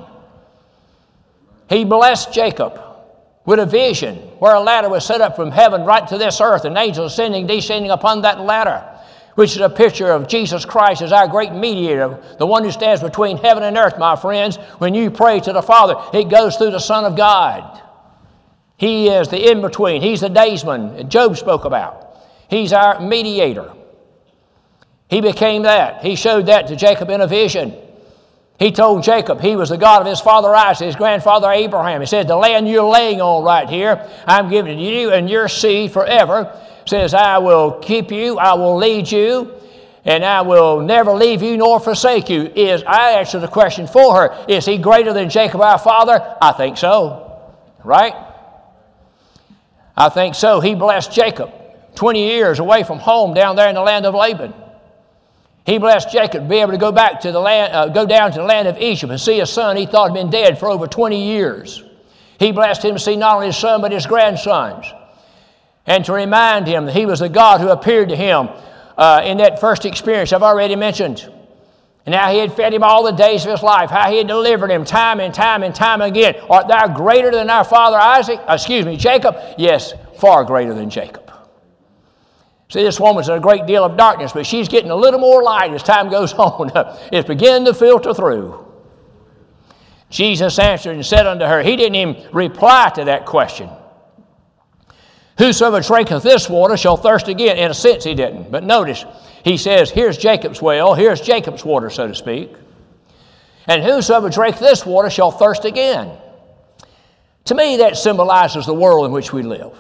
He 1.71 1.85
blessed 1.85 2.33
Jacob 2.33 2.83
with 3.47 3.59
a 3.59 3.67
vision 3.67 4.17
where 4.39 4.55
a 4.55 4.61
ladder 4.61 4.91
was 4.91 5.07
set 5.07 5.21
up 5.21 5.37
from 5.37 5.51
heaven 5.51 5.85
right 5.85 6.07
to 6.09 6.19
this 6.19 6.41
earth, 6.41 6.65
and 6.65 6.77
angels 6.77 7.13
ascending, 7.13 7.47
descending 7.47 7.91
upon 7.91 8.23
that 8.23 8.41
ladder, 8.41 8.85
which 9.35 9.53
is 9.53 9.61
a 9.61 9.71
picture 9.71 10.11
of 10.11 10.29
Jesus 10.29 10.65
Christ 10.65 11.03
as 11.03 11.13
our 11.13 11.29
great 11.29 11.53
mediator, 11.53 12.23
the 12.39 12.47
one 12.47 12.65
who 12.65 12.71
stands 12.71 13.03
between 13.03 13.37
heaven 13.37 13.63
and 13.63 13.77
earth, 13.77 13.99
my 13.99 14.17
friends. 14.17 14.57
When 14.79 14.95
you 14.95 15.11
pray 15.11 15.41
to 15.41 15.53
the 15.53 15.63
Father, 15.63 15.97
it 16.19 16.29
goes 16.29 16.57
through 16.57 16.73
the 16.73 16.79
Son 16.79 17.05
of 17.05 17.17
God. 17.17 17.81
He 18.77 19.09
is 19.09 19.29
the 19.29 19.51
in 19.51 19.61
between. 19.61 20.01
He's 20.01 20.21
the 20.21 20.29
daysman 20.29 21.11
Job 21.11 21.37
spoke 21.37 21.65
about. 21.65 22.17
He's 22.49 22.73
our 22.73 23.01
mediator. 23.01 23.73
He 25.09 25.21
became 25.21 25.63
that. 25.63 26.03
He 26.03 26.17
showed 26.17 26.47
that 26.47 26.69
to 26.69 26.77
Jacob 26.77 27.11
in 27.11 27.21
a 27.21 27.27
vision. 27.27 27.75
He 28.61 28.71
told 28.71 29.03
Jacob 29.03 29.41
he 29.41 29.57
was 29.57 29.71
the 29.71 29.79
God 29.79 30.03
of 30.03 30.07
his 30.07 30.21
father 30.21 30.55
Isaac, 30.55 30.85
his 30.85 30.95
grandfather 30.95 31.51
Abraham. 31.51 32.03
He 32.03 32.07
said, 32.07 32.29
The 32.29 32.37
land 32.37 32.69
you're 32.69 32.85
laying 32.85 33.23
on 33.23 33.43
right 33.43 33.67
here, 33.67 34.07
I'm 34.27 34.51
giving 34.51 34.77
to 34.77 34.85
you 34.85 35.13
and 35.13 35.31
your 35.31 35.49
seed 35.49 35.93
forever. 35.93 36.55
Says, 36.85 37.15
I 37.15 37.39
will 37.39 37.79
keep 37.79 38.13
you, 38.13 38.37
I 38.37 38.53
will 38.53 38.77
lead 38.77 39.11
you, 39.11 39.55
and 40.05 40.23
I 40.23 40.43
will 40.43 40.83
never 40.83 41.13
leave 41.13 41.41
you 41.41 41.57
nor 41.57 41.81
forsake 41.81 42.29
you. 42.29 42.53
Is 42.55 42.83
I 42.87 43.13
answered 43.13 43.41
the 43.41 43.49
question 43.49 43.87
for 43.87 44.15
her, 44.15 44.45
is 44.47 44.67
he 44.67 44.77
greater 44.77 45.15
than 45.15 45.31
Jacob 45.31 45.63
our 45.63 45.79
father? 45.79 46.37
I 46.43 46.53
think 46.53 46.77
so. 46.77 47.41
Right? 47.83 48.15
I 49.97 50.11
think 50.11 50.35
so. 50.35 50.61
He 50.61 50.75
blessed 50.75 51.13
Jacob 51.13 51.51
20 51.95 52.27
years 52.27 52.59
away 52.59 52.83
from 52.83 52.99
home 52.99 53.33
down 53.33 53.57
there 53.57 53.71
in 53.71 53.75
the 53.75 53.81
land 53.81 54.05
of 54.05 54.15
Laban. 54.15 54.53
He 55.67 55.79
blessed 55.79 56.11
Jacob 56.11 56.45
to 56.45 56.49
be 56.49 56.57
able 56.57 56.73
to 56.73 56.79
go 56.79 56.91
back 56.91 57.21
to 57.21 57.33
the 57.33 57.41
land, 57.41 57.73
uh, 57.73 57.89
go 57.89 58.07
down 58.07 58.33
to 58.33 58.39
the 58.39 58.45
land 58.45 58.67
of 58.67 58.79
Egypt 58.79 59.11
and 59.11 59.21
see 59.21 59.39
his 59.39 59.51
son 59.51 59.77
he 59.77 59.87
thought 59.87 60.11
had 60.11 60.15
been 60.15 60.31
dead 60.31 60.59
for 60.59 60.69
over 60.69 60.87
20 60.87 61.23
years. 61.23 61.85
He 62.39 62.53
blessed 62.53 62.85
him 62.85 62.95
to 62.95 63.01
see 63.01 63.17
not 63.17 63.35
only 63.35 63.49
his 63.49 63.57
son 63.57 63.83
but 63.83 63.93
his 63.93 64.07
grandsons, 64.07 64.87
and 65.87 66.05
to 66.07 66.13
remind 66.13 66.67
him 66.67 66.87
that 66.87 66.95
he 66.95 67.05
was 67.05 67.21
the 67.21 67.29
God 67.29 67.61
who 67.61 67.69
appeared 67.69 68.09
to 68.09 68.17
him 68.17 68.49
uh, 68.97 69.23
in 69.25 69.39
that 69.39 69.61
first 69.61 69.85
experience 69.85 70.33
I've 70.33 70.43
already 70.43 70.77
mentioned. 70.77 71.31
And 72.07 72.15
how 72.15 72.33
he 72.33 72.39
had 72.39 72.55
fed 72.55 72.73
him 72.73 72.83
all 72.83 73.05
the 73.05 73.13
days 73.13 73.45
of 73.45 73.51
his 73.51 73.63
life, 73.63 73.91
how 73.91 74.11
he 74.11 74.19
had 74.19 74.27
delivered 74.27 74.71
him 74.71 74.85
time 74.85 75.21
and 75.21 75.35
time 75.35 75.63
and 75.63 75.75
time 75.75 76.01
again. 76.01 76.35
Art 76.49 76.67
thou 76.67 76.89
greater 76.89 77.31
than 77.31 77.51
our 77.51 77.65
father 77.65 77.99
Isaac? 77.99 78.41
Excuse 78.49 78.87
me, 78.87 78.97
Jacob? 78.97 79.37
Yes, 79.59 79.93
far 80.19 80.45
greater 80.45 80.75
than 80.75 80.89
Jacob. 80.89 81.30
See, 82.71 82.85
this 82.85 83.01
woman's 83.01 83.29
in 83.29 83.35
a 83.35 83.41
great 83.41 83.67
deal 83.67 83.85
of 83.85 83.97
darkness, 83.97 84.33
but 84.33 84.47
she's 84.47 84.69
getting 84.69 84.93
a 84.93 84.97
little 84.97 85.19
more 85.19 85.43
light 85.43 85.73
as 85.73 85.83
time 85.83 86.09
goes 86.09 86.33
on. 86.35 86.71
it's 87.13 87.27
beginning 87.27 87.67
to 87.67 87.75
filter 87.75 88.15
through. 88.15 88.67
Jesus 90.09 90.59
answered 90.59 90.95
and 90.95 91.05
said 91.05 91.27
unto 91.27 91.45
her, 91.45 91.63
He 91.63 91.77
didn't 91.77 91.97
even 91.97 92.33
reply 92.33 92.91
to 92.95 93.05
that 93.05 93.27
question. 93.27 93.69
Whosoever 95.39 95.81
drinketh 95.81 96.23
this 96.23 96.49
water 96.49 96.77
shall 96.77 96.97
thirst 96.97 97.27
again. 97.29 97.57
In 97.57 97.71
a 97.71 97.75
sense, 97.75 98.05
he 98.05 98.15
didn't. 98.15 98.51
But 98.53 98.63
notice, 98.63 99.05
he 99.45 99.57
says, 99.57 99.91
Here's 99.91 100.17
Jacob's 100.17 100.63
well, 100.63 100.95
here's 100.95 101.21
Jacob's 101.21 101.65
water, 101.65 101.91
so 101.91 102.07
to 102.07 102.15
speak. 102.15 102.53
And 103.67 103.83
whosoever 103.83 104.31
drinketh 104.31 104.61
this 104.61 104.87
water 104.87 105.11
shall 105.11 105.33
thirst 105.33 105.65
again. 105.65 106.17
To 107.47 107.55
me, 107.55 107.79
that 107.79 107.97
symbolizes 107.97 108.67
the 108.67 108.75
world 108.75 109.07
in 109.07 109.13
which 109.13 109.33
we 109.33 109.43
live. 109.43 109.77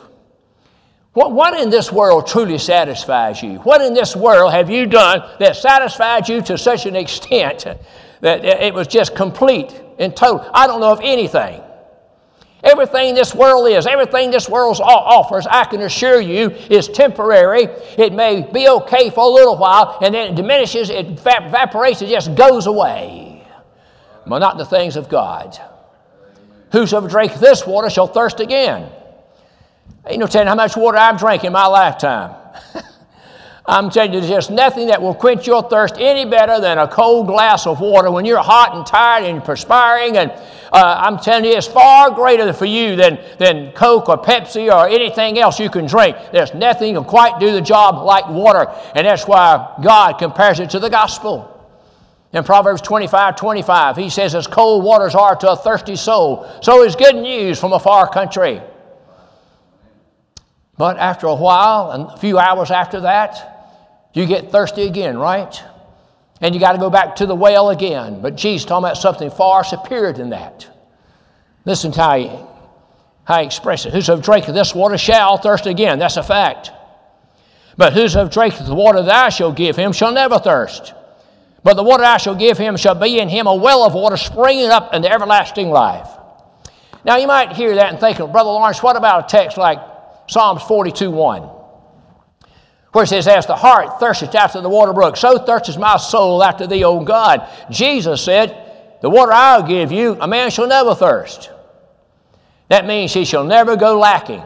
What, 1.12 1.32
what 1.32 1.60
in 1.60 1.70
this 1.70 1.90
world 1.90 2.26
truly 2.26 2.58
satisfies 2.58 3.42
you? 3.42 3.58
What 3.58 3.80
in 3.80 3.94
this 3.94 4.14
world 4.14 4.52
have 4.52 4.70
you 4.70 4.86
done 4.86 5.28
that 5.40 5.56
satisfied 5.56 6.28
you 6.28 6.40
to 6.42 6.56
such 6.56 6.86
an 6.86 6.94
extent 6.94 7.66
that 8.20 8.44
it 8.44 8.72
was 8.72 8.86
just 8.86 9.16
complete 9.16 9.74
and 9.98 10.16
total? 10.16 10.48
I 10.54 10.66
don't 10.66 10.80
know 10.80 10.92
of 10.92 11.00
anything 11.02 11.62
Everything 12.62 13.14
this 13.14 13.34
world 13.34 13.68
is, 13.70 13.86
everything 13.86 14.30
this 14.30 14.48
world 14.48 14.80
offers, 14.82 15.46
I 15.46 15.64
can 15.64 15.80
assure 15.80 16.20
you, 16.20 16.50
is 16.50 16.88
temporary. 16.88 17.64
It 17.96 18.12
may 18.12 18.42
be 18.42 18.68
okay 18.68 19.08
for 19.08 19.24
a 19.24 19.28
little 19.28 19.56
while, 19.56 19.98
and 20.02 20.14
then 20.14 20.32
it 20.32 20.34
diminishes, 20.36 20.90
it 20.90 21.06
evaporates, 21.06 22.02
it 22.02 22.08
just 22.08 22.34
goes 22.34 22.66
away. 22.66 23.42
But 24.26 24.40
not 24.40 24.58
the 24.58 24.66
things 24.66 24.96
of 24.96 25.08
God. 25.08 25.58
Whosoever 26.72 27.08
drink 27.08 27.34
this 27.34 27.66
water 27.66 27.88
shall 27.88 28.06
thirst 28.06 28.40
again. 28.40 28.92
Ain't 30.06 30.20
no 30.20 30.26
telling 30.26 30.48
how 30.48 30.54
much 30.54 30.76
water 30.76 30.98
I've 30.98 31.18
drank 31.18 31.44
in 31.44 31.52
my 31.52 31.66
lifetime. 31.66 32.34
I'm 33.66 33.90
telling 33.90 34.12
you, 34.12 34.20
there's 34.20 34.30
just 34.30 34.50
nothing 34.50 34.88
that 34.88 35.00
will 35.00 35.14
quench 35.14 35.46
your 35.46 35.62
thirst 35.62 35.94
any 35.98 36.28
better 36.28 36.60
than 36.60 36.78
a 36.78 36.88
cold 36.88 37.28
glass 37.28 37.66
of 37.66 37.80
water 37.80 38.10
when 38.10 38.24
you're 38.24 38.42
hot 38.42 38.74
and 38.74 38.84
tired 38.84 39.24
and 39.24 39.44
perspiring. 39.44 40.16
And 40.16 40.32
uh, 40.72 40.96
I'm 40.98 41.18
telling 41.18 41.44
you, 41.44 41.52
it's 41.52 41.68
far 41.68 42.10
greater 42.10 42.52
for 42.52 42.64
you 42.64 42.96
than, 42.96 43.20
than 43.38 43.70
Coke 43.72 44.08
or 44.08 44.18
Pepsi 44.18 44.72
or 44.72 44.88
anything 44.88 45.38
else 45.38 45.60
you 45.60 45.70
can 45.70 45.86
drink. 45.86 46.16
There's 46.32 46.54
nothing 46.54 46.94
can 46.94 47.04
quite 47.04 47.38
do 47.38 47.52
the 47.52 47.60
job 47.60 48.04
like 48.04 48.28
water. 48.28 48.66
And 48.94 49.06
that's 49.06 49.28
why 49.28 49.76
God 49.82 50.14
compares 50.14 50.58
it 50.58 50.70
to 50.70 50.80
the 50.80 50.90
gospel. 50.90 51.46
In 52.32 52.44
Proverbs 52.44 52.80
25 52.80 53.36
25, 53.36 53.96
he 53.96 54.08
says, 54.08 54.34
As 54.34 54.46
cold 54.46 54.84
waters 54.84 55.14
are 55.14 55.36
to 55.36 55.50
a 55.50 55.56
thirsty 55.56 55.96
soul, 55.96 56.48
so 56.62 56.84
is 56.84 56.96
good 56.96 57.16
news 57.16 57.58
from 57.58 57.72
a 57.72 57.78
far 57.78 58.08
country. 58.08 58.60
But 60.80 60.96
after 60.96 61.26
a 61.26 61.34
while, 61.34 61.90
and 61.90 62.04
a 62.04 62.16
few 62.16 62.38
hours 62.38 62.70
after 62.70 63.00
that, 63.00 64.06
you 64.14 64.24
get 64.24 64.50
thirsty 64.50 64.84
again, 64.84 65.18
right? 65.18 65.62
And 66.40 66.54
you 66.54 66.60
got 66.60 66.72
to 66.72 66.78
go 66.78 66.88
back 66.88 67.16
to 67.16 67.26
the 67.26 67.34
well 67.34 67.68
again. 67.68 68.22
But 68.22 68.34
Jesus 68.34 68.64
talking 68.64 68.86
about 68.86 68.96
something 68.96 69.30
far 69.30 69.62
superior 69.62 70.14
than 70.14 70.30
that. 70.30 70.66
Listen 71.66 71.92
to 71.92 72.00
how 72.00 72.16
he, 72.16 72.30
how 73.24 73.40
he 73.40 73.44
expresses 73.44 73.88
it. 73.88 73.92
Whoso 73.92 74.22
drinketh 74.22 74.54
this 74.54 74.74
water 74.74 74.96
shall 74.96 75.36
thirst 75.36 75.66
again. 75.66 75.98
That's 75.98 76.16
a 76.16 76.22
fact. 76.22 76.70
But 77.76 77.92
whoso 77.92 78.26
drinketh 78.26 78.66
the 78.66 78.74
water 78.74 79.02
that 79.02 79.26
I 79.26 79.28
shall 79.28 79.52
give 79.52 79.76
him 79.76 79.92
shall 79.92 80.12
never 80.12 80.38
thirst. 80.38 80.94
But 81.62 81.74
the 81.74 81.82
water 81.82 82.04
I 82.04 82.16
shall 82.16 82.36
give 82.36 82.56
him 82.56 82.78
shall 82.78 82.94
be 82.94 83.18
in 83.18 83.28
him 83.28 83.46
a 83.46 83.54
well 83.54 83.84
of 83.84 83.92
water 83.92 84.16
springing 84.16 84.70
up 84.70 84.94
into 84.94 85.12
everlasting 85.12 85.68
life. 85.68 86.08
Now 87.04 87.18
you 87.18 87.26
might 87.26 87.52
hear 87.52 87.74
that 87.74 87.90
and 87.90 88.00
think, 88.00 88.16
Brother 88.16 88.48
Lawrence, 88.48 88.82
what 88.82 88.96
about 88.96 89.26
a 89.26 89.28
text 89.28 89.58
like 89.58 89.89
Psalms 90.30 90.62
42 90.62 91.10
1? 91.10 91.42
Where 92.92 93.04
it 93.04 93.08
says, 93.08 93.26
As 93.26 93.46
the 93.46 93.56
hart 93.56 93.98
thirsteth 93.98 94.34
after 94.34 94.60
the 94.60 94.68
water 94.68 94.92
brook, 94.92 95.16
so 95.16 95.38
thirsteth 95.38 95.76
my 95.76 95.96
soul 95.96 96.42
after 96.42 96.68
thee, 96.68 96.84
O 96.84 97.04
God. 97.04 97.48
Jesus 97.68 98.22
said, 98.22 98.98
The 99.02 99.10
water 99.10 99.32
I'll 99.32 99.66
give 99.66 99.90
you, 99.90 100.16
a 100.20 100.28
man 100.28 100.50
shall 100.50 100.68
never 100.68 100.94
thirst. 100.94 101.50
That 102.68 102.86
means 102.86 103.12
he 103.12 103.24
shall 103.24 103.42
never 103.42 103.74
go 103.74 103.98
lacking. 103.98 104.42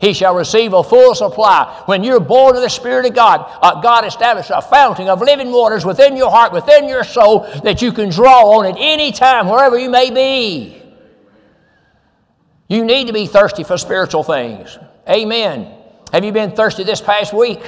He 0.00 0.12
shall 0.12 0.34
receive 0.34 0.74
a 0.74 0.82
full 0.82 1.14
supply. 1.14 1.82
When 1.86 2.04
you're 2.04 2.20
born 2.20 2.56
of 2.56 2.62
the 2.62 2.68
Spirit 2.68 3.06
of 3.06 3.14
God, 3.14 3.46
uh, 3.62 3.80
God 3.80 4.06
established 4.06 4.50
a 4.54 4.60
fountain 4.60 5.08
of 5.08 5.22
living 5.22 5.50
waters 5.50 5.84
within 5.84 6.16
your 6.16 6.30
heart, 6.30 6.52
within 6.52 6.88
your 6.88 7.04
soul, 7.04 7.46
that 7.64 7.80
you 7.80 7.92
can 7.92 8.10
draw 8.10 8.58
on 8.58 8.66
at 8.66 8.76
any 8.78 9.12
time, 9.12 9.48
wherever 9.48 9.78
you 9.78 9.88
may 9.88 10.10
be. 10.10 10.82
You 12.68 12.84
need 12.84 13.08
to 13.08 13.12
be 13.12 13.26
thirsty 13.26 13.64
for 13.64 13.76
spiritual 13.76 14.22
things. 14.22 14.78
Amen. 15.08 15.72
Have 16.12 16.24
you 16.24 16.32
been 16.32 16.52
thirsty 16.52 16.84
this 16.84 17.00
past 17.00 17.32
week? 17.32 17.60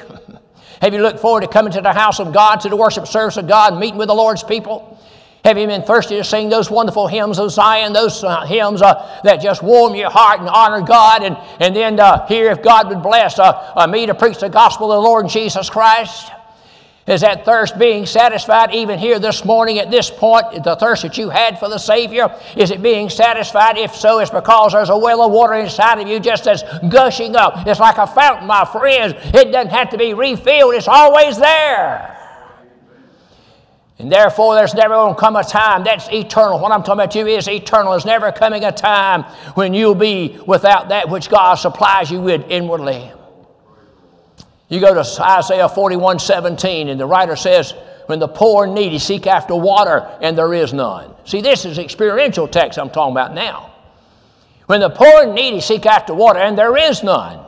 Have 0.81 0.93
you 0.93 1.01
looked 1.01 1.21
forward 1.21 1.43
to 1.43 1.47
coming 1.47 1.73
to 1.73 1.81
the 1.81 1.93
house 1.93 2.19
of 2.19 2.33
God, 2.33 2.57
to 2.61 2.69
the 2.69 2.77
worship 2.77 3.07
service 3.07 3.37
of 3.37 3.47
God, 3.47 3.79
meeting 3.79 3.99
with 3.99 4.09
the 4.09 4.15
Lord's 4.15 4.43
people? 4.43 4.99
Have 5.45 5.59
you 5.59 5.67
been 5.67 5.83
thirsty 5.83 6.17
to 6.17 6.25
sing 6.25 6.49
those 6.49 6.71
wonderful 6.71 7.09
hymns 7.09 7.39
of 7.39 7.51
Zion, 7.51 7.93
those 7.93 8.23
uh, 8.23 8.45
hymns 8.45 8.81
uh, 8.81 9.21
that 9.25 9.41
just 9.41 9.63
warm 9.63 9.95
your 9.95 10.11
heart 10.11 10.41
and 10.41 10.49
honor 10.49 10.81
God? 10.81 11.25
And, 11.25 11.37
and 11.59 11.75
then 11.75 11.99
uh, 11.99 12.27
here, 12.27 12.51
if 12.51 12.63
God 12.63 12.89
would 12.89 13.03
bless 13.03 13.39
uh, 13.39 13.73
uh, 13.77 13.87
me 13.87 14.07
to 14.07 14.15
preach 14.15 14.39
the 14.39 14.49
gospel 14.49 14.93
of 14.93 15.03
the 15.03 15.09
Lord 15.09 15.29
Jesus 15.29 15.69
Christ. 15.69 16.31
Is 17.07 17.23
that 17.23 17.45
thirst 17.45 17.79
being 17.81 18.07
satisfied 18.07 18.73
even 18.73 18.97
here 18.97 19.19
this 19.19 19.45
morning 19.45 19.79
at 19.79 19.91
this 19.91 20.09
point? 20.09 20.63
The 20.63 20.77
thirst 20.77 21.03
that 21.03 21.19
you 21.19 21.31
had 21.31 21.59
for 21.59 21.69
the 21.69 21.79
Savior, 21.79 22.33
is 22.57 22.71
it 22.71 22.81
being 22.81 23.11
satisfied? 23.11 23.77
If 23.77 23.97
so, 23.97 24.21
it's 24.21 24.31
because 24.31 24.73
there's 24.73 24.89
a 24.89 24.97
well 24.97 25.23
of 25.23 25.33
water 25.33 25.55
inside 25.55 25.99
of 26.01 26.07
you 26.07 26.21
just 26.21 26.47
as 26.47 26.63
gushing 26.89 27.35
up. 27.35 27.67
It's 27.67 27.81
like 27.81 27.99
a 27.99 28.07
fountain, 28.07 28.47
my 28.47 28.65
friends. 28.65 29.15
It 29.35 29.51
doesn't 29.51 29.73
have 29.73 29.91
to 29.91 29.99
be 29.99 30.15
refilled, 30.15 30.75
it's 30.75 30.87
always 30.87 31.39
there. 31.39 32.19
And 33.99 34.11
therefore, 34.11 34.55
there's 34.55 34.75
never 34.75 34.95
going 34.95 35.15
to 35.15 35.21
come 35.21 35.37
a 35.37 35.45
time 35.45 35.85
that's 35.85 36.09
eternal. 36.11 36.59
What 36.59 36.73
I'm 36.73 36.83
talking 36.83 37.01
about 37.01 37.15
you 37.15 37.27
is 37.27 37.49
eternal. 37.49 37.93
There's 37.93 38.05
never 38.05 38.33
coming 38.33 38.65
a 38.65 38.73
time 38.73 39.23
when 39.55 39.75
you'll 39.75 39.95
be 39.95 40.39
without 40.47 40.89
that 40.89 41.09
which 41.09 41.29
God 41.29 41.55
supplies 41.55 42.11
you 42.11 42.21
with 42.21 42.45
inwardly. 42.49 43.13
You 44.73 44.81
go 44.81 44.95
to 44.95 45.23
Isaiah 45.23 45.69
41 45.69 46.19
17, 46.19 46.89
and 46.89 46.99
the 46.99 47.05
writer 47.05 47.37
says, 47.37 47.75
When 48.07 48.19
the 48.19 48.27
poor 48.27 48.65
and 48.65 48.75
needy 48.75 48.99
seek 48.99 49.27
after 49.27 49.55
water, 49.55 50.11
and 50.23 50.37
there 50.37 50.55
is 50.55 50.73
none. 50.73 51.15
See, 51.27 51.43
this 51.43 51.67
is 51.67 51.77
experiential 51.77 52.49
text 52.49 52.79
I'm 52.79 52.89
talking 52.89 53.13
about 53.13 53.35
now. 53.35 53.75
When 54.65 54.81
the 54.81 54.89
poor 54.89 55.25
and 55.25 55.35
needy 55.35 55.61
seek 55.61 55.85
after 55.85 56.15
water, 56.15 56.39
and 56.39 56.57
there 56.57 56.75
is 56.75 57.03
none. 57.03 57.45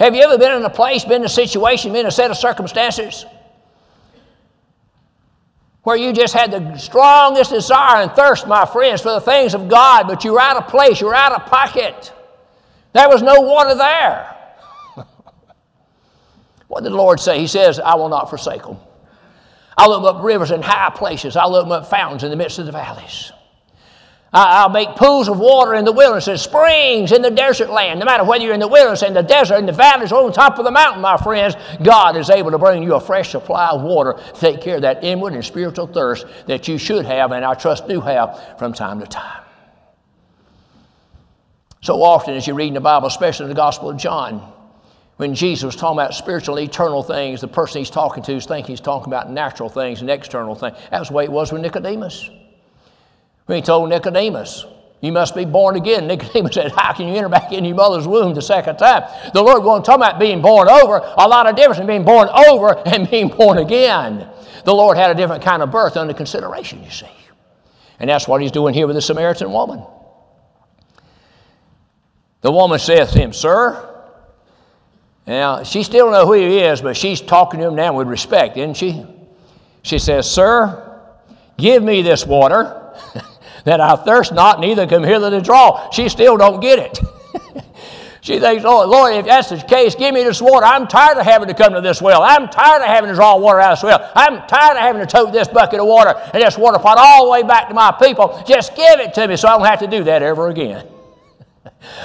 Have 0.00 0.16
you 0.16 0.22
ever 0.22 0.36
been 0.36 0.50
in 0.50 0.64
a 0.64 0.70
place, 0.70 1.04
been 1.04 1.22
in 1.22 1.26
a 1.26 1.28
situation, 1.28 1.92
been 1.92 2.00
in 2.00 2.06
a 2.06 2.10
set 2.10 2.32
of 2.32 2.36
circumstances 2.36 3.24
where 5.84 5.94
you 5.94 6.12
just 6.12 6.34
had 6.34 6.50
the 6.50 6.76
strongest 6.76 7.52
desire 7.52 8.02
and 8.02 8.10
thirst, 8.10 8.48
my 8.48 8.66
friends, 8.66 9.00
for 9.00 9.12
the 9.12 9.20
things 9.20 9.54
of 9.54 9.68
God, 9.68 10.08
but 10.08 10.24
you 10.24 10.32
were 10.32 10.40
out 10.40 10.56
of 10.56 10.66
place, 10.66 11.00
you 11.00 11.06
were 11.06 11.14
out 11.14 11.30
of 11.30 11.46
pocket. 11.46 12.12
There 12.94 13.08
was 13.08 13.22
no 13.22 13.42
water 13.42 13.76
there. 13.76 14.41
What 16.72 16.84
did 16.84 16.92
the 16.94 16.96
Lord 16.96 17.20
say? 17.20 17.38
He 17.38 17.46
says, 17.46 17.78
I 17.78 17.96
will 17.96 18.08
not 18.08 18.30
forsake 18.30 18.62
them. 18.62 18.78
I'll 19.76 19.92
open 19.92 20.16
up 20.16 20.24
rivers 20.24 20.50
in 20.50 20.62
high 20.62 20.88
places, 20.88 21.36
I'll 21.36 21.54
open 21.54 21.70
up 21.70 21.86
fountains 21.86 22.24
in 22.24 22.30
the 22.30 22.36
midst 22.36 22.58
of 22.58 22.64
the 22.64 22.72
valleys. 22.72 23.30
I'll 24.32 24.70
make 24.70 24.96
pools 24.96 25.28
of 25.28 25.38
water 25.38 25.74
in 25.74 25.84
the 25.84 25.92
wilderness 25.92 26.28
and 26.28 26.40
springs 26.40 27.12
in 27.12 27.20
the 27.20 27.30
desert 27.30 27.68
land. 27.68 28.00
No 28.00 28.06
matter 28.06 28.24
whether 28.24 28.42
you're 28.42 28.54
in 28.54 28.60
the 28.60 28.68
wilderness, 28.68 29.02
in 29.02 29.12
the 29.12 29.20
desert, 29.20 29.56
in 29.56 29.66
the 29.66 29.72
valleys, 29.72 30.12
or 30.12 30.24
on 30.24 30.32
top 30.32 30.58
of 30.58 30.64
the 30.64 30.70
mountain, 30.70 31.02
my 31.02 31.18
friends, 31.18 31.56
God 31.82 32.16
is 32.16 32.30
able 32.30 32.50
to 32.52 32.58
bring 32.58 32.82
you 32.82 32.94
a 32.94 33.00
fresh 33.00 33.32
supply 33.32 33.68
of 33.68 33.82
water 33.82 34.14
to 34.14 34.40
take 34.40 34.62
care 34.62 34.76
of 34.76 34.82
that 34.82 35.04
inward 35.04 35.34
and 35.34 35.44
spiritual 35.44 35.86
thirst 35.86 36.24
that 36.46 36.68
you 36.68 36.78
should 36.78 37.04
have, 37.04 37.32
and 37.32 37.44
I 37.44 37.52
trust 37.52 37.86
do 37.86 38.00
have 38.00 38.56
from 38.58 38.72
time 38.72 39.00
to 39.00 39.06
time. 39.06 39.44
So 41.82 42.02
often, 42.02 42.32
as 42.32 42.46
you 42.46 42.54
read 42.54 42.68
in 42.68 42.74
the 42.74 42.80
Bible, 42.80 43.08
especially 43.08 43.44
in 43.44 43.50
the 43.50 43.56
Gospel 43.56 43.90
of 43.90 43.98
John, 43.98 44.51
when 45.22 45.36
Jesus 45.36 45.62
was 45.62 45.76
talking 45.76 45.96
about 45.96 46.14
spiritual, 46.14 46.58
eternal 46.58 47.00
things, 47.00 47.40
the 47.40 47.46
person 47.46 47.78
he's 47.78 47.90
talking 47.90 48.24
to 48.24 48.32
is 48.32 48.44
thinking 48.44 48.72
he's 48.72 48.80
talking 48.80 49.06
about 49.06 49.30
natural 49.30 49.68
things 49.68 50.00
and 50.00 50.10
external 50.10 50.56
things. 50.56 50.76
That 50.90 50.98
was 50.98 51.10
the 51.10 51.14
way 51.14 51.22
it 51.22 51.30
was 51.30 51.52
with 51.52 51.62
Nicodemus. 51.62 52.28
When 53.46 53.54
he 53.54 53.62
told 53.62 53.88
Nicodemus, 53.88 54.66
you 55.00 55.12
must 55.12 55.36
be 55.36 55.44
born 55.44 55.76
again. 55.76 56.06
Nicodemus 56.08 56.54
said, 56.54 56.72
How 56.72 56.92
can 56.92 57.06
you 57.06 57.14
enter 57.14 57.28
back 57.28 57.52
in 57.52 57.64
your 57.64 57.76
mother's 57.76 58.08
womb 58.08 58.34
the 58.34 58.42
second 58.42 58.78
time? 58.78 59.04
The 59.32 59.40
Lord 59.40 59.62
wasn't 59.62 59.84
talking 59.84 60.02
about 60.02 60.18
being 60.18 60.42
born 60.42 60.68
over, 60.68 60.96
a 60.96 61.28
lot 61.28 61.46
of 61.46 61.54
difference 61.54 61.78
in 61.78 61.86
being 61.86 62.02
born 62.02 62.28
over 62.28 62.76
and 62.84 63.08
being 63.10 63.28
born 63.28 63.58
again. 63.58 64.28
The 64.64 64.74
Lord 64.74 64.96
had 64.96 65.12
a 65.12 65.14
different 65.14 65.44
kind 65.44 65.62
of 65.62 65.70
birth 65.70 65.96
under 65.96 66.14
consideration, 66.14 66.82
you 66.82 66.90
see. 66.90 67.06
And 68.00 68.10
that's 68.10 68.26
what 68.26 68.42
he's 68.42 68.50
doing 68.50 68.74
here 68.74 68.88
with 68.88 68.96
the 68.96 69.02
Samaritan 69.02 69.52
woman. 69.52 69.86
The 72.40 72.50
woman 72.50 72.80
saith 72.80 73.12
to 73.12 73.20
him, 73.20 73.32
Sir, 73.32 73.90
now 75.26 75.62
she 75.62 75.82
still 75.82 76.10
know 76.10 76.26
who 76.26 76.32
he 76.32 76.58
is, 76.58 76.82
but 76.82 76.96
she's 76.96 77.20
talking 77.20 77.60
to 77.60 77.68
him 77.68 77.74
now 77.76 77.94
with 77.94 78.08
respect, 78.08 78.56
isn't 78.56 78.74
she? 78.74 79.04
She 79.82 79.98
says, 79.98 80.30
Sir, 80.30 81.00
give 81.56 81.82
me 81.82 82.02
this 82.02 82.26
water 82.26 82.94
that 83.64 83.80
I 83.80 83.96
thirst 83.96 84.32
not, 84.32 84.60
neither 84.60 84.86
come 84.86 85.02
hither 85.02 85.30
to 85.30 85.40
draw. 85.40 85.90
She 85.90 86.08
still 86.08 86.36
don't 86.36 86.60
get 86.60 86.78
it. 86.78 86.98
she 88.20 88.40
thinks, 88.40 88.64
oh, 88.64 88.84
Lord, 88.88 89.14
if 89.14 89.26
that's 89.26 89.50
the 89.50 89.58
case, 89.58 89.94
give 89.94 90.12
me 90.12 90.24
this 90.24 90.42
water. 90.42 90.66
I'm 90.66 90.88
tired 90.88 91.18
of 91.18 91.24
having 91.24 91.48
to 91.48 91.54
come 91.54 91.72
to 91.74 91.80
this 91.80 92.02
well. 92.02 92.22
I'm 92.22 92.48
tired 92.48 92.82
of 92.82 92.88
having 92.88 93.08
to 93.08 93.14
draw 93.14 93.36
water 93.36 93.60
out 93.60 93.72
of 93.72 93.78
this 93.78 93.84
well. 93.84 94.10
I'm 94.16 94.46
tired 94.48 94.76
of 94.76 94.82
having 94.82 95.00
to 95.00 95.06
tote 95.06 95.32
this 95.32 95.48
bucket 95.48 95.80
of 95.80 95.86
water 95.86 96.14
and 96.32 96.42
this 96.42 96.58
water 96.58 96.78
pot 96.78 96.98
all 96.98 97.26
the 97.26 97.30
way 97.30 97.42
back 97.42 97.68
to 97.68 97.74
my 97.74 97.92
people. 97.92 98.42
Just 98.46 98.74
give 98.74 98.98
it 98.98 99.14
to 99.14 99.28
me 99.28 99.36
so 99.36 99.48
I 99.48 99.56
don't 99.56 99.66
have 99.66 99.80
to 99.80 99.86
do 99.86 100.04
that 100.04 100.22
ever 100.22 100.48
again. 100.48 100.86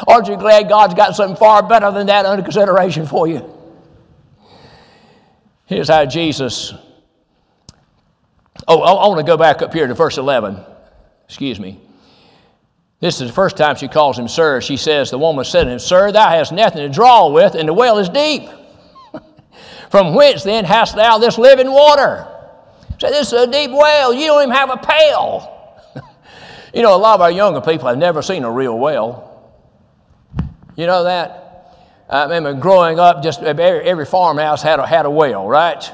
Aren't 0.07 0.27
you 0.27 0.37
glad 0.37 0.69
God's 0.69 0.93
got 0.93 1.15
something 1.15 1.37
far 1.37 1.67
better 1.67 1.91
than 1.91 2.07
that 2.07 2.25
under 2.25 2.43
consideration 2.43 3.05
for 3.05 3.27
you? 3.27 3.53
Here's 5.65 5.89
how 5.89 6.05
Jesus. 6.05 6.73
Oh, 8.67 8.81
I 8.81 9.07
want 9.07 9.19
to 9.19 9.25
go 9.25 9.37
back 9.37 9.61
up 9.61 9.73
here 9.73 9.85
to 9.85 9.93
verse 9.93 10.17
11. 10.17 10.57
Excuse 11.25 11.59
me. 11.59 11.79
This 12.99 13.21
is 13.21 13.27
the 13.27 13.33
first 13.33 13.57
time 13.57 13.75
she 13.75 13.87
calls 13.87 14.17
him 14.17 14.27
sir. 14.27 14.59
She 14.61 14.77
says, 14.77 15.11
The 15.11 15.19
woman 15.19 15.45
said 15.45 15.65
to 15.65 15.71
him, 15.71 15.79
Sir, 15.79 16.11
thou 16.11 16.29
hast 16.29 16.51
nothing 16.51 16.81
to 16.81 16.89
draw 16.89 17.29
with, 17.29 17.53
and 17.53 17.67
the 17.67 17.73
well 17.73 17.99
is 17.99 18.09
deep. 18.09 18.49
From 19.91 20.15
whence 20.15 20.43
then 20.43 20.65
hast 20.65 20.95
thou 20.95 21.17
this 21.19 21.37
living 21.37 21.69
water? 21.69 22.27
Say, 22.99 23.09
this 23.09 23.27
is 23.27 23.33
a 23.33 23.47
deep 23.47 23.71
well. 23.71 24.13
You 24.13 24.25
don't 24.25 24.43
even 24.43 24.55
have 24.55 24.71
a 24.71 24.77
pail. 24.77 25.83
you 26.73 26.81
know, 26.81 26.95
a 26.95 26.97
lot 26.97 27.15
of 27.15 27.21
our 27.21 27.29
younger 27.29 27.61
people 27.61 27.87
have 27.87 27.97
never 27.97 28.23
seen 28.23 28.43
a 28.43 28.51
real 28.51 28.77
well. 28.77 29.26
You 30.77 30.85
know 30.85 31.05
that? 31.05 31.75
I 32.07 32.23
remember 32.23 32.53
growing 32.53 32.99
up, 32.99 33.23
just 33.23 33.41
every, 33.41 33.63
every 33.63 34.05
farmhouse 34.05 34.61
had 34.61 34.79
a, 34.79 34.85
had 34.85 35.07
a 35.07 35.09
well, 35.09 35.47
right? 35.47 35.91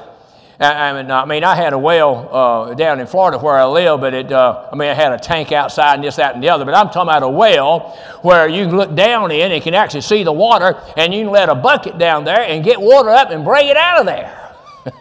I 0.60 0.92
mean, 0.92 1.10
I 1.10 1.24
mean, 1.24 1.42
I 1.42 1.56
had 1.56 1.72
a 1.72 1.78
well 1.78 2.28
uh, 2.30 2.74
down 2.74 3.00
in 3.00 3.06
Florida 3.06 3.38
where 3.38 3.56
I 3.56 3.64
live, 3.64 4.00
but 4.00 4.12
it, 4.12 4.30
uh, 4.30 4.68
I 4.70 4.76
mean, 4.76 4.90
I 4.90 4.94
had 4.94 5.12
a 5.12 5.18
tank 5.18 5.52
outside 5.52 5.94
and 5.94 6.04
this, 6.04 6.16
that, 6.16 6.34
and 6.34 6.44
the 6.44 6.50
other. 6.50 6.66
But 6.66 6.74
I'm 6.74 6.88
talking 6.88 7.08
about 7.08 7.22
a 7.22 7.28
well 7.28 7.98
where 8.20 8.46
you 8.46 8.66
can 8.66 8.76
look 8.76 8.94
down 8.94 9.32
in 9.32 9.52
and 9.52 9.62
can 9.62 9.74
actually 9.74 10.02
see 10.02 10.22
the 10.22 10.32
water, 10.32 10.78
and 10.98 11.14
you 11.14 11.24
can 11.24 11.32
let 11.32 11.48
a 11.48 11.54
bucket 11.54 11.96
down 11.96 12.24
there 12.24 12.42
and 12.42 12.62
get 12.62 12.78
water 12.78 13.08
up 13.08 13.30
and 13.30 13.42
bring 13.42 13.66
it 13.68 13.78
out 13.78 14.00
of 14.00 14.06
there. 14.06 14.54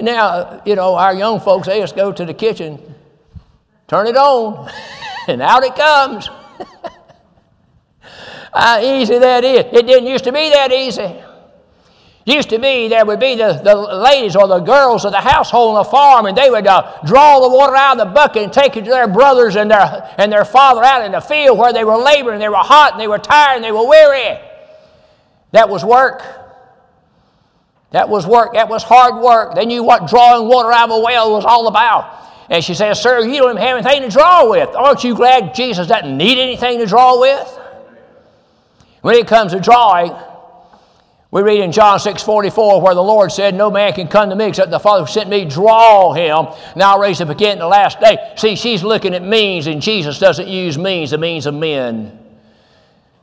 now, 0.00 0.62
you 0.64 0.76
know, 0.76 0.94
our 0.94 1.14
young 1.14 1.40
folks, 1.40 1.66
they 1.66 1.80
just 1.80 1.96
go 1.96 2.12
to 2.12 2.24
the 2.24 2.34
kitchen, 2.34 2.80
turn 3.88 4.06
it 4.06 4.16
on, 4.16 4.70
and 5.28 5.42
out 5.42 5.64
it 5.64 5.74
comes. 5.74 6.30
How 8.56 8.80
easy 8.80 9.18
that 9.18 9.44
is. 9.44 9.66
It 9.72 9.86
didn't 9.86 10.06
used 10.06 10.24
to 10.24 10.32
be 10.32 10.48
that 10.48 10.72
easy. 10.72 11.14
Used 12.24 12.48
to 12.50 12.58
be 12.58 12.88
there 12.88 13.04
would 13.04 13.20
be 13.20 13.34
the, 13.36 13.60
the 13.62 13.76
ladies 13.76 14.34
or 14.34 14.48
the 14.48 14.60
girls 14.60 15.04
of 15.04 15.12
the 15.12 15.20
household 15.20 15.76
on 15.76 15.84
the 15.84 15.90
farm, 15.90 16.26
and 16.26 16.36
they 16.36 16.48
would 16.48 16.66
uh, 16.66 16.98
draw 17.04 17.38
the 17.38 17.54
water 17.54 17.76
out 17.76 18.00
of 18.00 18.08
the 18.08 18.12
bucket 18.12 18.44
and 18.44 18.52
take 18.52 18.76
it 18.76 18.84
to 18.84 18.90
their 18.90 19.06
brothers 19.06 19.56
and 19.56 19.70
their, 19.70 20.12
and 20.16 20.32
their 20.32 20.46
father 20.46 20.82
out 20.82 21.04
in 21.04 21.12
the 21.12 21.20
field 21.20 21.58
where 21.58 21.72
they 21.72 21.84
were 21.84 21.98
laboring, 21.98 22.40
they 22.40 22.48
were 22.48 22.56
hot, 22.56 22.92
and 22.92 23.00
they 23.00 23.06
were 23.06 23.18
tired, 23.18 23.56
and 23.56 23.64
they 23.64 23.72
were 23.72 23.86
weary. 23.86 24.40
That 25.52 25.68
was 25.68 25.84
work. 25.84 26.22
That 27.90 28.08
was 28.08 28.26
work. 28.26 28.54
That 28.54 28.68
was 28.68 28.82
hard 28.82 29.22
work. 29.22 29.54
They 29.54 29.66
knew 29.66 29.84
what 29.84 30.08
drawing 30.08 30.48
water 30.48 30.72
out 30.72 30.90
of 30.90 30.96
a 30.96 31.00
well 31.00 31.32
was 31.32 31.44
all 31.44 31.68
about. 31.68 32.24
And 32.48 32.64
she 32.64 32.74
says, 32.74 33.00
Sir, 33.00 33.20
you 33.20 33.36
don't 33.36 33.50
even 33.50 33.62
have 33.62 33.76
anything 33.76 34.02
to 34.02 34.08
draw 34.08 34.50
with. 34.50 34.74
Aren't 34.74 35.04
you 35.04 35.14
glad 35.14 35.54
Jesus 35.54 35.86
doesn't 35.86 36.16
need 36.16 36.38
anything 36.38 36.78
to 36.78 36.86
draw 36.86 37.20
with? 37.20 37.60
When 39.06 39.14
it 39.14 39.28
comes 39.28 39.52
to 39.52 39.60
drawing, 39.60 40.12
we 41.30 41.40
read 41.40 41.60
in 41.60 41.70
John 41.70 42.00
6 42.00 42.24
44 42.24 42.82
where 42.82 42.92
the 42.92 43.00
Lord 43.00 43.30
said, 43.30 43.54
No 43.54 43.70
man 43.70 43.92
can 43.92 44.08
come 44.08 44.30
to 44.30 44.34
me 44.34 44.46
except 44.46 44.72
the 44.72 44.80
Father 44.80 45.04
who 45.04 45.12
sent 45.12 45.30
me 45.30 45.44
draw 45.44 46.12
him. 46.12 46.52
Now 46.74 46.94
I'll 46.94 46.98
raise 46.98 47.20
up 47.20 47.28
again 47.28 47.52
in 47.52 47.58
the 47.60 47.68
last 47.68 48.00
day. 48.00 48.32
See, 48.36 48.56
she's 48.56 48.82
looking 48.82 49.14
at 49.14 49.22
means, 49.22 49.68
and 49.68 49.80
Jesus 49.80 50.18
doesn't 50.18 50.48
use 50.48 50.76
means, 50.76 51.12
the 51.12 51.18
means 51.18 51.46
of 51.46 51.54
men. 51.54 52.18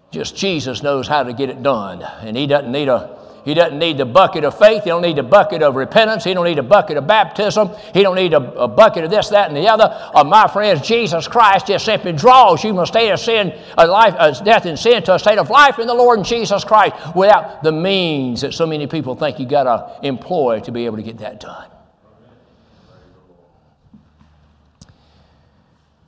Just 0.09 0.38
Jesus 0.38 0.84
knows 0.84 1.05
how 1.05 1.23
to 1.23 1.34
get 1.34 1.49
it 1.49 1.61
done. 1.61 2.01
And 2.01 2.38
he 2.38 2.47
doesn't 2.47 2.71
need 2.71 2.88
a 2.88 3.19
He 3.44 3.54
doesn't 3.54 3.78
need 3.78 3.98
the 3.98 4.06
bucket 4.06 4.46
of 4.46 4.58
faith. 4.58 4.84
He 4.84 4.89
don't 4.89 5.02
need 5.02 5.18
the 5.18 5.24
bucket 5.24 5.62
of 5.62 5.76
repentance. 5.76 6.24
He 6.24 6.34
don't 6.34 6.46
need 6.46 6.60
a 6.60 6.64
bucket 6.64 6.96
of 6.96 7.06
baptism. 7.06 7.72
He 7.94 8.02
don't 8.02 8.16
need 8.16 8.34
a, 8.34 8.54
a 8.54 8.68
bucket 8.70 9.04
of 9.04 9.12
this, 9.12 9.30
that, 9.30 9.50
and 9.50 9.58
the 9.58 9.68
other. 9.68 9.89
Uh, 10.16 10.24
my 10.24 10.48
friends, 10.48 10.82
Jesus 10.82 11.28
Christ 11.28 11.68
just 11.68 11.84
simply 11.84 12.14
draws 12.14 12.64
you 12.64 12.70
from 12.70 12.80
a 12.80 12.88
state 12.88 13.10
of 13.10 13.20
sin, 13.20 13.54
a 13.78 13.86
life, 13.86 14.16
a 14.18 14.32
death 14.44 14.66
in 14.66 14.78
sin, 14.78 15.04
to 15.04 15.16
a 15.16 15.20
state 15.20 15.38
of 15.38 15.50
life 15.50 15.78
in 15.78 15.88
the 15.88 15.94
Lord 15.94 16.20
and 16.20 16.26
Jesus 16.26 16.64
Christ 16.64 16.96
without 17.16 17.64
the 17.64 17.72
means 17.72 18.41
that 18.41 18.54
so 18.54 18.66
many 18.66 18.88
people 18.88 19.14
think 19.14 19.39
you 19.39 19.46
got 19.46 19.64
to 19.64 20.08
employ 20.08 20.62
to 20.62 20.72
be 20.72 20.86
able 20.86 20.98
to 20.98 21.04
get 21.04 21.18
that 21.18 21.41
done. 21.41 21.70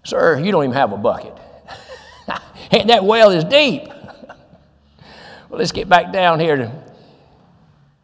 Sir, 0.05 0.39
you 0.39 0.51
don't 0.53 0.63
even 0.63 0.75
have 0.75 0.93
a 0.93 0.97
bucket. 0.97 1.37
and 2.71 2.89
that 2.89 3.03
well 3.03 3.31
is 3.31 3.43
deep. 3.43 3.87
well, 4.27 4.37
let's 5.49 5.73
get 5.73 5.89
back 5.89 6.13
down 6.13 6.39
here 6.39 6.55
to 6.55 6.84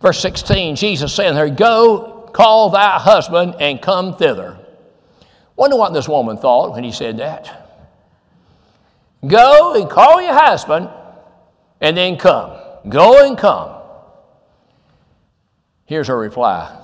verse 0.01 0.19
16. 0.19 0.75
Jesus 0.75 1.13
saying 1.13 1.35
there, 1.35 1.49
Go, 1.49 2.29
call 2.33 2.69
thy 2.69 2.99
husband 2.99 3.55
and 3.59 3.81
come 3.81 4.15
thither. 4.15 4.57
Wonder 5.55 5.77
what 5.77 5.93
this 5.93 6.07
woman 6.07 6.37
thought 6.37 6.73
when 6.73 6.83
he 6.83 6.91
said 6.91 7.17
that. 7.17 7.57
Go 9.25 9.79
and 9.79 9.89
call 9.89 10.21
your 10.21 10.33
husband 10.33 10.89
and 11.79 11.95
then 11.95 12.17
come. 12.17 12.57
Go 12.89 13.27
and 13.27 13.37
come. 13.37 13.77
Here's 15.85 16.07
her 16.07 16.17
reply. 16.17 16.77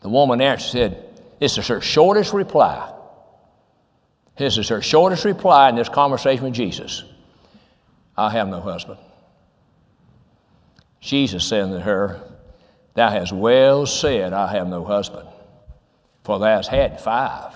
The 0.00 0.08
woman 0.08 0.40
answered, 0.40 0.70
said, 0.70 1.20
This 1.38 1.58
is 1.58 1.66
her 1.68 1.80
shortest 1.80 2.32
reply. 2.32 2.94
This 4.36 4.56
is 4.56 4.68
her 4.68 4.80
shortest 4.80 5.26
reply 5.26 5.68
in 5.68 5.76
this 5.76 5.90
conversation 5.90 6.44
with 6.44 6.54
Jesus 6.54 7.04
I 8.16 8.30
have 8.30 8.48
no 8.48 8.60
husband. 8.60 8.98
Jesus 11.00 11.44
said 11.44 11.70
to 11.70 11.80
her, 11.80 12.20
Thou 12.94 13.08
hast 13.08 13.32
well 13.32 13.86
said, 13.86 14.32
I 14.32 14.52
have 14.52 14.68
no 14.68 14.84
husband, 14.84 15.28
for 16.24 16.38
thou 16.38 16.56
hast 16.56 16.68
had 16.68 17.00
five. 17.00 17.54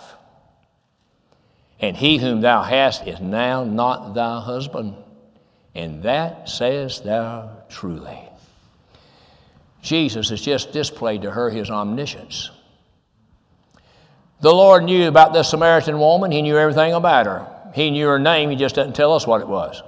And 1.81 1.97
he 1.97 2.19
whom 2.19 2.41
thou 2.41 2.63
hast 2.63 3.07
is 3.07 3.21
now 3.21 3.65
not 3.65 4.15
thy 4.15 4.41
husband, 4.41 4.97
and 5.75 6.03
that 6.05 6.49
sayest 6.49 7.05
thou 7.05 7.51
truly. 7.69 8.19
Jesus 9.83 10.31
has 10.31 10.41
just 10.41 10.73
displayed 10.73 11.23
to 11.23 11.31
her 11.31 11.51
his 11.51 11.71
omniscience. 11.71 12.51
The 14.41 14.53
Lord 14.53 14.85
knew 14.85 15.09
about 15.09 15.33
this 15.35 15.51
Samaritan 15.51 15.99
woman. 15.99 16.31
He 16.31 16.43
knew 16.43 16.57
everything 16.57 16.95
about 16.95 17.27
her. 17.27 17.47
He 17.75 17.91
knew 17.91 18.07
her 18.07 18.19
name. 18.19 18.51
He 18.51 18.57
just 18.57 18.75
didn't 18.75 18.95
tell 18.95 19.13
us 19.13 19.27
what 19.27 19.41
it 19.41 19.49
was. 19.49 19.83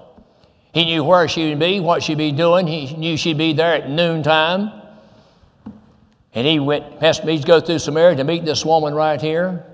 He 0.77 0.85
knew 0.85 1.05
where 1.05 1.27
she 1.27 1.49
would 1.49 1.59
be, 1.59 1.81
what 1.81 2.03
she'd 2.03 2.19
be 2.19 2.33
doing. 2.33 2.67
He 2.67 2.95
knew 2.95 3.17
she'd 3.17 3.39
be 3.39 3.55
there 3.55 3.73
at 3.73 3.89
noontime. 3.89 4.71
And 6.35 6.47
he 6.47 6.61
went, 6.61 7.03
asked 7.03 7.25
me 7.25 7.39
to 7.39 7.47
go 7.47 7.61
through 7.61 7.79
Samaria 7.79 8.17
to 8.17 8.25
meet 8.25 8.45
this 8.45 8.63
woman 8.63 8.93
right 8.93 9.19
here. 9.19 9.65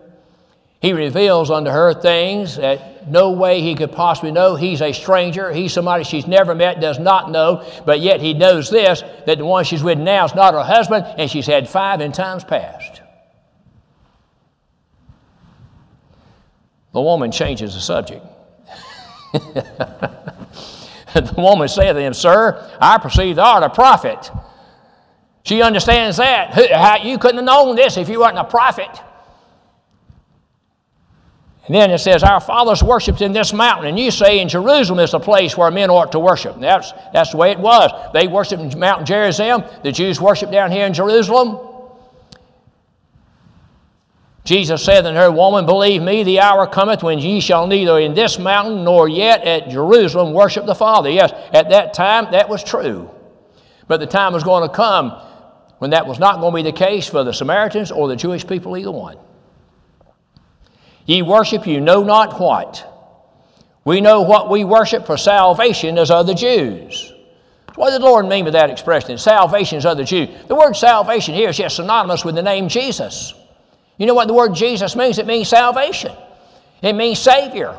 He 0.81 0.93
reveals 0.93 1.51
unto 1.51 1.73
her 1.73 1.93
things 1.93 2.55
that 2.55 3.11
no 3.11 3.33
way 3.33 3.63
he 3.63 3.75
could 3.75 3.91
possibly 3.91 4.31
know. 4.31 4.55
He's 4.55 4.81
a 4.81 4.93
stranger. 4.93 5.51
He's 5.51 5.73
somebody 5.73 6.05
she's 6.05 6.29
never 6.29 6.55
met, 6.55 6.81
does 6.81 7.01
not 7.01 7.33
know, 7.33 7.69
but 7.85 7.99
yet 7.99 8.21
he 8.21 8.33
knows 8.33 8.71
this 8.71 9.03
that 9.27 9.39
the 9.39 9.45
one 9.45 9.65
she's 9.65 9.83
with 9.83 9.99
now 9.99 10.25
is 10.25 10.37
not 10.37 10.55
her 10.55 10.63
husband, 10.63 11.05
and 11.19 11.29
she's 11.29 11.47
had 11.47 11.69
five 11.69 12.01
in 12.01 12.13
times 12.13 12.45
past. 12.45 13.03
The 16.93 17.03
woman 17.03 17.33
changes 17.33 17.75
the 17.75 17.81
subject. 17.81 18.25
the 21.15 21.35
woman 21.37 21.69
said 21.69 21.93
to 21.95 22.01
him, 22.01 22.15
Sir, 22.15 22.71
I 22.81 22.99
perceive 22.99 23.37
thou 23.37 23.55
art 23.55 23.63
a 23.63 23.71
prophet. 23.71 24.31
She 25.45 25.63
understands 25.63 26.17
that. 26.19 27.03
You 27.05 27.19
couldn't 27.19 27.39
have 27.39 27.45
known 27.45 27.77
this 27.77 27.97
if 27.97 28.09
you 28.09 28.21
weren't 28.21 28.39
a 28.39 28.45
prophet. 28.45 28.89
And 31.67 31.77
then 31.77 31.91
it 31.91 31.99
says, 31.99 32.23
Our 32.23 32.41
fathers 32.41 32.83
worshipped 32.83 33.23
in 33.23 33.33
this 33.33 33.53
mountain, 33.53 33.87
and 33.87 33.99
you 33.99 34.11
say 34.11 34.41
in 34.41 34.49
Jerusalem 34.49 34.99
is 34.99 35.13
the 35.13 35.21
place 35.21 35.57
where 35.57 35.71
men 35.71 35.91
ought 35.91 36.13
to 36.13 36.19
worship. 36.19 36.59
That's, 36.61 36.93
that's 37.13 37.31
the 37.31 37.37
way 37.37 37.53
it 37.53 37.59
was. 37.59 37.91
They 38.13 38.27
worshiped 38.27 38.63
in 38.63 38.79
Mount 38.79 39.07
Gerizim. 39.07 39.65
The 39.83 39.93
Jews 39.93 40.21
worshiped 40.21 40.53
down 40.53 40.71
here 40.71 40.87
in 40.87 40.93
Jerusalem. 40.93 41.72
Jesus 44.45 44.85
said 44.85 45.07
unto 45.07 45.19
her, 45.19 45.31
Woman, 45.31 45.67
believe 45.67 46.03
me, 46.03 46.25
the 46.25 46.41
hour 46.41 46.67
cometh 46.67 47.03
when 47.03 47.21
ye 47.21 47.41
shall 47.41 47.67
neither 47.67 47.99
in 48.01 48.15
this 48.15 48.39
mountain 48.39 48.83
nor 48.83 49.09
yet 49.09 49.45
at 49.45 49.69
Jerusalem 49.69 50.33
worship 50.33 50.67
the 50.67 50.75
Father. 50.75 51.11
Yes, 51.11 51.33
at 51.53 51.71
that 51.71 51.95
time 51.95 52.33
that 52.33 52.49
was 52.49 52.65
true. 52.65 53.09
But 53.87 54.01
the 54.01 54.07
time 54.07 54.33
was 54.33 54.43
going 54.43 54.69
to 54.69 54.75
come 54.75 55.11
when 55.79 55.91
that 55.91 56.07
was 56.07 56.19
not 56.19 56.41
going 56.41 56.53
to 56.53 56.57
be 56.57 56.71
the 56.71 56.77
case 56.77 57.09
for 57.09 57.23
the 57.23 57.33
Samaritans 57.33 57.93
or 57.93 58.09
the 58.09 58.17
Jewish 58.17 58.47
people, 58.47 58.77
either 58.77 58.91
one. 58.91 59.17
Ye 61.07 61.23
worship 61.23 61.67
you 61.67 61.81
know 61.81 62.03
not 62.03 62.41
what. 62.41 62.89
We 63.85 64.01
know 64.01 64.23
what 64.23 64.51
we 64.51 64.65
worship 64.65 65.07
for 65.07 65.17
salvation 65.17 65.99
as 65.99 66.11
other 66.11 66.35
Jews. 66.35 67.13
What 67.75 67.91
did 67.91 68.03
the 68.03 68.07
Lord 68.07 68.27
mean 68.27 68.45
by 68.45 68.51
that 68.51 68.71
expression? 68.71 69.19
Salvation 69.19 69.79
as 69.79 69.87
other 69.87 70.05
Jews. 70.05 70.29
The 70.47 70.55
word 70.55 70.75
salvation 70.75 71.35
here 71.35 71.49
is 71.49 71.57
just 71.57 71.77
synonymous 71.77 72.25
with 72.25 72.35
the 72.35 72.43
name 72.43 72.69
Jesus. 72.69 73.35
You 74.03 74.07
know 74.07 74.15
what 74.15 74.27
the 74.27 74.35
word 74.35 74.53
Jesus 74.53 74.97
means? 74.97 75.21
It 75.21 75.29
means 75.29 75.47
salvation, 75.47 76.11
it 76.83 76.95
means 76.95 77.21
Savior. 77.21 77.79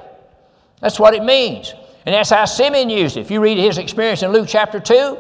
That's 0.80 0.98
what 0.98 1.14
it 1.14 1.22
means. 1.22 1.74
And 2.06 2.16
that's 2.16 2.30
how 2.30 2.46
Simeon 2.46 2.90
used 2.90 3.18
it. 3.18 3.20
If 3.20 3.32
you 3.32 3.42
read 3.42 3.58
his 3.58 3.78
experience 3.78 4.24
in 4.24 4.32
Luke 4.32 4.48
chapter 4.48 4.80
2, 4.80 5.18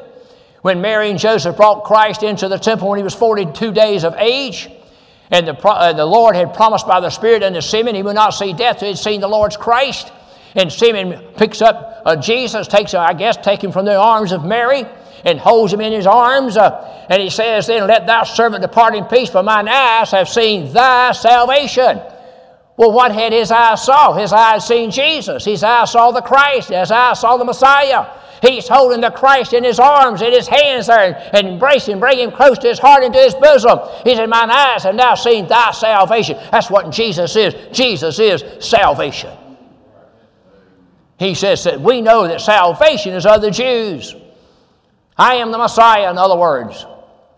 when 0.61 0.79
Mary 0.79 1.09
and 1.09 1.19
Joseph 1.19 1.57
brought 1.57 1.83
Christ 1.83 2.23
into 2.23 2.47
the 2.47 2.57
temple 2.57 2.87
when 2.87 2.99
he 2.99 3.03
was 3.03 3.13
42 3.13 3.73
days 3.73 4.05
of 4.05 4.15
age, 4.15 4.69
and 5.29 5.45
the, 5.45 5.57
uh, 5.67 5.91
the 5.91 6.05
Lord 6.05 6.37
had 6.37 6.53
promised 6.53 6.87
by 6.87 7.01
the 7.01 7.09
Spirit 7.09 7.43
unto 7.43 7.59
Simeon 7.59 7.97
he 7.97 8.03
would 8.03 8.15
not 8.15 8.29
see 8.29 8.53
death 8.53 8.79
he 8.79 8.87
had 8.87 8.97
seen 8.97 9.19
the 9.19 9.27
Lord's 9.27 9.57
Christ. 9.57 10.09
And 10.55 10.71
Simeon 10.71 11.21
picks 11.35 11.61
up 11.61 12.01
uh, 12.05 12.15
Jesus, 12.15 12.65
takes, 12.65 12.93
I 12.93 13.11
guess, 13.11 13.35
take 13.35 13.61
him 13.61 13.73
from 13.73 13.83
the 13.83 13.97
arms 13.97 14.31
of 14.31 14.45
Mary, 14.45 14.85
and 15.23 15.39
holds 15.39 15.73
him 15.73 15.81
in 15.81 15.93
his 15.93 16.07
arms. 16.07 16.57
Uh, 16.57 17.05
and 17.09 17.21
he 17.21 17.29
says, 17.29 17.67
Then 17.67 17.87
let 17.87 18.05
thy 18.05 18.23
servant 18.23 18.61
depart 18.61 18.95
in 18.95 19.05
peace, 19.05 19.29
for 19.29 19.43
mine 19.43 19.67
eyes 19.67 20.11
have 20.11 20.29
seen 20.29 20.71
thy 20.73 21.11
salvation. 21.11 22.01
Well, 22.75 22.91
what 22.91 23.11
had 23.11 23.33
his 23.33 23.51
eyes 23.51 23.83
saw? 23.83 24.13
His 24.13 24.33
eyes 24.33 24.65
seen 24.65 24.89
Jesus. 24.89 25.45
His 25.45 25.63
eyes 25.63 25.91
saw 25.91 26.11
the 26.11 26.21
Christ. 26.21 26.69
His 26.69 26.91
eyes 26.91 27.19
saw 27.19 27.37
the 27.37 27.45
Messiah. 27.45 28.07
He's 28.41 28.67
holding 28.67 28.99
the 28.99 29.11
Christ 29.11 29.53
in 29.53 29.63
his 29.63 29.79
arms, 29.79 30.21
in 30.21 30.33
his 30.33 30.47
hands 30.47 30.87
there, 30.87 31.29
and 31.33 31.47
embracing 31.47 31.99
bring 31.99 32.19
him 32.19 32.31
close 32.31 32.57
to 32.59 32.67
his 32.67 32.79
heart 32.79 33.03
and 33.03 33.13
to 33.13 33.19
his 33.19 33.35
bosom. 33.35 33.79
He 34.03 34.15
said, 34.15 34.27
Mine 34.27 34.51
eyes 34.51 34.83
have 34.83 34.95
now 34.95 35.15
seen 35.15 35.47
thy 35.47 35.71
salvation. 35.71 36.37
That's 36.51 36.69
what 36.69 36.89
Jesus 36.89 37.35
is. 37.37 37.53
Jesus 37.71 38.19
is 38.19 38.43
salvation. 38.59 39.31
He 41.19 41.35
says 41.35 41.63
that 41.63 41.79
we 41.79 42.01
know 42.01 42.27
that 42.27 42.41
salvation 42.41 43.13
is 43.13 43.25
of 43.25 43.41
the 43.41 43.51
Jews. 43.51 44.13
I 45.17 45.35
am 45.35 45.51
the 45.51 45.57
Messiah, 45.57 46.09
in 46.09 46.17
other 46.17 46.35
words. 46.37 46.85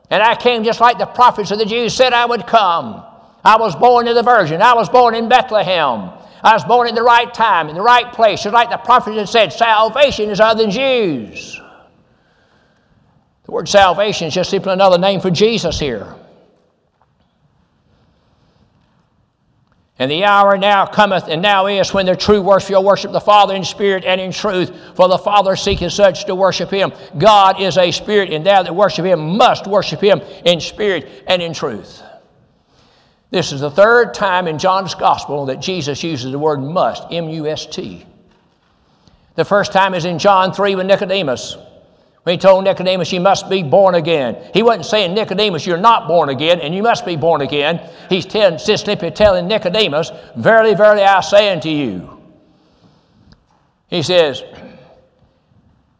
And 0.10 0.22
I 0.22 0.36
came 0.36 0.64
just 0.64 0.80
like 0.80 0.98
the 0.98 1.06
prophets 1.06 1.52
of 1.52 1.60
the 1.60 1.66
Jews 1.66 1.94
said 1.94 2.14
I 2.14 2.26
would 2.26 2.48
come. 2.48 3.04
I 3.44 3.58
was 3.58 3.76
born 3.76 4.08
of 4.08 4.16
the 4.16 4.24
Virgin. 4.24 4.62
I 4.62 4.74
was 4.74 4.90
born 4.90 5.16
in 5.16 5.30
Bethlehem. 5.30 6.12
I 6.44 6.54
was 6.54 6.64
born 6.64 6.88
at 6.88 6.96
the 6.96 7.04
right 7.04 7.34
time, 7.34 7.70
in 7.70 7.76
the 7.76 7.82
right 7.82 8.12
place. 8.14 8.44
Just 8.44 8.54
like 8.54 8.70
the 8.70 8.78
prophets 8.78 9.18
had 9.18 9.30
said, 9.30 9.54
salvation 9.54 10.30
is 10.30 10.40
of 10.40 10.58
the 10.58 10.68
Jews. 10.68 11.60
The 13.46 13.52
word 13.52 13.70
salvation 13.70 14.28
is 14.28 14.34
just 14.34 14.50
simply 14.50 14.74
another 14.74 14.98
name 14.98 15.22
for 15.22 15.32
Jesus 15.32 15.80
here. 15.80 16.16
And 19.98 20.12
the 20.12 20.26
hour 20.26 20.58
now 20.58 20.86
cometh, 20.86 21.30
and 21.30 21.41
now 21.41 21.68
is 21.68 21.93
when 21.93 22.06
the 22.06 22.18
true 22.18 22.41
worship 22.41 22.72
will 22.72 22.84
worship 22.84 23.14
the 23.14 23.22
Father 23.22 23.56
in 23.56 23.64
spirit 23.64 24.04
and 24.04 24.20
in 24.20 24.34
truth, 24.34 24.76
for 24.93 25.08
the 25.08 25.18
Father 25.18 25.56
seeketh 25.56 25.93
such 25.93 26.26
to 26.26 26.36
worship 26.36 26.70
him. 26.70 26.91
God 27.18 27.62
is 27.62 27.78
a 27.78 27.91
spirit, 27.91 28.34
and 28.34 28.46
thou 28.46 28.62
that 28.64 28.76
worship 28.76 29.06
him 29.06 29.38
must 29.38 29.68
worship 29.68 30.02
him 30.02 30.20
in 30.43 30.60
spirit 30.60 31.24
and 31.28 31.41
in 31.41 31.54
truth. 31.54 32.04
This 33.32 33.54
is 33.54 33.62
the 33.62 33.72
third 33.72 34.14
time 34.14 34.48
in 34.48 34.60
John's 34.60 34.96
Gospel 34.96 35.46
that 35.46 35.62
Jesus 35.62 36.04
uses 36.04 36.30
the 36.32 36.39
word 36.39 36.62
must, 36.62 37.04
M 37.12 37.30
U 37.30 37.48
S 37.48 37.66
T. 37.66 38.06
The 39.36 39.46
first 39.46 39.72
time 39.72 39.93
is 39.93 40.06
in 40.06 40.20
John 40.20 40.54
3 40.54 40.76
with 40.76 40.86
Nicodemus. 40.86 41.58
When 42.26 42.34
he 42.34 42.40
told 42.40 42.64
Nicodemus, 42.64 43.14
You 43.14 43.20
must 43.20 43.52
be 43.52 43.62
born 43.62 43.94
again. 43.94 44.50
He 44.52 44.64
wasn't 44.64 44.88
saying, 44.88 45.14
Nicodemus, 45.14 45.68
you're 45.68 45.78
not 45.78 46.08
born 46.08 46.30
again, 46.30 46.60
and 46.60 46.74
you 46.74 46.82
must 46.82 47.06
be 47.06 47.16
born 47.16 47.42
again. 47.42 47.88
He's 48.10 48.26
telling, 48.26 48.58
simply 48.58 49.12
telling 49.12 49.48
Nicodemus, 49.48 50.12
Verily, 50.36 50.74
verily, 50.74 51.04
I 51.04 51.22
say 51.22 51.54
unto 51.54 51.70
you. 51.70 52.20
He 53.90 54.02
says, 54.02 54.44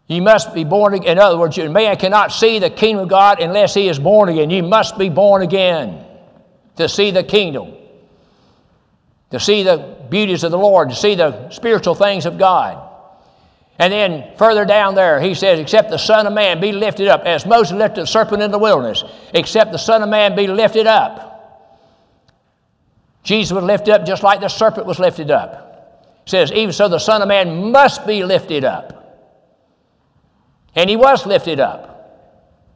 You 0.08 0.24
must 0.24 0.52
be 0.56 0.64
born 0.64 0.96
again. 0.96 1.12
In 1.12 1.20
other 1.20 1.38
words, 1.38 1.60
a 1.60 1.70
man 1.70 1.96
cannot 1.98 2.32
see 2.32 2.58
the 2.58 2.72
kingdom 2.72 3.04
of 3.04 3.10
God 3.10 3.40
unless 3.40 3.76
he 3.76 3.88
is 3.88 4.00
born 4.00 4.28
again. 4.28 4.50
You 4.50 4.64
must 4.64 4.98
be 4.98 5.10
born 5.10 5.44
again 5.44 6.04
to 6.78 6.90
see 6.90 7.12
the 7.12 7.24
kingdom, 7.24 7.72
to 9.30 9.40
see 9.40 9.62
the 9.62 9.96
beauties 10.10 10.44
of 10.44 10.50
the 10.50 10.58
Lord, 10.58 10.90
to 10.90 10.96
see 10.96 11.14
the 11.14 11.52
spiritual 11.52 11.94
things 11.94 12.26
of 12.26 12.40
God. 12.40 12.85
And 13.78 13.92
then 13.92 14.38
further 14.38 14.64
down 14.64 14.96
there, 14.96 15.20
he 15.20 15.34
says, 15.34 15.60
Except 15.60 15.90
the 15.90 15.98
Son 15.98 16.26
of 16.28 16.34
Man 16.34 16.62
be 16.62 16.72
lifted 16.72 17.08
up, 17.08 17.24
as 17.26 17.46
Moses 17.46 17.76
lifted 17.76 18.02
the 18.02 18.08
serpent 18.08 18.42
in 18.42 18.52
the 18.52 18.60
wilderness, 18.60 19.04
except 19.34 19.72
the 19.72 19.78
Son 19.78 20.02
of 20.02 20.10
Man 20.10 20.36
be 20.36 20.48
lifted 20.48 20.88
up. 20.88 21.26
Jesus 23.24 23.54
was 23.54 23.64
lifted 23.64 23.94
up 23.94 24.06
just 24.06 24.24
like 24.24 24.40
the 24.40 24.48
serpent 24.48 24.86
was 24.86 25.00
lifted 25.00 25.30
up. 25.30 26.22
It 26.26 26.30
says, 26.30 26.52
Even 26.52 26.72
so, 26.72 26.88
the 26.88 27.00
Son 27.00 27.22
of 27.22 27.28
Man 27.28 27.72
must 27.72 28.08
be 28.08 28.24
lifted 28.24 28.64
up. 28.64 28.94
And 30.74 30.90
he 30.90 30.96
was 30.96 31.26
lifted 31.26 31.60
up. 31.60 31.92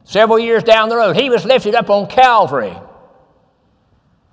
Several 0.04 0.38
years 0.38 0.62
down 0.64 0.88
the 0.88 0.96
road, 0.96 1.16
he 1.16 1.30
was 1.30 1.44
lifted 1.44 1.74
up 1.74 1.88
on 1.88 2.08
Calvary. 2.08 2.76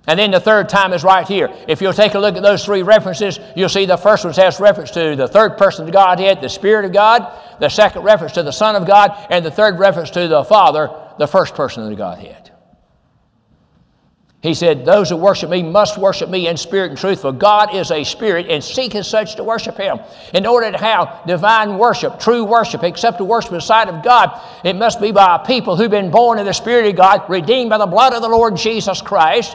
And 0.08 0.18
then 0.18 0.30
the 0.30 0.40
third 0.40 0.70
time 0.70 0.94
is 0.94 1.04
right 1.04 1.28
here. 1.28 1.54
If 1.68 1.82
you'll 1.82 1.92
take 1.92 2.14
a 2.14 2.18
look 2.18 2.34
at 2.34 2.42
those 2.42 2.64
three 2.64 2.82
references, 2.82 3.38
you'll 3.54 3.68
see 3.68 3.84
the 3.84 3.98
first 3.98 4.24
one 4.24 4.32
has 4.32 4.58
reference 4.58 4.90
to 4.92 5.14
the 5.14 5.28
third 5.28 5.58
person 5.58 5.86
of 5.86 5.92
Godhead, 5.92 6.40
the 6.40 6.48
Spirit 6.48 6.86
of 6.86 6.94
God, 6.94 7.30
the 7.60 7.68
second 7.68 8.02
reference 8.02 8.32
to 8.32 8.42
the 8.42 8.50
Son 8.50 8.74
of 8.74 8.86
God, 8.86 9.26
and 9.28 9.44
the 9.44 9.50
third 9.50 9.78
reference 9.78 10.08
to 10.12 10.26
the 10.26 10.44
Father, 10.44 10.88
the 11.18 11.26
first 11.26 11.54
person 11.54 11.82
of 11.82 11.90
the 11.90 11.94
Godhead. 11.94 12.50
He 14.40 14.54
said, 14.54 14.86
Those 14.86 15.10
who 15.10 15.16
worship 15.16 15.50
me 15.50 15.62
must 15.62 15.98
worship 15.98 16.30
me 16.30 16.48
in 16.48 16.56
spirit 16.56 16.88
and 16.90 16.98
truth, 16.98 17.20
for 17.20 17.32
God 17.32 17.74
is 17.74 17.90
a 17.90 18.02
spirit, 18.02 18.46
and 18.48 18.64
seek 18.64 18.94
as 18.94 19.06
such 19.06 19.36
to 19.36 19.44
worship 19.44 19.76
him. 19.76 19.98
In 20.32 20.46
order 20.46 20.72
to 20.72 20.78
have 20.78 21.26
divine 21.26 21.76
worship, 21.76 22.18
true 22.18 22.44
worship, 22.44 22.82
acceptable 22.82 23.26
worship 23.26 23.50
in 23.50 23.58
the 23.58 23.60
sight 23.60 23.88
of 23.88 24.02
God, 24.02 24.40
it 24.64 24.76
must 24.76 25.02
be 25.02 25.12
by 25.12 25.36
people 25.46 25.76
who've 25.76 25.90
been 25.90 26.10
born 26.10 26.38
in 26.38 26.46
the 26.46 26.54
Spirit 26.54 26.88
of 26.88 26.96
God, 26.96 27.28
redeemed 27.28 27.68
by 27.68 27.76
the 27.76 27.86
blood 27.86 28.14
of 28.14 28.22
the 28.22 28.28
Lord 28.28 28.56
Jesus 28.56 29.02
Christ 29.02 29.54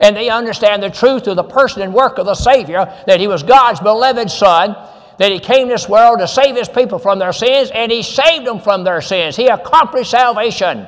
and 0.00 0.16
they 0.16 0.30
understand 0.30 0.82
the 0.82 0.90
truth 0.90 1.26
of 1.26 1.36
the 1.36 1.44
person 1.44 1.82
and 1.82 1.92
work 1.92 2.18
of 2.18 2.26
the 2.26 2.34
Savior, 2.34 2.86
that 3.06 3.20
He 3.20 3.26
was 3.26 3.42
God's 3.42 3.80
beloved 3.80 4.30
Son, 4.30 4.76
that 5.18 5.32
He 5.32 5.40
came 5.40 5.68
this 5.68 5.88
world 5.88 6.20
to 6.20 6.28
save 6.28 6.56
His 6.56 6.68
people 6.68 6.98
from 6.98 7.18
their 7.18 7.32
sins, 7.32 7.70
and 7.74 7.90
He 7.90 8.02
saved 8.02 8.46
them 8.46 8.60
from 8.60 8.84
their 8.84 9.00
sins. 9.00 9.36
He 9.36 9.46
accomplished 9.48 10.10
salvation. 10.10 10.86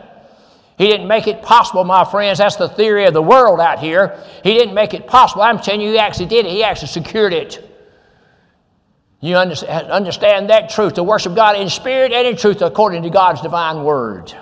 He 0.79 0.87
didn't 0.87 1.09
make 1.09 1.27
it 1.27 1.43
possible, 1.43 1.85
my 1.85 2.05
friends. 2.05 2.39
That's 2.39 2.57
the 2.57 2.69
theory 2.69 3.05
of 3.05 3.13
the 3.13 3.23
world 3.23 3.61
out 3.61 3.81
here. 3.81 4.19
He 4.43 4.55
didn't 4.55 4.75
make 4.75 4.95
it 4.95 5.07
possible. 5.07 5.43
I'm 5.43 5.59
telling 5.59 5.83
you, 5.83 5.91
He 5.91 5.99
actually 5.99 6.27
did 6.27 6.47
it, 6.47 6.53
He 6.53 6.65
actually 6.65 6.89
secured 6.89 7.33
it. 7.33 7.67
You 9.23 9.37
understand 9.37 10.49
that 10.49 10.71
truth 10.71 10.95
to 10.95 11.03
worship 11.03 11.35
God 11.35 11.59
in 11.59 11.69
spirit 11.69 12.11
and 12.13 12.27
in 12.27 12.39
truth 12.39 12.63
according 12.63 13.03
to 13.03 13.11
God's 13.11 13.43
divine 13.43 13.85
word. 13.85 14.33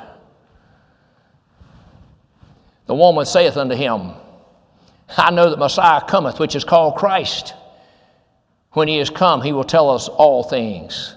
The 2.86 2.94
woman 2.94 3.26
saith 3.26 3.56
unto 3.56 3.74
him, 3.74 4.12
I 5.16 5.30
know 5.30 5.50
that 5.50 5.59
Messiah 5.59 6.02
cometh, 6.06 6.38
which 6.38 6.54
is 6.54 6.64
called 6.64 6.96
Christ. 6.96 7.54
When 8.72 8.88
he 8.88 8.98
is 8.98 9.11
come, 9.11 9.40
he 9.40 9.52
will 9.52 9.64
tell 9.64 9.90
us 9.90 10.09
all 10.09 10.42
things. 10.42 11.14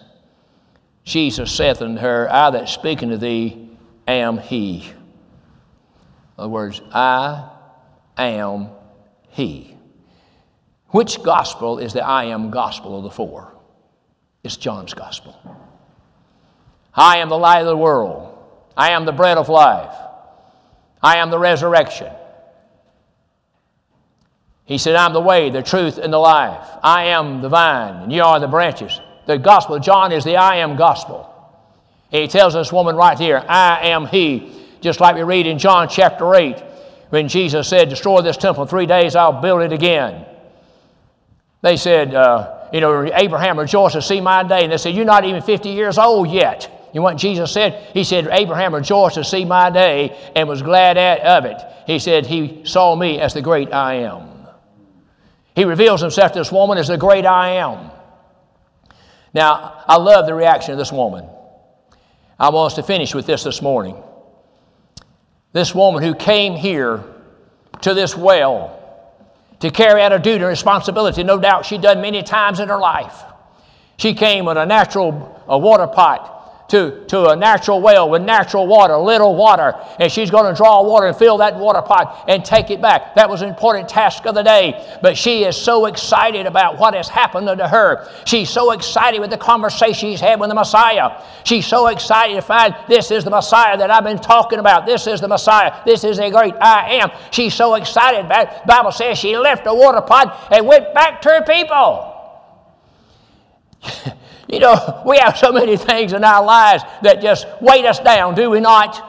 Jesus 1.04 1.52
saith 1.52 1.82
unto 1.82 2.00
her, 2.00 2.28
I 2.32 2.52
that 2.52 2.70
speak 2.70 3.04
unto 3.04 3.18
thee 3.18 3.70
am 4.08 4.38
he. 4.38 4.88
In 4.88 4.94
other 6.38 6.50
words, 6.50 6.82
I 6.92 7.50
am 8.18 8.70
he. 9.30 9.76
Which 10.88 11.22
gospel 11.24 11.80
is 11.80 11.94
the 11.94 12.06
I 12.06 12.26
am 12.26 12.52
gospel 12.52 12.98
of 12.98 13.04
the 13.04 13.12
four? 13.12 13.54
It's 14.44 14.58
John's 14.58 14.94
gospel. 14.94 15.36
I 16.94 17.18
am 17.18 17.30
the 17.30 17.38
light 17.38 17.62
of 17.62 17.68
the 17.68 17.78
world. 17.78 18.38
I 18.76 18.92
am 18.92 19.06
the 19.06 19.12
bread 19.12 19.38
of 19.38 19.50
life. 19.50 19.96
I 21.02 21.18
am 21.18 21.30
the 21.30 21.40
resurrection. 21.40 22.12
He 24.72 24.78
said, 24.78 24.96
I'm 24.96 25.12
the 25.12 25.20
way, 25.20 25.50
the 25.50 25.62
truth, 25.62 25.98
and 25.98 26.14
the 26.14 26.18
life. 26.18 26.66
I 26.82 27.08
am 27.08 27.42
the 27.42 27.50
vine, 27.50 28.04
and 28.04 28.14
you 28.14 28.24
are 28.24 28.40
the 28.40 28.48
branches. 28.48 29.02
The 29.26 29.38
gospel 29.38 29.76
of 29.76 29.84
John 29.84 30.14
is 30.14 30.24
the 30.24 30.38
I 30.38 30.56
am 30.60 30.78
gospel. 30.78 31.28
he 32.10 32.26
tells 32.30 32.54
this 32.54 32.72
woman 32.72 32.96
right 32.96 33.20
here, 33.20 33.44
I 33.50 33.90
am 33.90 34.06
he. 34.06 34.66
Just 34.80 35.02
like 35.02 35.18
we 35.18 35.24
read 35.24 35.46
in 35.46 35.60
John 35.60 35.90
chapter 35.90 36.34
8, 36.34 36.58
when 37.10 37.28
Jesus 37.28 37.68
said, 37.68 37.90
Destroy 37.90 38.22
this 38.22 38.38
temple 38.38 38.64
in 38.64 38.70
three 38.70 38.86
days, 38.86 39.14
I'll 39.14 39.42
build 39.42 39.62
it 39.62 39.74
again. 39.74 40.26
They 41.62 41.76
said, 41.76 42.16
uh, 42.16 42.70
You 42.72 42.80
know, 42.80 43.12
Abraham 43.14 43.60
rejoiced 43.60 43.96
to 43.96 44.02
see 44.02 44.22
my 44.22 44.42
day. 44.44 44.64
And 44.64 44.72
they 44.72 44.78
said, 44.78 44.96
You're 44.96 45.04
not 45.04 45.26
even 45.26 45.42
50 45.42 45.68
years 45.68 45.98
old 45.98 46.30
yet. 46.30 46.90
You 46.94 47.02
know 47.02 47.04
what 47.04 47.18
Jesus 47.18 47.52
said? 47.52 47.74
He 47.94 48.06
said, 48.06 48.26
Abraham 48.32 48.74
rejoiced 48.74 49.16
to 49.16 49.26
see 49.26 49.44
my 49.44 49.70
day 49.70 50.18
and 50.34 50.48
was 50.48 50.62
glad 50.62 50.98
at, 50.98 51.20
of 51.20 51.44
it. 51.44 51.62
He 51.88 52.00
said, 52.00 52.26
He 52.26 52.62
saw 52.64 52.96
me 52.96 53.20
as 53.20 53.34
the 53.34 53.42
great 53.42 53.74
I 53.74 53.96
am. 53.96 54.31
He 55.56 55.66
reveals 55.66 56.02
himself 56.02 56.32
to 56.34 56.40
this 56.40 56.52
woman 56.52 56.78
as 56.78 56.88
the 56.88 56.98
great 56.98 57.26
I 57.26 57.56
am. 57.56 57.92
Now, 59.34 59.84
I 59.88 59.98
love 59.98 60.26
the 60.26 60.34
reaction 60.34 60.72
of 60.72 60.78
this 60.78 60.92
woman. 60.92 61.28
I 62.40 62.50
want 62.50 62.72
us 62.72 62.76
to 62.76 62.84
finish 62.84 63.14
with 63.14 63.26
this 63.26 63.44
this 63.44 63.62
morning. 63.62 64.02
This 65.54 65.76
woman 65.76 66.02
who 66.02 66.16
came 66.16 66.56
here 66.56 67.04
to 67.82 67.94
this 67.94 68.16
well 68.16 68.78
to 69.60 69.70
carry 69.70 70.02
out 70.02 70.12
a 70.12 70.20
duty 70.20 70.38
and 70.38 70.46
responsibility, 70.46 71.24
no 71.24 71.40
doubt 71.40 71.66
she'd 71.66 71.82
done 71.82 72.02
many 72.02 72.24
times 72.24 72.60
in 72.60 72.70
her 72.70 72.80
life. 72.80 73.24
She 73.98 74.14
came 74.14 74.46
with 74.46 74.58
a 74.58 74.66
natural 74.66 75.44
a 75.48 75.58
water 75.58 75.86
pot 75.88 76.41
to, 76.72 77.04
to 77.08 77.28
a 77.32 77.36
natural 77.36 77.82
well 77.82 78.10
with 78.10 78.22
natural 78.22 78.66
water, 78.66 78.96
little 78.96 79.36
water, 79.36 79.76
and 80.00 80.10
she's 80.10 80.32
going 80.32 80.46
to 80.46 80.56
draw 80.56 80.82
water 80.82 81.08
and 81.08 81.18
fill 81.18 81.38
that 81.40 81.58
water 81.58 81.82
pot 81.82 82.24
and 82.30 82.46
take 82.46 82.70
it 82.70 82.82
back. 82.82 83.14
That 83.16 83.30
was 83.30 83.42
an 83.42 83.50
important 83.50 83.90
task 83.90 84.26
of 84.26 84.36
the 84.36 84.42
day. 84.42 84.98
But 85.02 85.18
she 85.18 85.44
is 85.44 85.58
so 85.58 85.86
excited 85.88 86.46
about 86.46 86.80
what 86.80 86.94
has 86.94 87.10
happened 87.10 87.48
to 87.48 87.68
her. 87.68 88.10
She's 88.26 88.50
so 88.50 88.72
excited 88.72 89.20
with 89.20 89.32
the 89.32 89.38
conversation 89.38 90.12
she's 90.12 90.22
had 90.22 90.40
with 90.40 90.48
the 90.48 90.56
Messiah. 90.56 91.22
She's 91.44 91.68
so 91.68 91.88
excited 91.88 92.36
to 92.36 92.42
find 92.42 92.74
this 92.88 93.12
is 93.12 93.26
the 93.26 93.32
Messiah 93.32 93.78
that 93.78 93.92
I've 93.92 94.06
been 94.06 94.20
talking 94.20 94.60
about. 94.60 94.86
This 94.86 95.08
is 95.08 95.20
the 95.20 95.28
Messiah. 95.28 95.74
This 95.86 96.06
is 96.06 96.20
a 96.20 96.32
great 96.32 96.54
I 96.62 97.02
am. 97.02 97.12
She's 97.32 97.54
so 97.54 97.76
excited 97.76 98.26
about 98.26 98.66
Bible 98.66 98.94
says 98.94 99.18
she 99.18 99.38
left 99.38 99.66
the 99.66 99.76
water 99.76 100.00
pot 100.00 100.48
and 100.54 100.66
went 100.66 100.94
back 100.94 101.22
to 101.24 101.30
her 101.30 101.44
people. 101.44 102.08
You 104.52 104.60
know, 104.60 105.02
we 105.06 105.18
have 105.18 105.38
so 105.38 105.52
many 105.52 105.78
things 105.78 106.14
in 106.14 106.24
our 106.24 106.44
lives 106.44 106.84
that 107.04 107.22
just 107.22 107.48
weight 107.62 107.86
us 107.86 108.00
down, 108.00 108.36
do 108.36 108.50
we 108.50 108.60
not? 108.60 109.08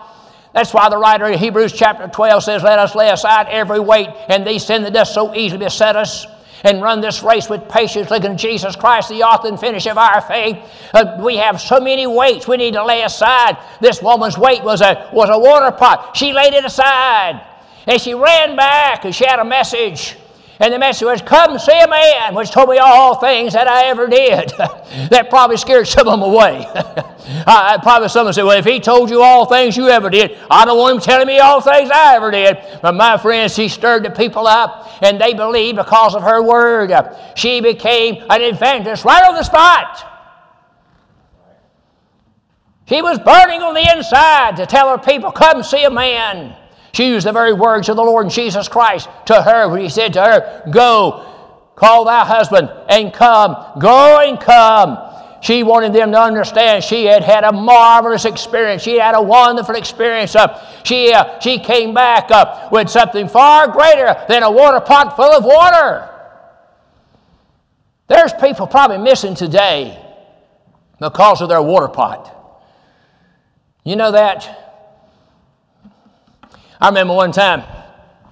That's 0.54 0.72
why 0.72 0.88
the 0.88 0.98
writer 0.98 1.26
in 1.26 1.38
Hebrews 1.38 1.72
chapter 1.72 2.06
12 2.06 2.44
says, 2.44 2.62
Let 2.62 2.78
us 2.78 2.94
lay 2.94 3.10
aside 3.10 3.48
every 3.48 3.80
weight 3.80 4.08
and 4.28 4.46
these 4.46 4.64
sin 4.64 4.82
that 4.82 4.92
does 4.92 5.12
so 5.12 5.34
easily 5.34 5.64
beset 5.64 5.96
us 5.96 6.26
and 6.62 6.80
run 6.80 7.00
this 7.00 7.22
race 7.24 7.48
with 7.48 7.68
patience, 7.68 8.10
looking 8.10 8.32
at 8.32 8.38
Jesus 8.38 8.76
Christ, 8.76 9.08
the 9.08 9.22
author 9.24 9.48
and 9.48 9.58
finisher 9.58 9.90
of 9.90 9.98
our 9.98 10.20
faith. 10.20 10.58
Uh, 10.94 11.18
we 11.20 11.36
have 11.36 11.60
so 11.60 11.80
many 11.80 12.06
weights 12.06 12.46
we 12.46 12.56
need 12.56 12.74
to 12.74 12.84
lay 12.84 13.02
aside. 13.02 13.56
This 13.80 14.00
woman's 14.00 14.38
weight 14.38 14.62
was 14.62 14.80
a, 14.80 15.10
was 15.12 15.28
a 15.28 15.38
water 15.38 15.74
pot. 15.76 16.16
She 16.16 16.32
laid 16.32 16.54
it 16.54 16.64
aside 16.64 17.44
and 17.86 18.00
she 18.00 18.14
ran 18.14 18.54
back 18.54 19.04
and 19.04 19.14
she 19.14 19.24
had 19.24 19.40
a 19.40 19.44
message. 19.44 20.16
And 20.60 20.72
the 20.72 20.78
message 20.78 21.06
was, 21.06 21.22
Come 21.22 21.58
see 21.58 21.80
a 21.80 21.88
man 21.88 22.34
which 22.34 22.50
told 22.50 22.68
me 22.68 22.78
all 22.78 23.16
things 23.16 23.52
that 23.54 23.66
I 23.66 23.86
ever 23.86 24.06
did. 24.06 24.50
that 25.10 25.28
probably 25.30 25.56
scared 25.56 25.88
some 25.88 26.06
of 26.06 26.12
them 26.12 26.22
away. 26.22 26.66
I, 27.46 27.78
probably 27.82 28.08
someone 28.08 28.32
said, 28.32 28.44
Well, 28.44 28.58
if 28.58 28.64
he 28.64 28.78
told 28.78 29.10
you 29.10 29.22
all 29.22 29.46
things 29.46 29.76
you 29.76 29.88
ever 29.88 30.10
did, 30.10 30.38
I 30.50 30.64
don't 30.64 30.78
want 30.78 30.96
him 30.96 31.00
telling 31.00 31.26
me 31.26 31.38
all 31.38 31.60
things 31.60 31.90
I 31.92 32.16
ever 32.16 32.30
did. 32.30 32.58
But 32.82 32.94
my 32.94 33.16
friends, 33.16 33.54
she 33.54 33.68
stirred 33.68 34.04
the 34.04 34.10
people 34.10 34.46
up, 34.46 35.02
and 35.02 35.20
they 35.20 35.34
believed 35.34 35.78
because 35.78 36.14
of 36.14 36.22
her 36.22 36.42
word. 36.42 36.92
She 37.34 37.60
became 37.60 38.24
an 38.28 38.42
evangelist 38.42 39.04
right 39.04 39.26
on 39.26 39.34
the 39.34 39.44
spot. 39.44 40.08
She 42.86 43.00
was 43.00 43.18
burning 43.18 43.62
on 43.62 43.74
the 43.74 43.96
inside 43.96 44.56
to 44.56 44.66
tell 44.66 44.90
her 44.90 44.98
people, 44.98 45.32
Come 45.32 45.62
see 45.62 45.84
a 45.84 45.90
man. 45.90 46.56
She 46.92 47.08
used 47.08 47.26
the 47.26 47.32
very 47.32 47.52
words 47.52 47.88
of 47.88 47.96
the 47.96 48.02
Lord 48.02 48.28
Jesus 48.28 48.68
Christ 48.68 49.08
to 49.26 49.42
her 49.42 49.68
when 49.68 49.80
he 49.80 49.88
said 49.88 50.12
to 50.14 50.22
her, 50.22 50.62
Go, 50.70 51.26
call 51.74 52.04
thy 52.04 52.24
husband 52.24 52.70
and 52.88 53.12
come. 53.12 53.56
Go 53.80 54.20
and 54.20 54.38
come. 54.38 54.98
She 55.42 55.64
wanted 55.64 55.92
them 55.92 56.12
to 56.12 56.20
understand 56.20 56.84
she 56.84 57.06
had 57.06 57.24
had 57.24 57.42
a 57.42 57.52
marvelous 57.52 58.24
experience. 58.26 58.82
She 58.82 58.98
had 58.98 59.16
a 59.16 59.22
wonderful 59.22 59.74
experience. 59.74 60.36
Uh, 60.36 60.64
she, 60.84 61.12
uh, 61.12 61.40
she 61.40 61.58
came 61.58 61.94
back 61.94 62.30
uh, 62.30 62.68
with 62.70 62.88
something 62.88 63.26
far 63.26 63.66
greater 63.68 64.14
than 64.28 64.44
a 64.44 64.50
water 64.50 64.78
pot 64.80 65.16
full 65.16 65.32
of 65.32 65.44
water. 65.44 66.08
There's 68.06 68.32
people 68.34 68.66
probably 68.68 68.98
missing 68.98 69.34
today 69.34 69.98
because 71.00 71.40
of 71.40 71.48
their 71.48 71.62
water 71.62 71.88
pot. 71.88 72.28
You 73.82 73.96
know 73.96 74.12
that? 74.12 74.62
I 76.82 76.88
remember 76.88 77.14
one 77.14 77.30
time, 77.30 77.62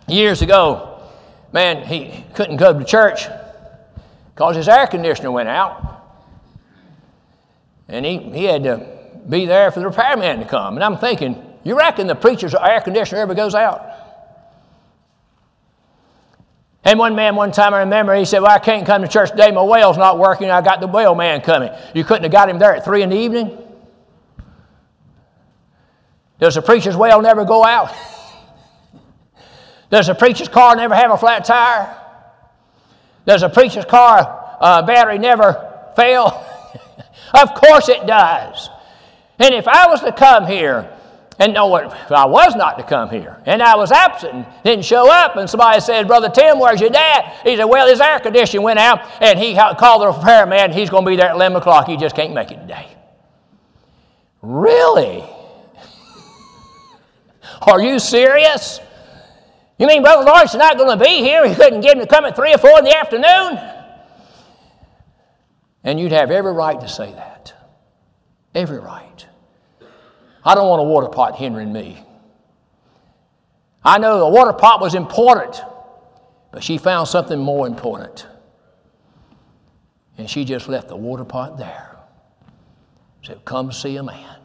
years 0.09 0.43
ago, 0.43 1.09
man, 1.53 1.87
he 1.87 2.25
couldn't 2.35 2.59
come 2.59 2.81
to 2.81 2.85
church 2.85 3.29
because 4.35 4.57
his 4.57 4.69
air 4.69 4.89
conditioner 4.89 5.31
went 5.31 5.49
out. 5.49 6.05
And 7.87 8.05
he, 8.05 8.19
he 8.19 8.45
had 8.47 8.65
to 8.65 8.85
be 9.29 9.47
there 9.47 9.71
for 9.71 9.79
the 9.79 9.87
repairman 9.87 10.41
to 10.41 10.47
come. 10.47 10.75
And 10.75 10.83
I'm 10.83 10.99
thinking, 10.99 11.41
you 11.63 11.79
reckon 11.79 12.09
the 12.09 12.17
preacher's 12.17 12.53
air 12.53 12.81
conditioner 12.81 13.21
ever 13.21 13.35
goes 13.35 13.55
out? 13.55 13.87
And 16.83 16.99
one 16.99 17.15
man, 17.15 17.37
one 17.37 17.53
time 17.53 17.73
I 17.73 17.81
remember, 17.81 18.17
he 18.17 18.25
said, 18.25 18.41
Well, 18.41 18.51
I 18.51 18.59
can't 18.59 18.85
come 18.85 19.03
to 19.03 19.09
church 19.09 19.31
today. 19.31 19.53
My 19.53 19.63
well's 19.63 19.97
not 19.97 20.19
working. 20.19 20.51
I 20.51 20.61
got 20.61 20.81
the 20.81 20.89
well 20.89 21.15
man 21.15 21.41
coming. 21.41 21.71
You 21.95 22.03
couldn't 22.03 22.25
have 22.25 22.33
got 22.33 22.49
him 22.49 22.59
there 22.59 22.75
at 22.75 22.85
3 22.85 23.03
in 23.03 23.11
the 23.11 23.17
evening? 23.17 23.57
Does 26.41 26.57
the 26.57 26.63
preacher's 26.63 26.97
well 26.97 27.23
never 27.23 27.45
go 27.45 27.65
out? 27.65 27.95
Does 29.91 30.09
a 30.09 30.15
preacher's 30.15 30.49
car 30.49 30.77
never 30.77 30.95
have 30.95 31.11
a 31.11 31.19
flat 31.19 31.45
tire? 31.45 31.97
Does 33.27 33.43
a 33.43 33.49
preacher's 33.49 33.85
car 33.85 34.57
uh, 34.61 34.83
battery 34.83 35.19
never 35.19 35.93
fail? 35.97 36.47
of 37.35 37.55
course 37.55 37.89
it 37.89 38.07
does. 38.07 38.71
And 39.39 39.55
if 39.55 39.67
I 39.67 39.89
was 39.89 40.01
to 40.01 40.13
come 40.13 40.47
here 40.47 40.89
and 41.41 41.55
no 41.55 41.75
if 41.77 42.13
I 42.13 42.27
was 42.27 42.55
not 42.55 42.77
to 42.77 42.85
come 42.85 43.09
here, 43.09 43.39
and 43.47 43.63
I 43.63 43.75
was 43.75 43.91
absent, 43.91 44.47
didn't 44.63 44.85
show 44.85 45.11
up, 45.11 45.37
and 45.37 45.49
somebody 45.49 45.81
said, 45.81 46.07
Brother 46.07 46.29
Tim, 46.29 46.59
where's 46.59 46.83
your 46.83 46.91
dad? 46.91 47.33
He 47.45 47.57
said, 47.57 47.65
Well, 47.65 47.89
his 47.89 47.99
air 47.99 48.21
conditioning 48.21 48.63
went 48.63 48.79
out, 48.79 49.01
and 49.23 49.39
he 49.39 49.55
called 49.55 50.03
the 50.03 50.09
repairman, 50.09 50.71
he's 50.71 50.91
going 50.91 51.07
to 51.07 51.11
be 51.11 51.17
there 51.17 51.31
at 51.31 51.35
11 51.35 51.57
o'clock, 51.57 51.87
he 51.87 51.97
just 51.97 52.15
can't 52.15 52.35
make 52.35 52.51
it 52.51 52.61
today. 52.61 52.95
Really? 54.43 55.25
Are 57.63 57.81
you 57.81 57.99
serious? 57.99 58.81
You 59.81 59.87
mean 59.87 60.03
Brother 60.03 60.25
Lawrence 60.27 60.51
is 60.51 60.59
not 60.59 60.77
going 60.77 60.97
to 60.97 61.03
be 61.03 61.21
here? 61.21 61.49
He 61.49 61.55
couldn't 61.55 61.81
get 61.81 61.97
him 61.97 62.01
to 62.01 62.07
come 62.07 62.27
at 62.27 62.37
3 62.37 62.53
or 62.53 62.59
4 62.59 62.79
in 62.81 62.85
the 62.85 62.95
afternoon? 62.95 63.59
And 65.83 65.99
you'd 65.99 66.13
have 66.13 66.31
every 66.31 66.53
right 66.53 66.79
to 66.79 66.87
say 66.87 67.11
that. 67.15 67.55
Every 68.55 68.79
right. 68.79 69.27
I 70.45 70.55
don't 70.55 70.69
want 70.69 70.81
a 70.81 70.85
water 70.85 71.09
pot 71.09 71.37
hindering 71.37 71.73
me. 71.73 72.05
I 73.83 73.97
know 73.97 74.19
the 74.19 74.29
water 74.29 74.53
pot 74.53 74.83
was 74.83 74.95
important, 74.95 75.63
but 76.53 76.63
she 76.63 76.77
found 76.77 77.09
something 77.09 77.39
more 77.39 77.67
important. 77.67 78.27
And 80.19 80.29
she 80.29 80.45
just 80.45 80.69
left 80.69 80.89
the 80.89 80.97
water 80.97 81.25
pot 81.25 81.57
there. 81.57 81.97
Said, 83.23 83.47
Come 83.47 83.73
see 83.73 83.97
a 83.97 84.03
man. 84.03 84.37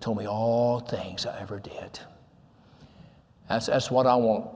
Told 0.00 0.18
me 0.18 0.26
all 0.26 0.80
things 0.80 1.26
I 1.26 1.40
ever 1.40 1.60
did. 1.60 2.00
That's, 3.50 3.66
that's 3.66 3.90
what 3.90 4.06
I 4.06 4.14
want. 4.14 4.48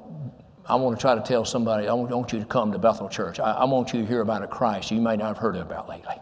I 0.66 0.76
want 0.76 0.96
to 0.96 1.00
try 1.00 1.16
to 1.16 1.20
tell 1.20 1.44
somebody, 1.44 1.88
I 1.88 1.92
want, 1.92 2.12
I 2.12 2.14
want 2.14 2.32
you 2.32 2.38
to 2.38 2.44
come 2.46 2.70
to 2.70 2.78
Bethel 2.78 3.08
Church. 3.08 3.40
I, 3.40 3.50
I 3.50 3.64
want 3.64 3.92
you 3.92 4.00
to 4.00 4.06
hear 4.06 4.20
about 4.20 4.42
a 4.44 4.46
Christ 4.46 4.92
you 4.92 5.00
may 5.00 5.16
not 5.16 5.26
have 5.26 5.36
heard 5.36 5.56
about 5.56 5.88
lately. 5.88 6.14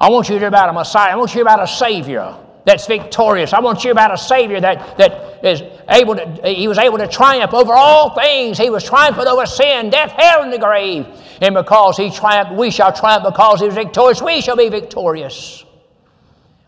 I 0.00 0.08
want 0.08 0.30
you 0.30 0.36
to 0.36 0.38
hear 0.38 0.48
about 0.48 0.70
a 0.70 0.72
Messiah. 0.72 1.12
I 1.12 1.16
want 1.16 1.30
you 1.30 1.32
to 1.32 1.36
hear 1.36 1.42
about 1.42 1.62
a 1.62 1.66
Savior 1.66 2.34
that's 2.64 2.86
victorious. 2.86 3.52
I 3.52 3.60
want 3.60 3.76
you 3.78 3.82
to 3.82 3.86
hear 3.88 3.92
about 3.92 4.14
a 4.14 4.16
Savior 4.16 4.58
that, 4.62 4.96
that 4.96 5.44
is 5.44 5.62
able 5.90 6.16
to, 6.16 6.48
he 6.48 6.66
was 6.66 6.78
able 6.78 6.96
to 6.96 7.06
triumph 7.06 7.52
over 7.52 7.74
all 7.74 8.14
things. 8.14 8.56
He 8.56 8.70
was 8.70 8.82
triumphant 8.82 9.28
over 9.28 9.44
sin, 9.44 9.90
death, 9.90 10.12
hell, 10.12 10.42
and 10.42 10.50
the 10.50 10.58
grave. 10.58 11.06
And 11.42 11.54
because 11.54 11.98
he 11.98 12.10
triumphed, 12.10 12.54
we 12.54 12.70
shall 12.70 12.90
triumph. 12.90 13.24
Because 13.24 13.60
he 13.60 13.66
was 13.66 13.74
victorious, 13.74 14.22
we 14.22 14.40
shall 14.40 14.56
be 14.56 14.70
victorious. 14.70 15.62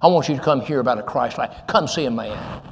I 0.03 0.09
want 0.09 0.29
you 0.29 0.37
to 0.37 0.43
come 0.43 0.61
hear 0.61 0.81
about 0.81 0.99
a 0.99 1.03
Christ 1.03 1.39
like. 1.39 1.67
Come 1.67 1.89
see 1.89 2.05
a 2.05 2.11
man 2.11 2.72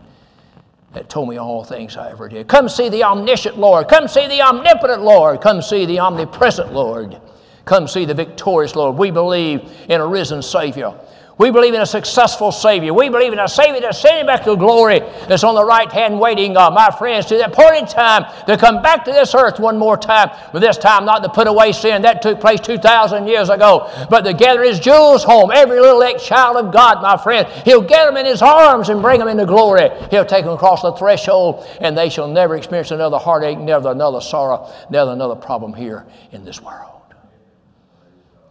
that 0.92 1.08
told 1.08 1.28
me 1.28 1.36
all 1.36 1.64
things 1.64 1.96
I 1.96 2.10
ever 2.10 2.28
did. 2.28 2.48
Come 2.48 2.68
see 2.68 2.88
the 2.88 3.04
omniscient 3.04 3.58
Lord. 3.58 3.88
Come 3.88 4.08
see 4.08 4.26
the 4.26 4.42
omnipotent 4.42 5.02
Lord. 5.02 5.40
Come 5.40 5.62
see 5.62 5.86
the 5.86 6.00
omnipresent 6.00 6.72
Lord. 6.72 7.20
Come 7.64 7.86
see 7.86 8.04
the 8.04 8.14
victorious 8.14 8.74
Lord. 8.74 8.96
We 8.96 9.10
believe 9.10 9.70
in 9.88 10.00
a 10.00 10.06
risen 10.06 10.42
Savior. 10.42 10.94
We 11.40 11.50
believe 11.50 11.72
in 11.72 11.80
a 11.80 11.86
successful 11.86 12.52
Savior. 12.52 12.92
We 12.92 13.08
believe 13.08 13.32
in 13.32 13.38
a 13.38 13.48
Savior 13.48 13.80
that's 13.80 13.98
sending 13.98 14.26
back 14.26 14.44
to 14.44 14.56
glory, 14.56 15.00
that's 15.26 15.42
on 15.42 15.54
the 15.54 15.64
right 15.64 15.90
hand 15.90 16.20
waiting, 16.20 16.54
uh, 16.54 16.70
my 16.70 16.90
friends, 16.90 17.24
to 17.26 17.38
that 17.38 17.54
point 17.54 17.76
in 17.76 17.86
time 17.86 18.26
to 18.44 18.58
come 18.58 18.82
back 18.82 19.06
to 19.06 19.10
this 19.10 19.34
earth 19.34 19.58
one 19.58 19.78
more 19.78 19.96
time, 19.96 20.28
but 20.52 20.58
this 20.58 20.76
time 20.76 21.06
not 21.06 21.22
to 21.22 21.30
put 21.30 21.46
away 21.46 21.72
sin. 21.72 22.02
That 22.02 22.20
took 22.20 22.42
place 22.42 22.60
2,000 22.60 23.26
years 23.26 23.48
ago, 23.48 23.90
but 24.10 24.20
to 24.26 24.34
gather 24.34 24.62
his 24.62 24.78
jewels 24.78 25.24
home, 25.24 25.50
every 25.50 25.80
little 25.80 26.02
ex 26.02 26.26
child 26.26 26.58
of 26.58 26.74
God, 26.74 27.00
my 27.00 27.16
friend. 27.16 27.48
He'll 27.64 27.80
get 27.80 28.04
them 28.04 28.18
in 28.18 28.26
his 28.26 28.42
arms 28.42 28.90
and 28.90 29.00
bring 29.00 29.18
them 29.18 29.28
into 29.28 29.46
glory. 29.46 29.88
He'll 30.10 30.26
take 30.26 30.44
them 30.44 30.52
across 30.52 30.82
the 30.82 30.92
threshold, 30.92 31.66
and 31.80 31.96
they 31.96 32.10
shall 32.10 32.28
never 32.28 32.54
experience 32.54 32.90
another 32.90 33.16
heartache, 33.16 33.58
never 33.58 33.92
another 33.92 34.20
sorrow, 34.20 34.70
never 34.90 35.12
another 35.12 35.36
problem 35.36 35.72
here 35.72 36.04
in 36.32 36.44
this 36.44 36.60
world. 36.60 37.00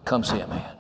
Come 0.06 0.24
see 0.24 0.40
a 0.40 0.48
man. 0.48 0.79